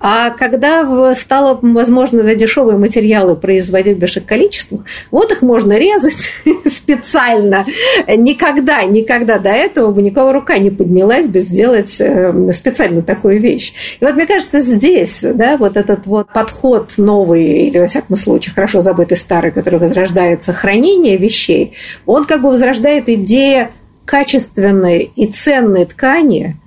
А 0.00 0.30
когда 0.30 1.14
стало 1.14 1.58
возможно 1.62 2.22
на 2.22 2.34
дешевые 2.34 2.78
материалы 2.78 3.36
производить 3.36 3.96
в 3.96 4.00
больших 4.00 4.26
количествах, 4.26 4.82
вот 5.10 5.32
их 5.32 5.42
можно 5.42 5.78
резать 5.78 6.32
специально. 6.66 7.64
Никогда, 8.06 8.84
никогда 8.84 9.38
до 9.38 9.50
этого 9.50 9.92
бы 9.92 10.02
никого 10.02 10.32
рука 10.32 10.58
не 10.58 10.70
поднялась 10.70 11.28
бы 11.28 11.40
сделать 11.40 12.00
э, 12.00 12.52
специально 12.52 13.02
такую 13.02 13.40
вещь. 13.40 13.72
И 14.00 14.04
вот 14.04 14.14
мне 14.14 14.26
кажется, 14.26 14.60
здесь, 14.60 15.22
да, 15.22 15.56
вот 15.56 15.76
этот 15.76 16.06
вот 16.06 16.32
подход 16.32 16.92
новый, 16.98 17.68
или, 17.68 17.78
во 17.78 17.86
всяком 17.86 18.16
случае, 18.16 18.54
хорошо 18.54 18.80
забытый 18.80 19.16
старый, 19.16 19.50
который 19.50 19.78
возрождается, 19.78 20.52
хранение 20.52 21.16
вещей, 21.16 21.74
он 22.06 22.24
как 22.24 22.42
бы 22.42 22.48
возрождает 22.48 23.08
идея 23.14 23.72
качественной 24.04 25.12
и 25.14 25.26
ценной 25.26 25.84
ткани, 25.84 26.60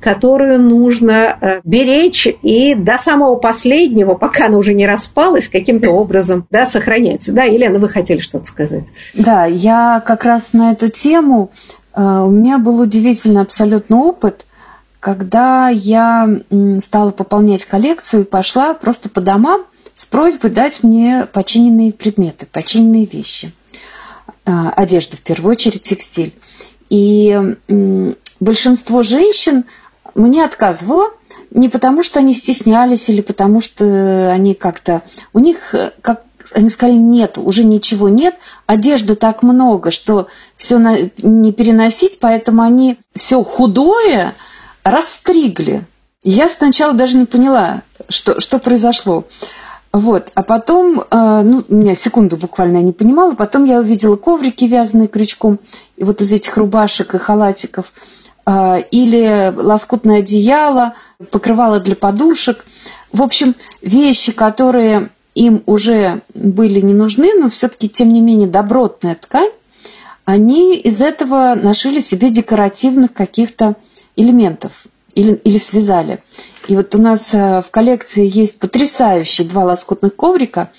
которую 0.00 0.60
нужно 0.60 1.36
э, 1.40 1.60
беречь 1.64 2.26
и 2.42 2.74
до 2.74 2.98
самого 2.98 3.36
последнего, 3.36 4.14
пока 4.14 4.46
она 4.46 4.58
уже 4.58 4.74
не 4.74 4.86
распалась, 4.86 5.48
каким-то 5.48 5.90
образом 5.90 6.46
да, 6.50 6.66
сохранять. 6.66 7.32
Да, 7.32 7.44
Елена, 7.44 7.78
вы 7.78 7.88
хотели 7.88 8.18
что-то 8.18 8.46
сказать? 8.46 8.86
Да, 9.14 9.44
я 9.44 10.02
как 10.04 10.24
раз 10.24 10.52
на 10.52 10.72
эту 10.72 10.88
тему, 10.88 11.50
э, 11.94 12.02
у 12.02 12.30
меня 12.30 12.58
был 12.58 12.80
удивительный 12.80 13.42
абсолютно 13.42 14.02
опыт, 14.02 14.44
когда 15.00 15.68
я 15.68 16.28
стала 16.80 17.10
пополнять 17.10 17.64
коллекцию 17.64 18.22
и 18.22 18.26
пошла 18.26 18.74
просто 18.74 19.08
по 19.08 19.20
домам 19.20 19.64
с 19.94 20.06
просьбой 20.06 20.50
дать 20.50 20.82
мне 20.82 21.26
починенные 21.32 21.92
предметы, 21.92 22.46
починенные 22.46 23.04
вещи. 23.04 23.52
А, 24.48 24.70
одежда, 24.70 25.18
в 25.18 25.20
первую 25.20 25.50
очередь 25.50 25.82
текстиль. 25.82 26.32
И 26.88 27.38
большинство 28.40 29.02
женщин 29.02 29.64
мне 30.14 30.42
отказывало 30.42 31.10
не 31.50 31.68
потому, 31.68 32.02
что 32.02 32.20
они 32.20 32.32
стеснялись 32.32 33.10
или 33.10 33.20
потому, 33.20 33.60
что 33.60 34.32
они 34.32 34.54
как-то... 34.54 35.02
У 35.34 35.38
них, 35.38 35.74
как 36.00 36.22
они 36.54 36.70
сказали, 36.70 36.96
нет, 36.96 37.36
уже 37.36 37.62
ничего 37.62 38.08
нет, 38.08 38.36
одежды 38.64 39.16
так 39.16 39.42
много, 39.42 39.90
что 39.90 40.28
все 40.56 40.78
не 41.18 41.52
переносить, 41.52 42.18
поэтому 42.18 42.62
они 42.62 42.98
все 43.14 43.44
худое 43.44 44.34
расстригли. 44.82 45.84
Я 46.22 46.48
сначала 46.48 46.94
даже 46.94 47.18
не 47.18 47.26
поняла, 47.26 47.82
что, 48.08 48.40
что 48.40 48.58
произошло. 48.58 49.26
Вот, 49.92 50.32
а 50.34 50.42
потом, 50.42 51.00
э, 51.00 51.42
ну, 51.42 51.64
меня 51.68 51.94
секунду 51.94 52.36
буквально 52.36 52.78
я 52.78 52.82
не 52.82 52.92
понимала, 52.92 53.34
потом 53.34 53.64
я 53.64 53.78
увидела 53.78 54.16
коврики, 54.16 54.66
вязаные 54.66 55.08
крючком, 55.08 55.58
и 55.96 56.04
вот 56.04 56.20
из 56.20 56.30
этих 56.30 56.56
рубашек 56.58 57.14
и 57.14 57.18
халатиков, 57.18 57.92
э, 58.44 58.82
или 58.90 59.52
лоскутное 59.56 60.18
одеяло, 60.18 60.92
покрывало 61.30 61.80
для 61.80 61.96
подушек. 61.96 62.66
В 63.12 63.22
общем, 63.22 63.54
вещи, 63.80 64.32
которые 64.32 65.08
им 65.34 65.62
уже 65.64 66.20
были 66.34 66.80
не 66.80 66.92
нужны, 66.92 67.32
но 67.38 67.48
все-таки, 67.48 67.88
тем 67.88 68.12
не 68.12 68.20
менее, 68.20 68.48
добротная 68.48 69.14
ткань, 69.14 69.50
они 70.26 70.76
из 70.76 71.00
этого 71.00 71.54
нашили 71.54 72.00
себе 72.00 72.28
декоративных 72.28 73.14
каких-то 73.14 73.76
элементов 74.16 74.84
или, 75.18 75.32
или 75.42 75.58
связали. 75.58 76.20
И 76.68 76.76
вот 76.76 76.94
у 76.94 77.02
нас 77.02 77.34
э, 77.34 77.60
в 77.60 77.70
коллекции 77.70 78.24
есть 78.24 78.60
потрясающие 78.60 79.46
два 79.48 79.64
лоскутных 79.64 80.14
коврика. 80.14 80.70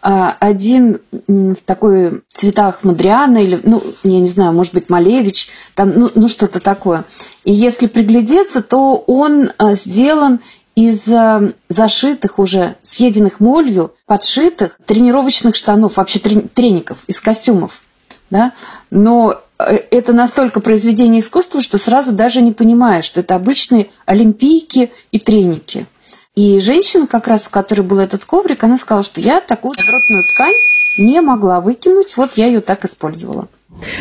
А, 0.00 0.36
один 0.38 1.00
в 1.26 1.60
такой 1.66 2.22
цветах 2.32 2.84
Мадриана 2.84 3.38
или, 3.38 3.60
ну, 3.64 3.82
я 4.04 4.20
не 4.20 4.28
знаю, 4.28 4.52
может 4.52 4.74
быть, 4.74 4.88
Малевич, 4.88 5.48
там, 5.74 5.90
ну, 5.90 6.10
ну 6.14 6.28
что-то 6.28 6.60
такое. 6.60 7.04
И 7.44 7.52
если 7.52 7.88
приглядеться, 7.88 8.62
то 8.62 9.02
он 9.08 9.50
э, 9.58 9.74
сделан 9.74 10.38
из 10.76 11.08
э, 11.08 11.52
зашитых 11.68 12.38
уже, 12.38 12.76
съеденных 12.82 13.40
молью, 13.40 13.92
подшитых 14.06 14.78
тренировочных 14.86 15.56
штанов, 15.56 15.96
вообще 15.96 16.20
треников, 16.20 17.04
из 17.08 17.20
костюмов. 17.20 17.82
Да? 18.30 18.52
Но 18.90 19.42
это 19.90 20.12
настолько 20.12 20.60
произведение 20.60 21.20
искусства, 21.20 21.60
что 21.60 21.78
сразу 21.78 22.12
даже 22.12 22.40
не 22.40 22.52
понимаешь, 22.52 23.04
что 23.04 23.20
это 23.20 23.34
обычные 23.34 23.88
олимпийки 24.06 24.92
и 25.12 25.18
треники. 25.18 25.86
И 26.34 26.60
женщина, 26.60 27.06
как 27.06 27.26
раз 27.26 27.48
у 27.48 27.50
которой 27.50 27.82
был 27.82 27.98
этот 27.98 28.24
коврик, 28.24 28.62
она 28.62 28.76
сказала, 28.78 29.02
что 29.02 29.20
я 29.20 29.40
такую 29.40 29.76
добротную 29.76 30.24
ткань 30.32 30.54
не 30.98 31.20
могла 31.20 31.60
выкинуть, 31.60 32.16
вот 32.16 32.34
я 32.36 32.46
ее 32.46 32.60
так 32.60 32.84
использовала. 32.84 33.48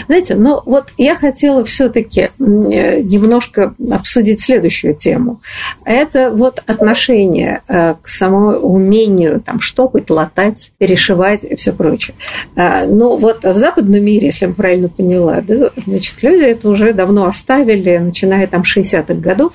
Знаете, 0.08 0.36
но 0.36 0.62
вот 0.66 0.94
я 0.98 1.16
хотела 1.16 1.64
все-таки 1.64 2.32
немножко 2.40 3.74
обсудить 3.92 4.42
следующую 4.42 4.96
тему. 4.96 5.42
Это 5.86 6.32
вот 6.32 6.64
отношение 6.66 7.62
э, 7.68 7.96
к 8.02 8.08
самому 8.08 8.58
умению 8.58 9.40
там 9.40 9.62
штопать, 9.62 10.10
латать, 10.10 10.72
перешивать 10.78 11.44
и 11.44 11.56
все 11.56 11.72
прочее. 11.72 12.16
А, 12.56 12.86
но 12.86 13.16
вот 13.16 13.44
в 13.44 13.58
западном 13.58 14.04
мире, 14.04 14.28
если 14.28 14.48
я 14.48 14.54
правильно 14.54 14.90
поняла, 14.90 15.42
да, 15.42 15.72
значит, 15.86 16.22
люди 16.24 16.44
это 16.44 16.70
уже 16.70 16.94
давно 16.94 17.26
оставили, 17.26 17.98
начиная 17.98 18.48
там 18.48 18.64
60-х 18.64 19.14
годов, 19.16 19.54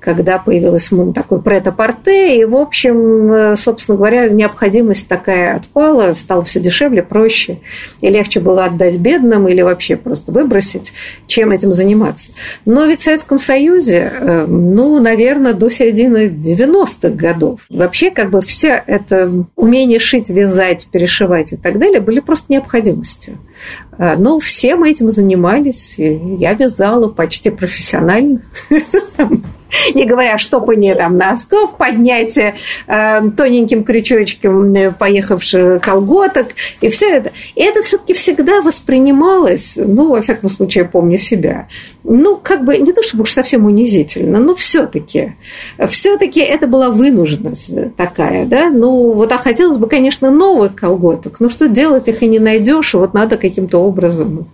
когда 0.00 0.38
появилось 0.38 0.90
такой 1.14 1.42
прет-а-порте, 1.42 2.38
и, 2.38 2.44
в 2.44 2.56
общем, 2.56 3.32
э, 3.32 3.56
собственно 3.56 3.96
говоря, 3.96 4.28
необходимость 4.28 5.08
такая 5.08 5.56
отпала, 5.56 6.14
стало 6.14 6.44
все 6.44 6.60
дешевле, 6.60 7.02
проще, 7.02 7.60
и 8.00 8.08
легче 8.08 8.40
было 8.40 8.64
отдать 8.64 8.96
бедным, 8.96 9.48
или 9.50 9.62
вообще 9.62 9.96
просто 9.96 10.32
выбросить, 10.32 10.92
чем 11.26 11.50
этим 11.50 11.72
заниматься. 11.72 12.32
Но 12.64 12.84
ведь 12.84 13.00
в 13.00 13.04
Советском 13.04 13.38
Союзе, 13.38 14.12
э, 14.12 14.46
ну, 14.46 15.00
наверное, 15.00 15.52
до 15.52 15.70
середины 15.70 16.28
90-х 16.28 17.10
годов 17.10 17.60
вообще 17.68 18.10
как 18.10 18.30
бы 18.30 18.40
вся 18.40 18.82
это 18.86 19.44
умение 19.56 19.98
шить, 19.98 20.30
вязать, 20.30 20.88
перешивать 20.90 21.52
и 21.52 21.56
так 21.56 21.78
далее 21.78 22.00
были 22.00 22.20
просто 22.20 22.52
необходимостью. 22.52 23.38
А, 23.98 24.16
Но 24.16 24.38
все 24.38 24.76
мы 24.76 24.90
этим 24.90 25.10
занимались. 25.10 25.94
Я 25.98 26.54
вязала 26.54 27.08
почти 27.08 27.50
профессионально. 27.50 28.42
Не 29.94 30.04
говоря 30.04 30.34
о 30.34 30.38
штопании 30.38 30.94
там 30.94 31.16
носков, 31.16 31.76
поднятие 31.76 32.56
э, 32.86 33.30
тоненьким 33.36 33.84
крючочком 33.84 34.72
э, 34.74 34.92
поехавших 34.92 35.82
колготок 35.82 36.48
и 36.80 36.88
все 36.90 37.10
это. 37.10 37.32
И 37.54 37.62
это 37.62 37.82
все-таки 37.82 38.14
всегда 38.14 38.60
воспринималось, 38.60 39.74
ну, 39.76 40.10
во 40.10 40.20
всяком 40.20 40.50
случае, 40.50 40.84
помню 40.84 41.18
себя, 41.18 41.68
ну, 42.04 42.36
как 42.36 42.64
бы 42.64 42.78
не 42.78 42.92
то 42.92 43.02
чтобы 43.02 43.22
уж 43.22 43.32
совсем 43.32 43.66
унизительно, 43.66 44.38
но 44.38 44.54
все-таки, 44.54 45.34
все-таки 45.88 46.40
это 46.40 46.66
была 46.66 46.90
вынужденность 46.90 47.96
такая, 47.96 48.46
да. 48.46 48.70
Ну, 48.70 49.12
вот 49.12 49.32
а 49.32 49.38
хотелось 49.38 49.78
бы, 49.78 49.88
конечно, 49.88 50.30
новых 50.30 50.74
колготок, 50.74 51.40
но 51.40 51.48
что 51.50 51.68
делать 51.68 52.08
их 52.08 52.22
и 52.22 52.26
не 52.26 52.38
найдешь, 52.38 52.94
и 52.94 52.96
вот 52.96 53.14
надо 53.14 53.36
каким-то 53.36 53.78
образом 53.78 54.48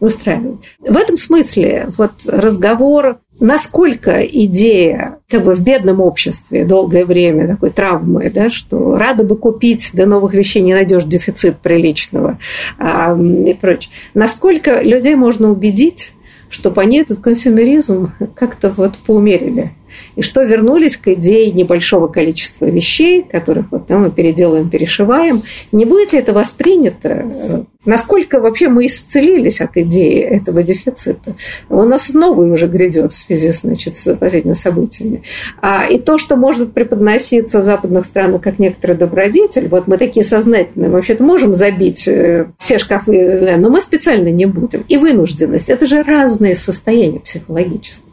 устраивать. 0.00 0.68
В 0.80 0.96
этом 0.96 1.16
смысле 1.16 1.88
вот 1.96 2.12
разговор 2.26 3.18
насколько 3.40 4.20
идея 4.20 5.18
как 5.28 5.44
бы 5.44 5.54
в 5.54 5.60
бедном 5.60 6.00
обществе 6.00 6.64
долгое 6.64 7.04
время 7.04 7.46
такой 7.46 7.70
травмы, 7.70 8.30
да, 8.30 8.48
что 8.48 8.96
рада 8.96 9.24
бы 9.24 9.36
купить, 9.36 9.90
до 9.92 10.06
новых 10.06 10.34
вещей 10.34 10.62
не 10.62 10.74
найдешь 10.74 11.04
дефицит 11.04 11.58
приличного 11.58 12.38
а, 12.78 13.16
и 13.16 13.54
прочее. 13.54 13.92
Насколько 14.14 14.80
людей 14.80 15.14
можно 15.14 15.50
убедить, 15.50 16.12
чтобы 16.48 16.80
они 16.80 16.98
этот 16.98 17.20
консюмеризм 17.20 18.12
как-то 18.34 18.72
вот 18.76 18.96
поумерили 18.98 19.72
и 20.16 20.22
что 20.22 20.42
вернулись 20.42 20.96
к 20.96 21.08
идее 21.08 21.50
небольшого 21.50 22.08
количества 22.08 22.66
вещей, 22.66 23.22
которых 23.22 23.66
вот 23.70 23.88
мы 23.90 24.10
переделываем, 24.10 24.70
перешиваем. 24.70 25.42
Не 25.72 25.84
будет 25.84 26.12
ли 26.12 26.18
это 26.18 26.32
воспринято? 26.32 27.66
Насколько 27.86 28.40
вообще 28.40 28.68
мы 28.68 28.86
исцелились 28.86 29.60
от 29.60 29.76
идеи 29.76 30.20
этого 30.20 30.62
дефицита? 30.62 31.36
У 31.68 31.82
нас 31.84 32.08
новый 32.08 32.50
уже 32.50 32.66
грядет 32.66 33.12
в 33.12 33.14
связи 33.14 33.52
значит, 33.52 33.94
с 33.94 34.12
последними 34.16 34.54
событиями. 34.54 35.22
А, 35.62 35.86
и 35.86 35.98
то, 35.98 36.18
что 36.18 36.36
может 36.36 36.72
преподноситься 36.72 37.60
в 37.60 37.64
западных 37.64 38.04
странах 38.04 38.42
как 38.42 38.58
некоторый 38.58 38.96
добродетель, 38.96 39.68
вот 39.68 39.86
мы 39.86 39.98
такие 39.98 40.24
сознательные, 40.24 40.88
мы 40.88 40.94
вообще-то 40.94 41.22
можем 41.22 41.54
забить 41.54 42.08
э, 42.08 42.46
все 42.58 42.78
шкафы, 42.78 43.56
но 43.56 43.70
мы 43.70 43.80
специально 43.80 44.28
не 44.28 44.46
будем. 44.46 44.84
И 44.88 44.96
вынужденность– 44.96 45.68
это 45.68 45.86
же 45.86 46.02
разные 46.02 46.56
состояния 46.56 47.20
психологические. 47.20 48.05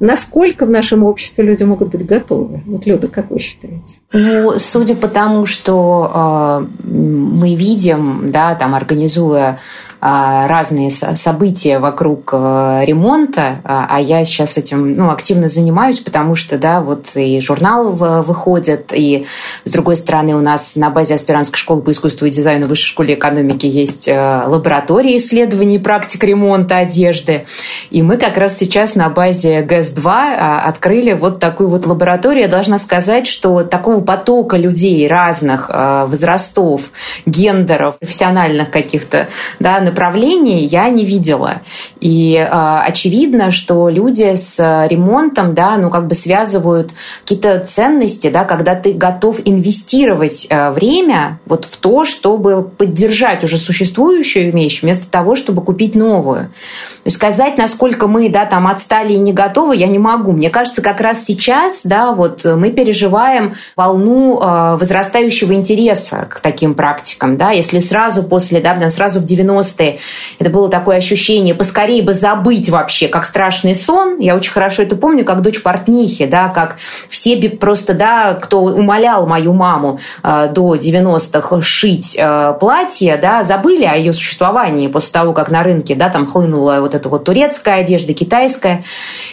Насколько 0.00 0.66
в 0.66 0.70
нашем 0.70 1.04
обществе 1.04 1.44
люди 1.44 1.62
могут 1.62 1.90
быть 1.90 2.04
готовы? 2.04 2.62
Вот, 2.66 2.86
Люда, 2.86 3.08
как 3.08 3.30
вы 3.30 3.38
считаете? 3.38 4.00
Ну, 4.12 4.58
судя 4.58 4.94
по 4.94 5.08
тому, 5.08 5.46
что 5.46 6.68
э, 6.82 6.86
мы 6.86 7.54
видим, 7.54 8.30
да, 8.30 8.54
там, 8.54 8.74
организуя 8.74 9.58
разные 10.02 10.90
события 10.90 11.78
вокруг 11.78 12.30
э, 12.32 12.82
ремонта, 12.84 13.60
а, 13.62 13.86
а 13.88 14.00
я 14.00 14.24
сейчас 14.24 14.58
этим 14.58 14.94
ну, 14.94 15.10
активно 15.10 15.46
занимаюсь, 15.46 16.00
потому 16.00 16.34
что, 16.34 16.58
да, 16.58 16.80
вот 16.80 17.14
и 17.14 17.40
журнал 17.40 17.90
выходит, 17.90 18.92
и, 18.92 19.26
с 19.62 19.70
другой 19.70 19.94
стороны, 19.94 20.34
у 20.34 20.40
нас 20.40 20.74
на 20.74 20.90
базе 20.90 21.14
аспирантской 21.14 21.56
школы 21.56 21.82
по 21.82 21.92
искусству 21.92 22.26
и 22.26 22.30
дизайну 22.30 22.66
Высшей 22.66 22.88
школе 22.88 23.14
экономики 23.14 23.66
есть 23.66 24.08
э, 24.08 24.42
лаборатория 24.44 25.16
исследований 25.16 25.78
практик 25.78 26.24
ремонта 26.24 26.78
одежды, 26.78 27.44
и 27.90 28.02
мы 28.02 28.16
как 28.16 28.36
раз 28.36 28.58
сейчас 28.58 28.96
на 28.96 29.08
базе 29.08 29.62
ГЭС-2 29.62 30.04
а, 30.04 30.62
открыли 30.62 31.12
вот 31.12 31.38
такую 31.38 31.68
вот 31.68 31.86
лабораторию. 31.86 32.42
Я 32.42 32.48
должна 32.48 32.78
сказать, 32.78 33.28
что 33.28 33.62
такого 33.62 34.00
потока 34.00 34.56
людей 34.56 35.06
разных 35.06 35.70
э, 35.70 36.06
возрастов, 36.06 36.90
гендеров, 37.24 38.00
профессиональных 38.00 38.72
каких-то, 38.72 39.28
да, 39.60 39.78
направлений 39.92 40.64
я 40.64 40.88
не 40.88 41.04
видела. 41.04 41.60
И 42.00 42.34
э, 42.34 42.46
очевидно, 42.46 43.50
что 43.50 43.90
люди 43.90 44.34
с 44.34 44.58
ремонтом, 44.88 45.54
да, 45.54 45.76
ну 45.76 45.90
как 45.90 46.06
бы 46.06 46.14
связывают 46.14 46.92
какие-то 47.20 47.58
ценности, 47.60 48.30
да, 48.30 48.44
когда 48.44 48.74
ты 48.74 48.94
готов 48.94 49.40
инвестировать 49.44 50.46
э, 50.48 50.70
время 50.70 51.40
вот 51.46 51.66
в 51.66 51.76
то, 51.76 52.04
чтобы 52.06 52.62
поддержать 52.62 53.44
уже 53.44 53.58
существующую 53.58 54.52
вещь, 54.52 54.82
вместо 54.82 55.10
того, 55.10 55.36
чтобы 55.36 55.62
купить 55.62 55.94
новую. 55.94 56.50
То 57.04 57.10
сказать, 57.10 57.58
насколько 57.58 58.06
мы, 58.06 58.30
да, 58.30 58.46
там 58.46 58.66
отстали 58.66 59.12
и 59.12 59.18
не 59.18 59.32
готовы, 59.32 59.76
я 59.76 59.88
не 59.88 59.98
могу. 59.98 60.32
Мне 60.32 60.48
кажется, 60.48 60.80
как 60.80 61.00
раз 61.00 61.24
сейчас, 61.24 61.82
да, 61.84 62.12
вот 62.12 62.44
мы 62.44 62.70
переживаем 62.70 63.52
волну 63.76 64.40
э, 64.40 64.76
возрастающего 64.76 65.52
интереса 65.52 66.26
к 66.30 66.40
таким 66.40 66.74
практикам, 66.74 67.36
да, 67.36 67.50
если 67.50 67.80
сразу 67.80 68.22
после, 68.22 68.60
да, 68.60 68.88
сразу 68.88 69.20
в 69.20 69.24
90 69.24 69.81
90 69.82 70.00
это 70.38 70.50
было 70.50 70.68
такое 70.68 70.96
ощущение 70.96 71.54
поскорее 71.54 72.02
бы 72.02 72.14
забыть 72.14 72.68
вообще, 72.68 73.08
как 73.08 73.24
страшный 73.24 73.74
сон. 73.74 74.18
Я 74.18 74.34
очень 74.34 74.52
хорошо 74.52 74.82
это 74.82 74.96
помню, 74.96 75.24
как 75.24 75.42
дочь 75.42 75.62
портнихи, 75.62 76.26
да, 76.26 76.48
как 76.48 76.76
все 77.08 77.36
просто, 77.48 77.94
да, 77.94 78.34
кто 78.34 78.60
умолял 78.60 79.26
мою 79.26 79.52
маму 79.52 79.98
э, 80.22 80.48
до 80.52 80.74
90-х 80.74 81.62
шить 81.62 82.16
э, 82.18 82.54
платье, 82.58 83.16
да, 83.16 83.42
забыли 83.42 83.84
о 83.84 83.96
ее 83.96 84.12
существовании 84.12 84.88
после 84.88 85.12
того, 85.12 85.32
как 85.32 85.50
на 85.50 85.62
рынке, 85.62 85.94
да, 85.94 86.08
там 86.08 86.26
хлынула 86.26 86.78
вот 86.80 86.94
эта 86.94 87.08
вот 87.08 87.24
турецкая 87.24 87.80
одежда, 87.80 88.14
китайская. 88.14 88.84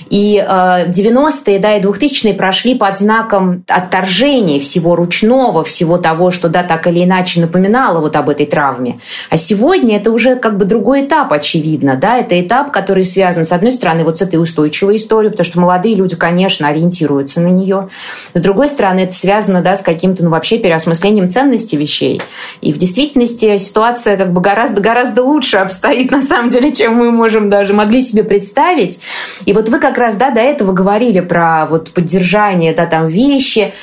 И 0.10 0.38
э, 0.38 0.90
90-е, 0.90 1.60
да, 1.60 1.76
и 1.76 1.82
2000-е 1.82 2.34
прошли 2.34 2.76
под 2.76 3.00
знаком 3.00 3.64
отторжения 3.68 4.60
всего 4.60 4.96
ручного, 4.96 5.64
всего 5.64 5.98
того, 5.98 6.32
что, 6.32 6.50
да, 6.50 6.64
так 6.64 6.88
или 6.88 7.04
иначе 7.04 7.42
напоминало 7.42 8.00
вот 8.00 8.16
об 8.16 8.30
этой 8.30 8.46
травме. 8.46 9.00
А 9.30 9.38
сегодня 9.38 9.98
это 9.98 10.12
уже 10.12 10.36
как 10.40 10.58
бы 10.58 10.66
другой 10.66 11.06
этап, 11.06 11.32
очевидно. 11.32 11.96
Да? 11.96 12.18
Это 12.18 12.40
этап, 12.40 12.72
который 12.72 13.06
связан, 13.06 13.46
с 13.46 13.52
одной 13.52 13.72
стороны, 13.72 14.04
вот 14.04 14.18
с 14.18 14.22
этой 14.22 14.42
устойчивой 14.42 14.96
историей, 14.98 15.32
потому 15.32 15.46
что 15.46 15.60
молодые 15.60 15.96
люди, 15.96 16.16
конечно, 16.16 16.68
ориентируются 16.68 17.42
на 17.42 17.48
нее. 17.48 17.90
С 18.34 18.42
другой 18.42 18.70
стороны, 18.70 19.02
это 19.02 19.14
связано 19.14 19.62
да, 19.62 19.76
с 19.76 19.82
каким-то 19.82 20.24
ну, 20.24 20.30
вообще 20.30 20.58
переосмыслением 20.58 21.30
ценности 21.30 21.76
вещей. 21.76 22.22
И 22.62 22.74
в 22.74 22.78
действительности 22.78 23.58
ситуация 23.58 24.18
как 24.18 24.34
бы 24.34 24.42
гораздо-гораздо 24.42 25.24
лучше 25.24 25.58
обстоит 25.58 26.12
на 26.12 26.22
самом 26.22 26.50
деле, 26.50 26.72
чем 26.72 26.96
мы 26.96 27.12
можем 27.12 27.50
даже 27.50 27.74
могли 27.74 28.02
себе 28.02 28.24
представить. 28.24 29.00
И 29.46 29.54
вот 29.54 29.70
вы 29.70 29.80
как 29.80 29.98
раз 29.98 30.16
да, 30.16 30.32
до 30.32 30.42
этого 30.42 30.72
говорили 30.72 31.20
про 31.20 31.66
вот 31.70 31.92
поддержание 31.92 32.74
да, 32.74 32.86
там, 32.86 33.08
вещи. 33.08 33.74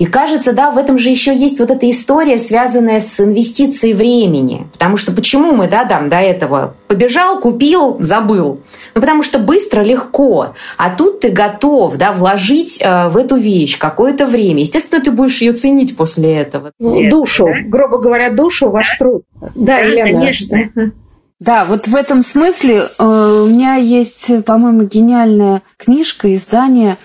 И 0.00 0.06
кажется, 0.06 0.54
да, 0.54 0.70
в 0.70 0.78
этом 0.78 0.96
же 0.96 1.10
еще 1.10 1.36
есть 1.36 1.60
вот 1.60 1.70
эта 1.70 1.88
история, 1.90 2.38
связанная 2.38 3.00
с 3.00 3.20
инвестицией 3.20 3.92
времени. 3.92 4.66
Потому 4.72 4.96
что 4.96 5.12
почему 5.12 5.52
мы, 5.52 5.68
да, 5.68 5.84
там 5.84 6.08
до 6.08 6.16
этого 6.16 6.74
побежал, 6.88 7.38
купил, 7.38 7.98
забыл? 8.00 8.62
Ну, 8.94 9.00
потому 9.02 9.22
что 9.22 9.38
быстро, 9.38 9.82
легко. 9.82 10.54
А 10.78 10.88
тут 10.88 11.20
ты 11.20 11.28
готов, 11.28 11.98
да, 11.98 12.12
вложить 12.12 12.80
э, 12.80 13.08
в 13.10 13.16
эту 13.18 13.36
вещь 13.36 13.76
какое-то 13.76 14.24
время. 14.24 14.60
Естественно, 14.60 15.02
ты 15.02 15.10
будешь 15.10 15.42
ее 15.42 15.52
ценить 15.52 15.94
после 15.98 16.34
этого. 16.34 16.72
Ну, 16.80 17.10
душу, 17.10 17.44
да? 17.44 17.68
грубо 17.68 17.98
говоря, 17.98 18.30
душу, 18.30 18.70
ваш 18.70 18.96
труд. 18.96 19.24
Да, 19.38 19.50
да 19.54 19.78
Елена. 19.80 20.18
конечно. 20.18 20.92
Да, 21.40 21.66
вот 21.66 21.88
в 21.88 21.94
этом 21.94 22.22
смысле 22.22 22.84
э, 22.98 23.04
у 23.04 23.48
меня 23.48 23.74
есть, 23.74 24.44
по-моему, 24.46 24.84
гениальная 24.84 25.60
книжка, 25.76 26.32
издание, 26.32 26.96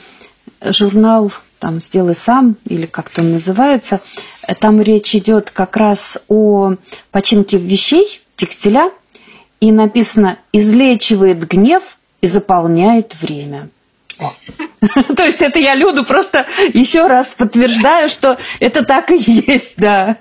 журнал 0.63 1.29
там 1.65 1.81
«Сделай 1.81 2.13
сам» 2.13 2.57
или 2.65 2.85
как-то 2.85 3.21
он 3.21 3.31
называется, 3.31 3.99
там 4.59 4.79
речь 4.83 5.15
идет 5.15 5.49
как 5.49 5.77
раз 5.77 6.19
о 6.27 6.75
починке 7.09 7.57
вещей, 7.57 8.21
текстиля, 8.35 8.91
и 9.59 9.71
написано 9.71 10.37
«излечивает 10.53 11.47
гнев 11.47 11.97
и 12.21 12.27
заполняет 12.27 13.19
время». 13.19 13.69
То 15.15 15.23
есть 15.23 15.41
это 15.41 15.59
я 15.59 15.75
Люду 15.75 16.03
просто 16.03 16.45
еще 16.73 17.07
раз 17.07 17.35
подтверждаю, 17.35 18.09
что 18.09 18.37
это 18.59 18.83
так 18.83 19.11
и 19.11 19.17
есть, 19.17 19.75
да. 19.77 20.17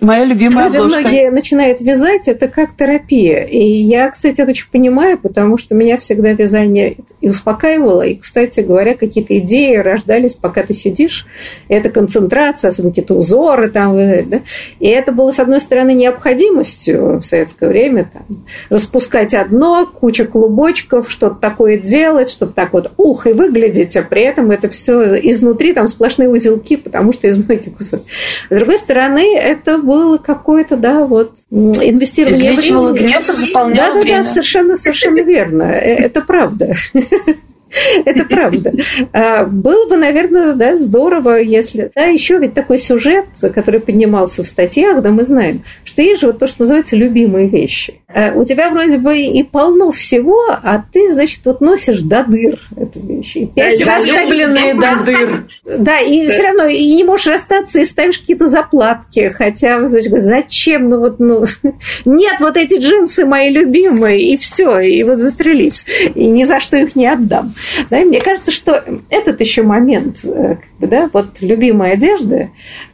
Моя 0.00 0.24
любимая 0.24 0.66
Люди 0.66 0.76
обложка. 0.76 1.00
многие 1.00 1.30
начинают 1.30 1.80
вязать, 1.80 2.28
это 2.28 2.48
как 2.48 2.76
терапия. 2.76 3.44
И 3.44 3.62
я, 3.62 4.10
кстати, 4.10 4.40
это 4.40 4.50
очень 4.50 4.68
понимаю, 4.70 5.18
потому 5.18 5.56
что 5.56 5.74
меня 5.74 5.98
всегда 5.98 6.32
вязание 6.32 6.96
и 7.20 7.28
успокаивало. 7.28 8.02
И, 8.02 8.16
кстати 8.16 8.60
говоря, 8.60 8.94
какие-то 8.94 9.38
идеи 9.38 9.76
рождались, 9.76 10.34
пока 10.34 10.62
ты 10.62 10.74
сидишь. 10.74 11.26
Это 11.68 11.88
концентрация, 11.88 12.68
особенно 12.68 12.90
какие-то 12.90 13.14
узоры 13.14 13.70
там. 13.70 13.96
Да? 13.96 14.40
И 14.78 14.88
это 14.88 15.12
было, 15.12 15.32
с 15.32 15.38
одной 15.38 15.60
стороны, 15.60 15.94
необходимостью 15.94 17.18
в 17.18 17.22
советское 17.22 17.68
время. 17.68 18.10
Там, 18.12 18.44
распускать 18.68 19.34
одно, 19.34 19.86
куча 19.86 20.24
клубочков, 20.24 21.10
что-то 21.10 21.36
такое 21.36 21.78
делать, 21.78 22.30
чтобы 22.30 22.52
так 22.52 22.72
вот 22.72 22.92
ух, 22.96 23.26
и 23.26 23.32
выглядеть 23.32 23.61
выглядеть, 23.62 23.96
а 23.96 24.02
при 24.02 24.22
этом 24.22 24.50
это 24.50 24.68
все 24.68 25.18
изнутри 25.30 25.72
там 25.72 25.86
сплошные 25.86 26.28
узелки, 26.28 26.76
потому 26.76 27.12
что 27.12 27.28
из 27.28 27.38
мойки 27.38 27.70
кусок. 27.70 28.02
С 28.50 28.54
другой 28.54 28.78
стороны, 28.78 29.36
это 29.36 29.78
было 29.78 30.18
какое-то, 30.18 30.76
да, 30.76 31.06
вот 31.06 31.34
инвестирование 31.50 32.52
времени. 32.52 32.98
гнев 32.98 33.28
и 33.28 33.32
заполнял 33.32 33.88
да, 33.88 33.94
да, 33.94 34.00
время. 34.00 34.16
да, 34.18 34.24
совершенно, 34.24 34.76
совершенно 34.76 35.20
верно. 35.20 35.64
Э, 35.64 36.04
это 36.04 36.20
правда. 36.22 36.74
Это 38.04 38.26
правда. 38.26 38.74
А, 39.14 39.44
было 39.46 39.88
бы, 39.88 39.96
наверное, 39.96 40.52
да, 40.52 40.76
здорово, 40.76 41.40
если... 41.40 41.90
Да, 41.94 42.04
еще 42.04 42.36
ведь 42.36 42.52
такой 42.52 42.78
сюжет, 42.78 43.24
который 43.54 43.80
поднимался 43.80 44.42
в 44.42 44.46
статьях, 44.46 45.00
да, 45.00 45.10
мы 45.10 45.24
знаем, 45.24 45.64
что 45.82 46.02
есть 46.02 46.20
же 46.20 46.26
вот 46.26 46.38
то, 46.38 46.46
что 46.46 46.60
называется 46.60 46.96
любимые 46.96 47.48
вещи. 47.48 48.01
А 48.14 48.32
у 48.34 48.44
тебя 48.44 48.70
вроде 48.70 48.98
бы 48.98 49.18
и 49.18 49.42
полно 49.42 49.90
всего, 49.90 50.38
а 50.48 50.82
ты, 50.92 51.12
значит, 51.12 51.40
вот 51.44 51.60
носишь 51.60 52.00
до 52.00 52.24
дыр 52.24 52.60
эту 52.76 53.00
вещь. 53.00 53.36
Залюбленные 53.54 54.74
до 54.74 55.04
дыр. 55.04 55.46
Да, 55.64 55.98
и 55.98 56.28
все 56.28 56.42
равно 56.42 56.66
и 56.66 56.94
не 56.94 57.04
можешь 57.04 57.26
расстаться, 57.26 57.80
и 57.80 57.84
ставишь 57.84 58.18
какие-то 58.18 58.48
заплатки. 58.48 59.28
Хотя, 59.30 59.86
значит, 59.86 60.12
зачем? 60.22 60.88
Ну 60.88 60.98
вот, 61.00 61.20
ну... 61.20 61.44
Нет, 62.04 62.36
вот 62.40 62.56
эти 62.56 62.78
джинсы 62.78 63.24
мои 63.24 63.50
любимые, 63.50 64.20
и 64.20 64.36
все, 64.36 64.80
и 64.80 65.02
вот 65.04 65.18
застрелись. 65.18 65.86
И 66.14 66.26
ни 66.26 66.44
за 66.44 66.60
что 66.60 66.76
их 66.76 66.94
не 66.96 67.06
отдам. 67.06 67.54
Да, 67.90 68.00
и 68.00 68.04
мне 68.04 68.20
кажется, 68.20 68.52
что 68.52 68.84
этот 69.10 69.40
еще 69.40 69.62
момент, 69.62 70.24
э, 70.24 70.56
как 70.56 70.78
бы, 70.78 70.86
да, 70.86 71.10
вот 71.12 71.40
любимая 71.40 71.92
одежда. 71.92 72.50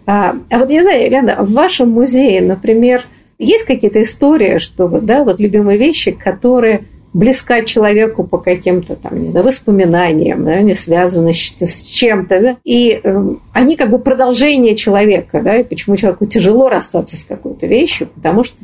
А, 0.07 0.37
а 0.51 0.59
вот 0.59 0.71
я 0.71 0.83
знаю, 0.83 1.11
Лена, 1.11 1.37
в 1.41 1.53
вашем 1.53 1.91
музее, 1.91 2.41
например, 2.41 3.03
есть 3.39 3.65
какие-то 3.65 4.03
истории, 4.03 4.59
что 4.59 4.89
да, 4.89 5.25
вот 5.25 5.41
любимые 5.41 5.79
вещи, 5.79 6.11
которые 6.11 6.85
близка 7.13 7.63
человеку 7.63 8.25
по 8.25 8.39
каким-то 8.39 8.95
там, 8.95 9.21
не 9.23 9.29
знаю, 9.29 9.47
воспоминаниям, 9.47 10.45
да, 10.45 10.53
они 10.53 10.75
связаны 10.75 11.33
с 11.33 11.83
чем-то, 11.83 12.41
да, 12.41 12.57
и 12.65 13.01
э, 13.03 13.35
они 13.53 13.77
как 13.77 13.91
бы 13.91 13.99
продолжение 13.99 14.77
человека, 14.77 15.41
да, 15.41 15.57
и 15.57 15.65
почему 15.65 15.97
человеку 15.97 16.27
тяжело 16.27 16.69
расстаться 16.69 17.17
с 17.17 17.25
какой-то 17.25 17.67
вещью, 17.67 18.09
потому 18.09 18.45
что 18.45 18.59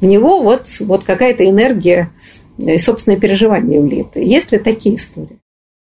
в 0.00 0.06
него 0.06 0.42
вот, 0.42 0.66
вот 0.80 1.04
какая-то 1.04 1.48
энергия 1.48 2.10
и 2.58 2.78
собственные 2.78 3.20
переживания 3.20 3.80
влиты. 3.80 4.22
Есть 4.22 4.52
ли 4.52 4.58
такие 4.58 4.96
истории? 4.96 5.38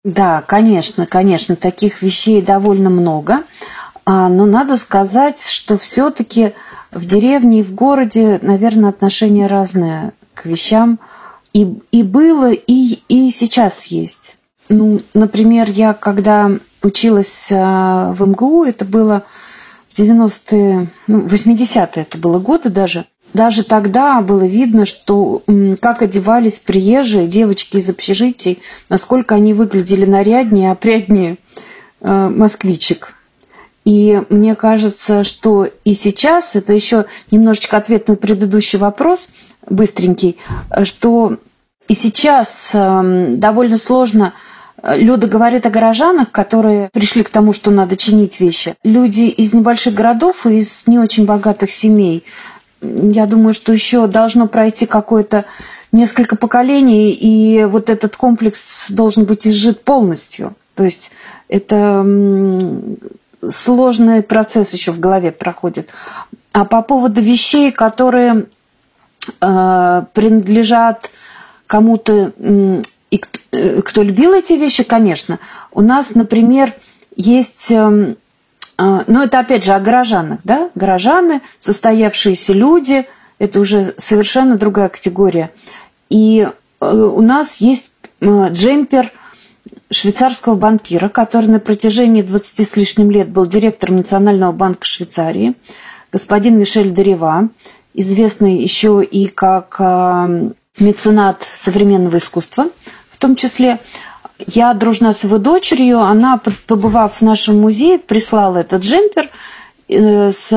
Да, 0.04 0.44
конечно, 0.46 1.06
конечно, 1.06 1.56
таких 1.56 2.02
вещей 2.02 2.42
довольно 2.42 2.90
много. 2.90 3.44
А, 4.04 4.30
но 4.30 4.46
надо 4.46 4.78
сказать, 4.78 5.40
что 5.40 5.78
все-таки 5.78 6.54
в 6.92 7.06
деревне 7.06 7.62
и 7.62 7.64
в 7.64 7.74
городе, 7.74 8.40
наверное, 8.42 8.90
отношение 8.90 9.48
разное 9.48 10.14
к 10.34 10.46
вещам. 10.46 11.00
И, 11.54 11.80
и 11.92 12.04
было, 12.04 12.52
и, 12.52 13.00
и 13.10 13.30
сейчас 13.32 13.86
есть. 13.86 14.38
Ну, 14.70 15.02
например, 15.14 15.70
я 15.70 15.94
когда 15.94 16.50
училась 16.82 17.50
а, 17.52 18.14
в 18.14 18.28
МГУ, 18.28 18.64
это 18.64 18.86
было 18.86 19.24
в 19.90 20.00
90-е, 20.00 20.88
ну, 21.08 21.26
80-е 21.26 22.04
это 22.04 22.18
было 22.18 22.40
годы 22.40 22.70
даже, 22.70 23.06
даже 23.34 23.64
тогда 23.64 24.22
было 24.22 24.46
видно, 24.46 24.86
что 24.86 25.44
как 25.80 26.02
одевались 26.02 26.60
приезжие 26.60 27.28
девочки 27.28 27.78
из 27.78 27.90
общежитий, 27.90 28.62
насколько 28.90 29.36
они 29.36 29.54
выглядели 29.54 30.06
наряднее, 30.06 30.72
опрятнее 30.72 31.38
э, 32.02 32.30
москвичек. 32.30 33.14
И 33.84 34.22
мне 34.30 34.56
кажется, 34.56 35.24
что 35.24 35.68
и 35.84 35.94
сейчас, 35.94 36.56
это 36.56 36.74
еще 36.74 37.06
немножечко 37.32 37.78
ответ 37.78 38.08
на 38.08 38.16
предыдущий 38.16 38.78
вопрос, 38.78 39.30
быстренький, 39.68 40.38
что 40.84 41.38
и 41.88 41.94
сейчас 41.94 42.72
эм, 42.74 43.40
довольно 43.40 43.78
сложно 43.78 44.34
э, 44.82 45.00
Люда 45.00 45.28
говорит 45.28 45.66
о 45.66 45.72
горожанах, 45.72 46.32
которые 46.32 46.90
пришли 46.94 47.24
к 47.24 47.30
тому, 47.30 47.54
что 47.54 47.72
надо 47.72 47.98
чинить 47.98 48.40
вещи. 48.40 48.76
Люди 48.84 49.24
из 49.24 49.54
небольших 49.54 49.94
городов 49.94 50.46
и 50.46 50.60
из 50.60 50.86
не 50.86 51.00
очень 51.00 51.26
богатых 51.26 51.72
семей 51.72 52.24
я 52.82 53.26
думаю, 53.26 53.54
что 53.54 53.72
еще 53.72 54.08
должно 54.08 54.48
пройти 54.48 54.86
какое-то 54.86 55.46
несколько 55.92 56.36
поколений, 56.36 57.12
и 57.12 57.66
вот 57.66 57.90
этот 57.90 58.16
комплекс 58.18 58.90
должен 58.90 59.26
быть 59.26 59.48
изжит 59.48 59.84
полностью. 59.84 60.56
То 60.76 60.84
есть 60.84 61.12
это 61.48 62.04
сложный 63.48 64.22
процесс 64.24 64.74
еще 64.74 64.92
в 64.92 65.00
голове 65.00 65.32
проходит. 65.32 65.90
А 66.52 66.66
по 66.66 66.82
поводу 66.82 67.22
вещей, 67.22 67.72
которые 67.72 68.46
э, 69.42 70.04
принадлежат 70.14 71.12
кому-то, 71.68 72.34
э, 72.38 72.82
и 73.10 73.18
кто, 73.18 73.40
э, 73.52 73.82
кто 73.82 74.04
любил 74.04 74.34
эти 74.34 74.54
вещи, 74.54 74.84
конечно. 74.84 75.40
У 75.72 75.82
нас, 75.82 76.16
например, 76.16 76.74
есть 77.16 77.72
э, 77.72 78.16
а, 78.82 79.04
но 79.06 79.24
это 79.24 79.40
опять 79.40 79.64
же 79.64 79.74
о 79.74 79.80
горожанах, 79.80 80.40
да? 80.44 80.72
Горожаны, 80.74 81.42
состоявшиеся 81.60 82.54
люди, 82.54 83.08
это 83.38 83.60
уже 83.60 83.94
совершенно 83.98 84.58
другая 84.58 84.90
категория. 84.90 85.52
И 86.10 86.50
э, 86.80 86.92
у 86.92 87.22
нас 87.22 87.58
есть 87.58 87.94
э, 88.22 88.48
джемпер 88.50 89.12
швейцарского 89.92 90.56
банкира, 90.56 91.10
который 91.10 91.48
на 91.48 91.60
протяжении 91.60 92.22
20 92.22 92.68
с 92.68 92.76
лишним 92.76 93.12
лет 93.12 93.30
был 93.30 93.46
директором 93.46 93.98
Национального 93.98 94.52
банка 94.52 94.86
Швейцарии, 94.86 95.54
господин 96.12 96.58
Мишель 96.58 96.94
Дерева, 96.94 97.50
известный 97.94 98.58
еще 98.58 99.04
и 99.04 99.28
как 99.28 99.76
э, 99.80 100.52
меценат 100.80 101.46
современного 101.54 102.18
искусства, 102.18 102.68
в 103.10 103.18
том 103.18 103.36
числе. 103.36 103.80
Я 104.48 104.74
дружна 104.74 105.14
с 105.14 105.24
его 105.24 105.38
дочерью, 105.38 106.00
она, 106.00 106.42
побывав 106.66 107.18
в 107.18 107.22
нашем 107.22 107.60
музее, 107.60 108.00
прислала 108.00 108.58
этот 108.58 108.82
джемпер 108.82 109.30
э, 109.88 110.32
с 110.32 110.52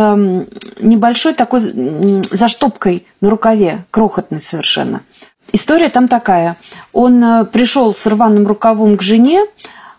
небольшой 0.80 1.34
такой 1.34 1.60
заштопкой 1.60 3.06
на 3.20 3.30
рукаве, 3.30 3.84
крохотной 3.90 4.40
совершенно. 4.40 5.02
История 5.54 5.88
там 5.88 6.08
такая. 6.08 6.56
Он 6.92 7.22
э, 7.22 7.44
пришел 7.44 7.94
с 7.94 8.04
рваным 8.06 8.44
рукавом 8.44 8.96
к 8.96 9.02
жене, 9.02 9.40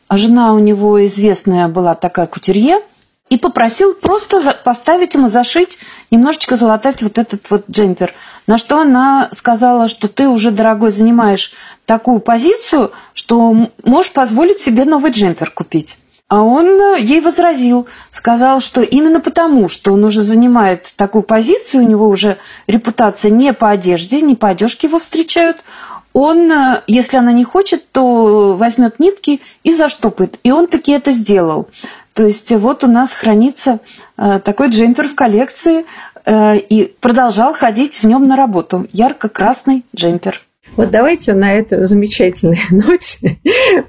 а 0.10 0.18
жена 0.18 0.54
у 0.54 0.60
него 0.60 1.06
известная 1.06 1.70
была 1.70 1.96
такая 1.96 2.28
кутюрье– 2.28 2.82
и 3.30 3.38
попросил 3.38 3.96
просто 3.96 4.40
поставить 4.64 5.16
ему 5.16 5.28
зашить, 5.28 5.80
немножечко 6.12 6.56
залатать 6.56 7.02
вот 7.02 7.18
этот 7.18 7.50
вот 7.50 7.66
джемпер. 7.70 8.14
На 8.46 8.58
что 8.60 8.80
она 8.80 9.30
сказала, 9.32 9.88
что 9.88 10.08
ты 10.08 10.28
уже, 10.28 10.52
дорогой, 10.52 10.92
занимаешь 10.92 11.54
такую 11.86 12.20
позицию, 12.20 12.92
что 13.14 13.70
можешь 13.84 14.14
позволить 14.14 14.60
себе 14.60 14.86
новый 14.86 15.12
джемпер 15.12 15.50
купить. 15.50 15.98
А 16.28 16.42
он 16.42 16.66
э, 16.66 17.00
ей 17.00 17.22
возразил, 17.22 17.88
сказал, 18.12 18.60
что 18.60 18.82
именно 18.82 19.20
потому, 19.20 19.70
что 19.70 19.94
он 19.94 20.04
уже 20.04 20.22
занимает 20.22 20.92
такую 20.96 21.22
позицию, 21.22 21.84
у 21.84 21.88
него 21.88 22.08
уже 22.08 22.38
репутация 22.66 23.30
не 23.30 23.54
по 23.54 23.70
одежде, 23.70 24.22
не 24.22 24.36
по 24.36 24.50
одежке 24.50 24.88
его 24.88 24.98
встречают, 24.98 25.64
он, 26.14 26.52
э, 26.52 26.82
если 26.88 27.18
она 27.18 27.32
не 27.32 27.44
хочет, 27.44 27.92
то 27.92 28.56
возьмет 28.56 29.00
нитки 29.00 29.40
и 29.64 29.72
заштопает. 29.72 30.40
И 30.42 30.52
он 30.52 30.66
таки 30.66 30.94
это 30.94 31.12
сделал. 31.12 31.68
То 32.14 32.26
есть 32.26 32.52
вот 32.52 32.84
у 32.84 32.88
нас 32.88 33.14
хранится 33.14 33.80
э, 34.18 34.40
такой 34.44 34.70
джемпер 34.70 35.08
в 35.08 35.16
коллекции, 35.16 35.86
и 36.28 36.96
продолжал 37.02 37.54
ходить 37.54 38.02
в 38.02 38.08
нем 38.08 38.28
на 38.28 38.36
работу. 38.36 38.88
Ярко-красный 38.92 39.86
джемпер. 39.96 40.42
Вот 40.76 40.92
давайте 40.92 41.34
на 41.34 41.54
этой 41.54 41.86
замечательной 41.86 42.60
ноте 42.72 43.38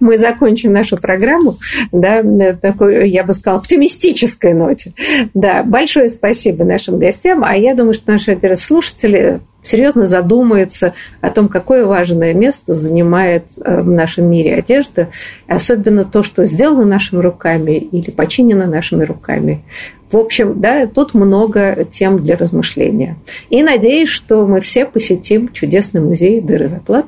мы 0.01 0.16
закончим 0.18 0.72
нашу 0.72 0.97
программу, 0.97 1.59
да, 1.93 2.22
такой, 2.55 3.09
я 3.09 3.24
бы 3.24 3.33
сказала, 3.33 3.61
оптимистической 3.61 4.55
ноте. 4.55 4.93
Да, 5.35 5.62
большое 5.62 6.09
спасибо 6.09 6.64
нашим 6.64 6.99
гостям, 6.99 7.43
а 7.45 7.57
я 7.57 7.74
думаю, 7.74 7.95
что 7.95 8.12
наши 8.12 8.39
слушатели 8.57 9.41
серьезно 9.66 10.06
задумаются 10.06 10.94
о 11.20 11.30
том, 11.30 11.48
какое 11.48 11.84
важное 11.84 12.34
место 12.34 12.74
занимает 12.74 13.50
э, 13.58 13.80
в 13.82 13.88
нашем 13.88 14.30
мире 14.30 14.54
одежда, 14.54 15.08
особенно 15.46 16.04
то, 16.04 16.22
что 16.22 16.44
сделано 16.44 16.84
нашими 16.84 17.20
руками 17.20 17.72
или 17.72 18.10
починено 18.10 18.66
нашими 18.66 19.04
руками. 19.04 19.64
В 20.10 20.16
общем, 20.16 20.60
да, 20.60 20.86
тут 20.86 21.14
много 21.14 21.84
тем 21.90 22.22
для 22.22 22.36
размышления. 22.36 23.16
И 23.50 23.62
надеюсь, 23.62 24.08
что 24.08 24.46
мы 24.46 24.60
все 24.60 24.86
посетим 24.86 25.52
чудесный 25.52 26.00
музей 26.00 26.40
Дыры 26.40 26.68
Заплат 26.68 27.06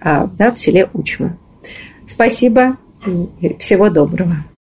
да, 0.00 0.52
в 0.54 0.58
селе 0.58 0.88
Учма. 0.92 1.36
Спасибо 2.06 2.76
и 3.40 3.56
всего 3.58 3.90
доброго. 3.90 4.36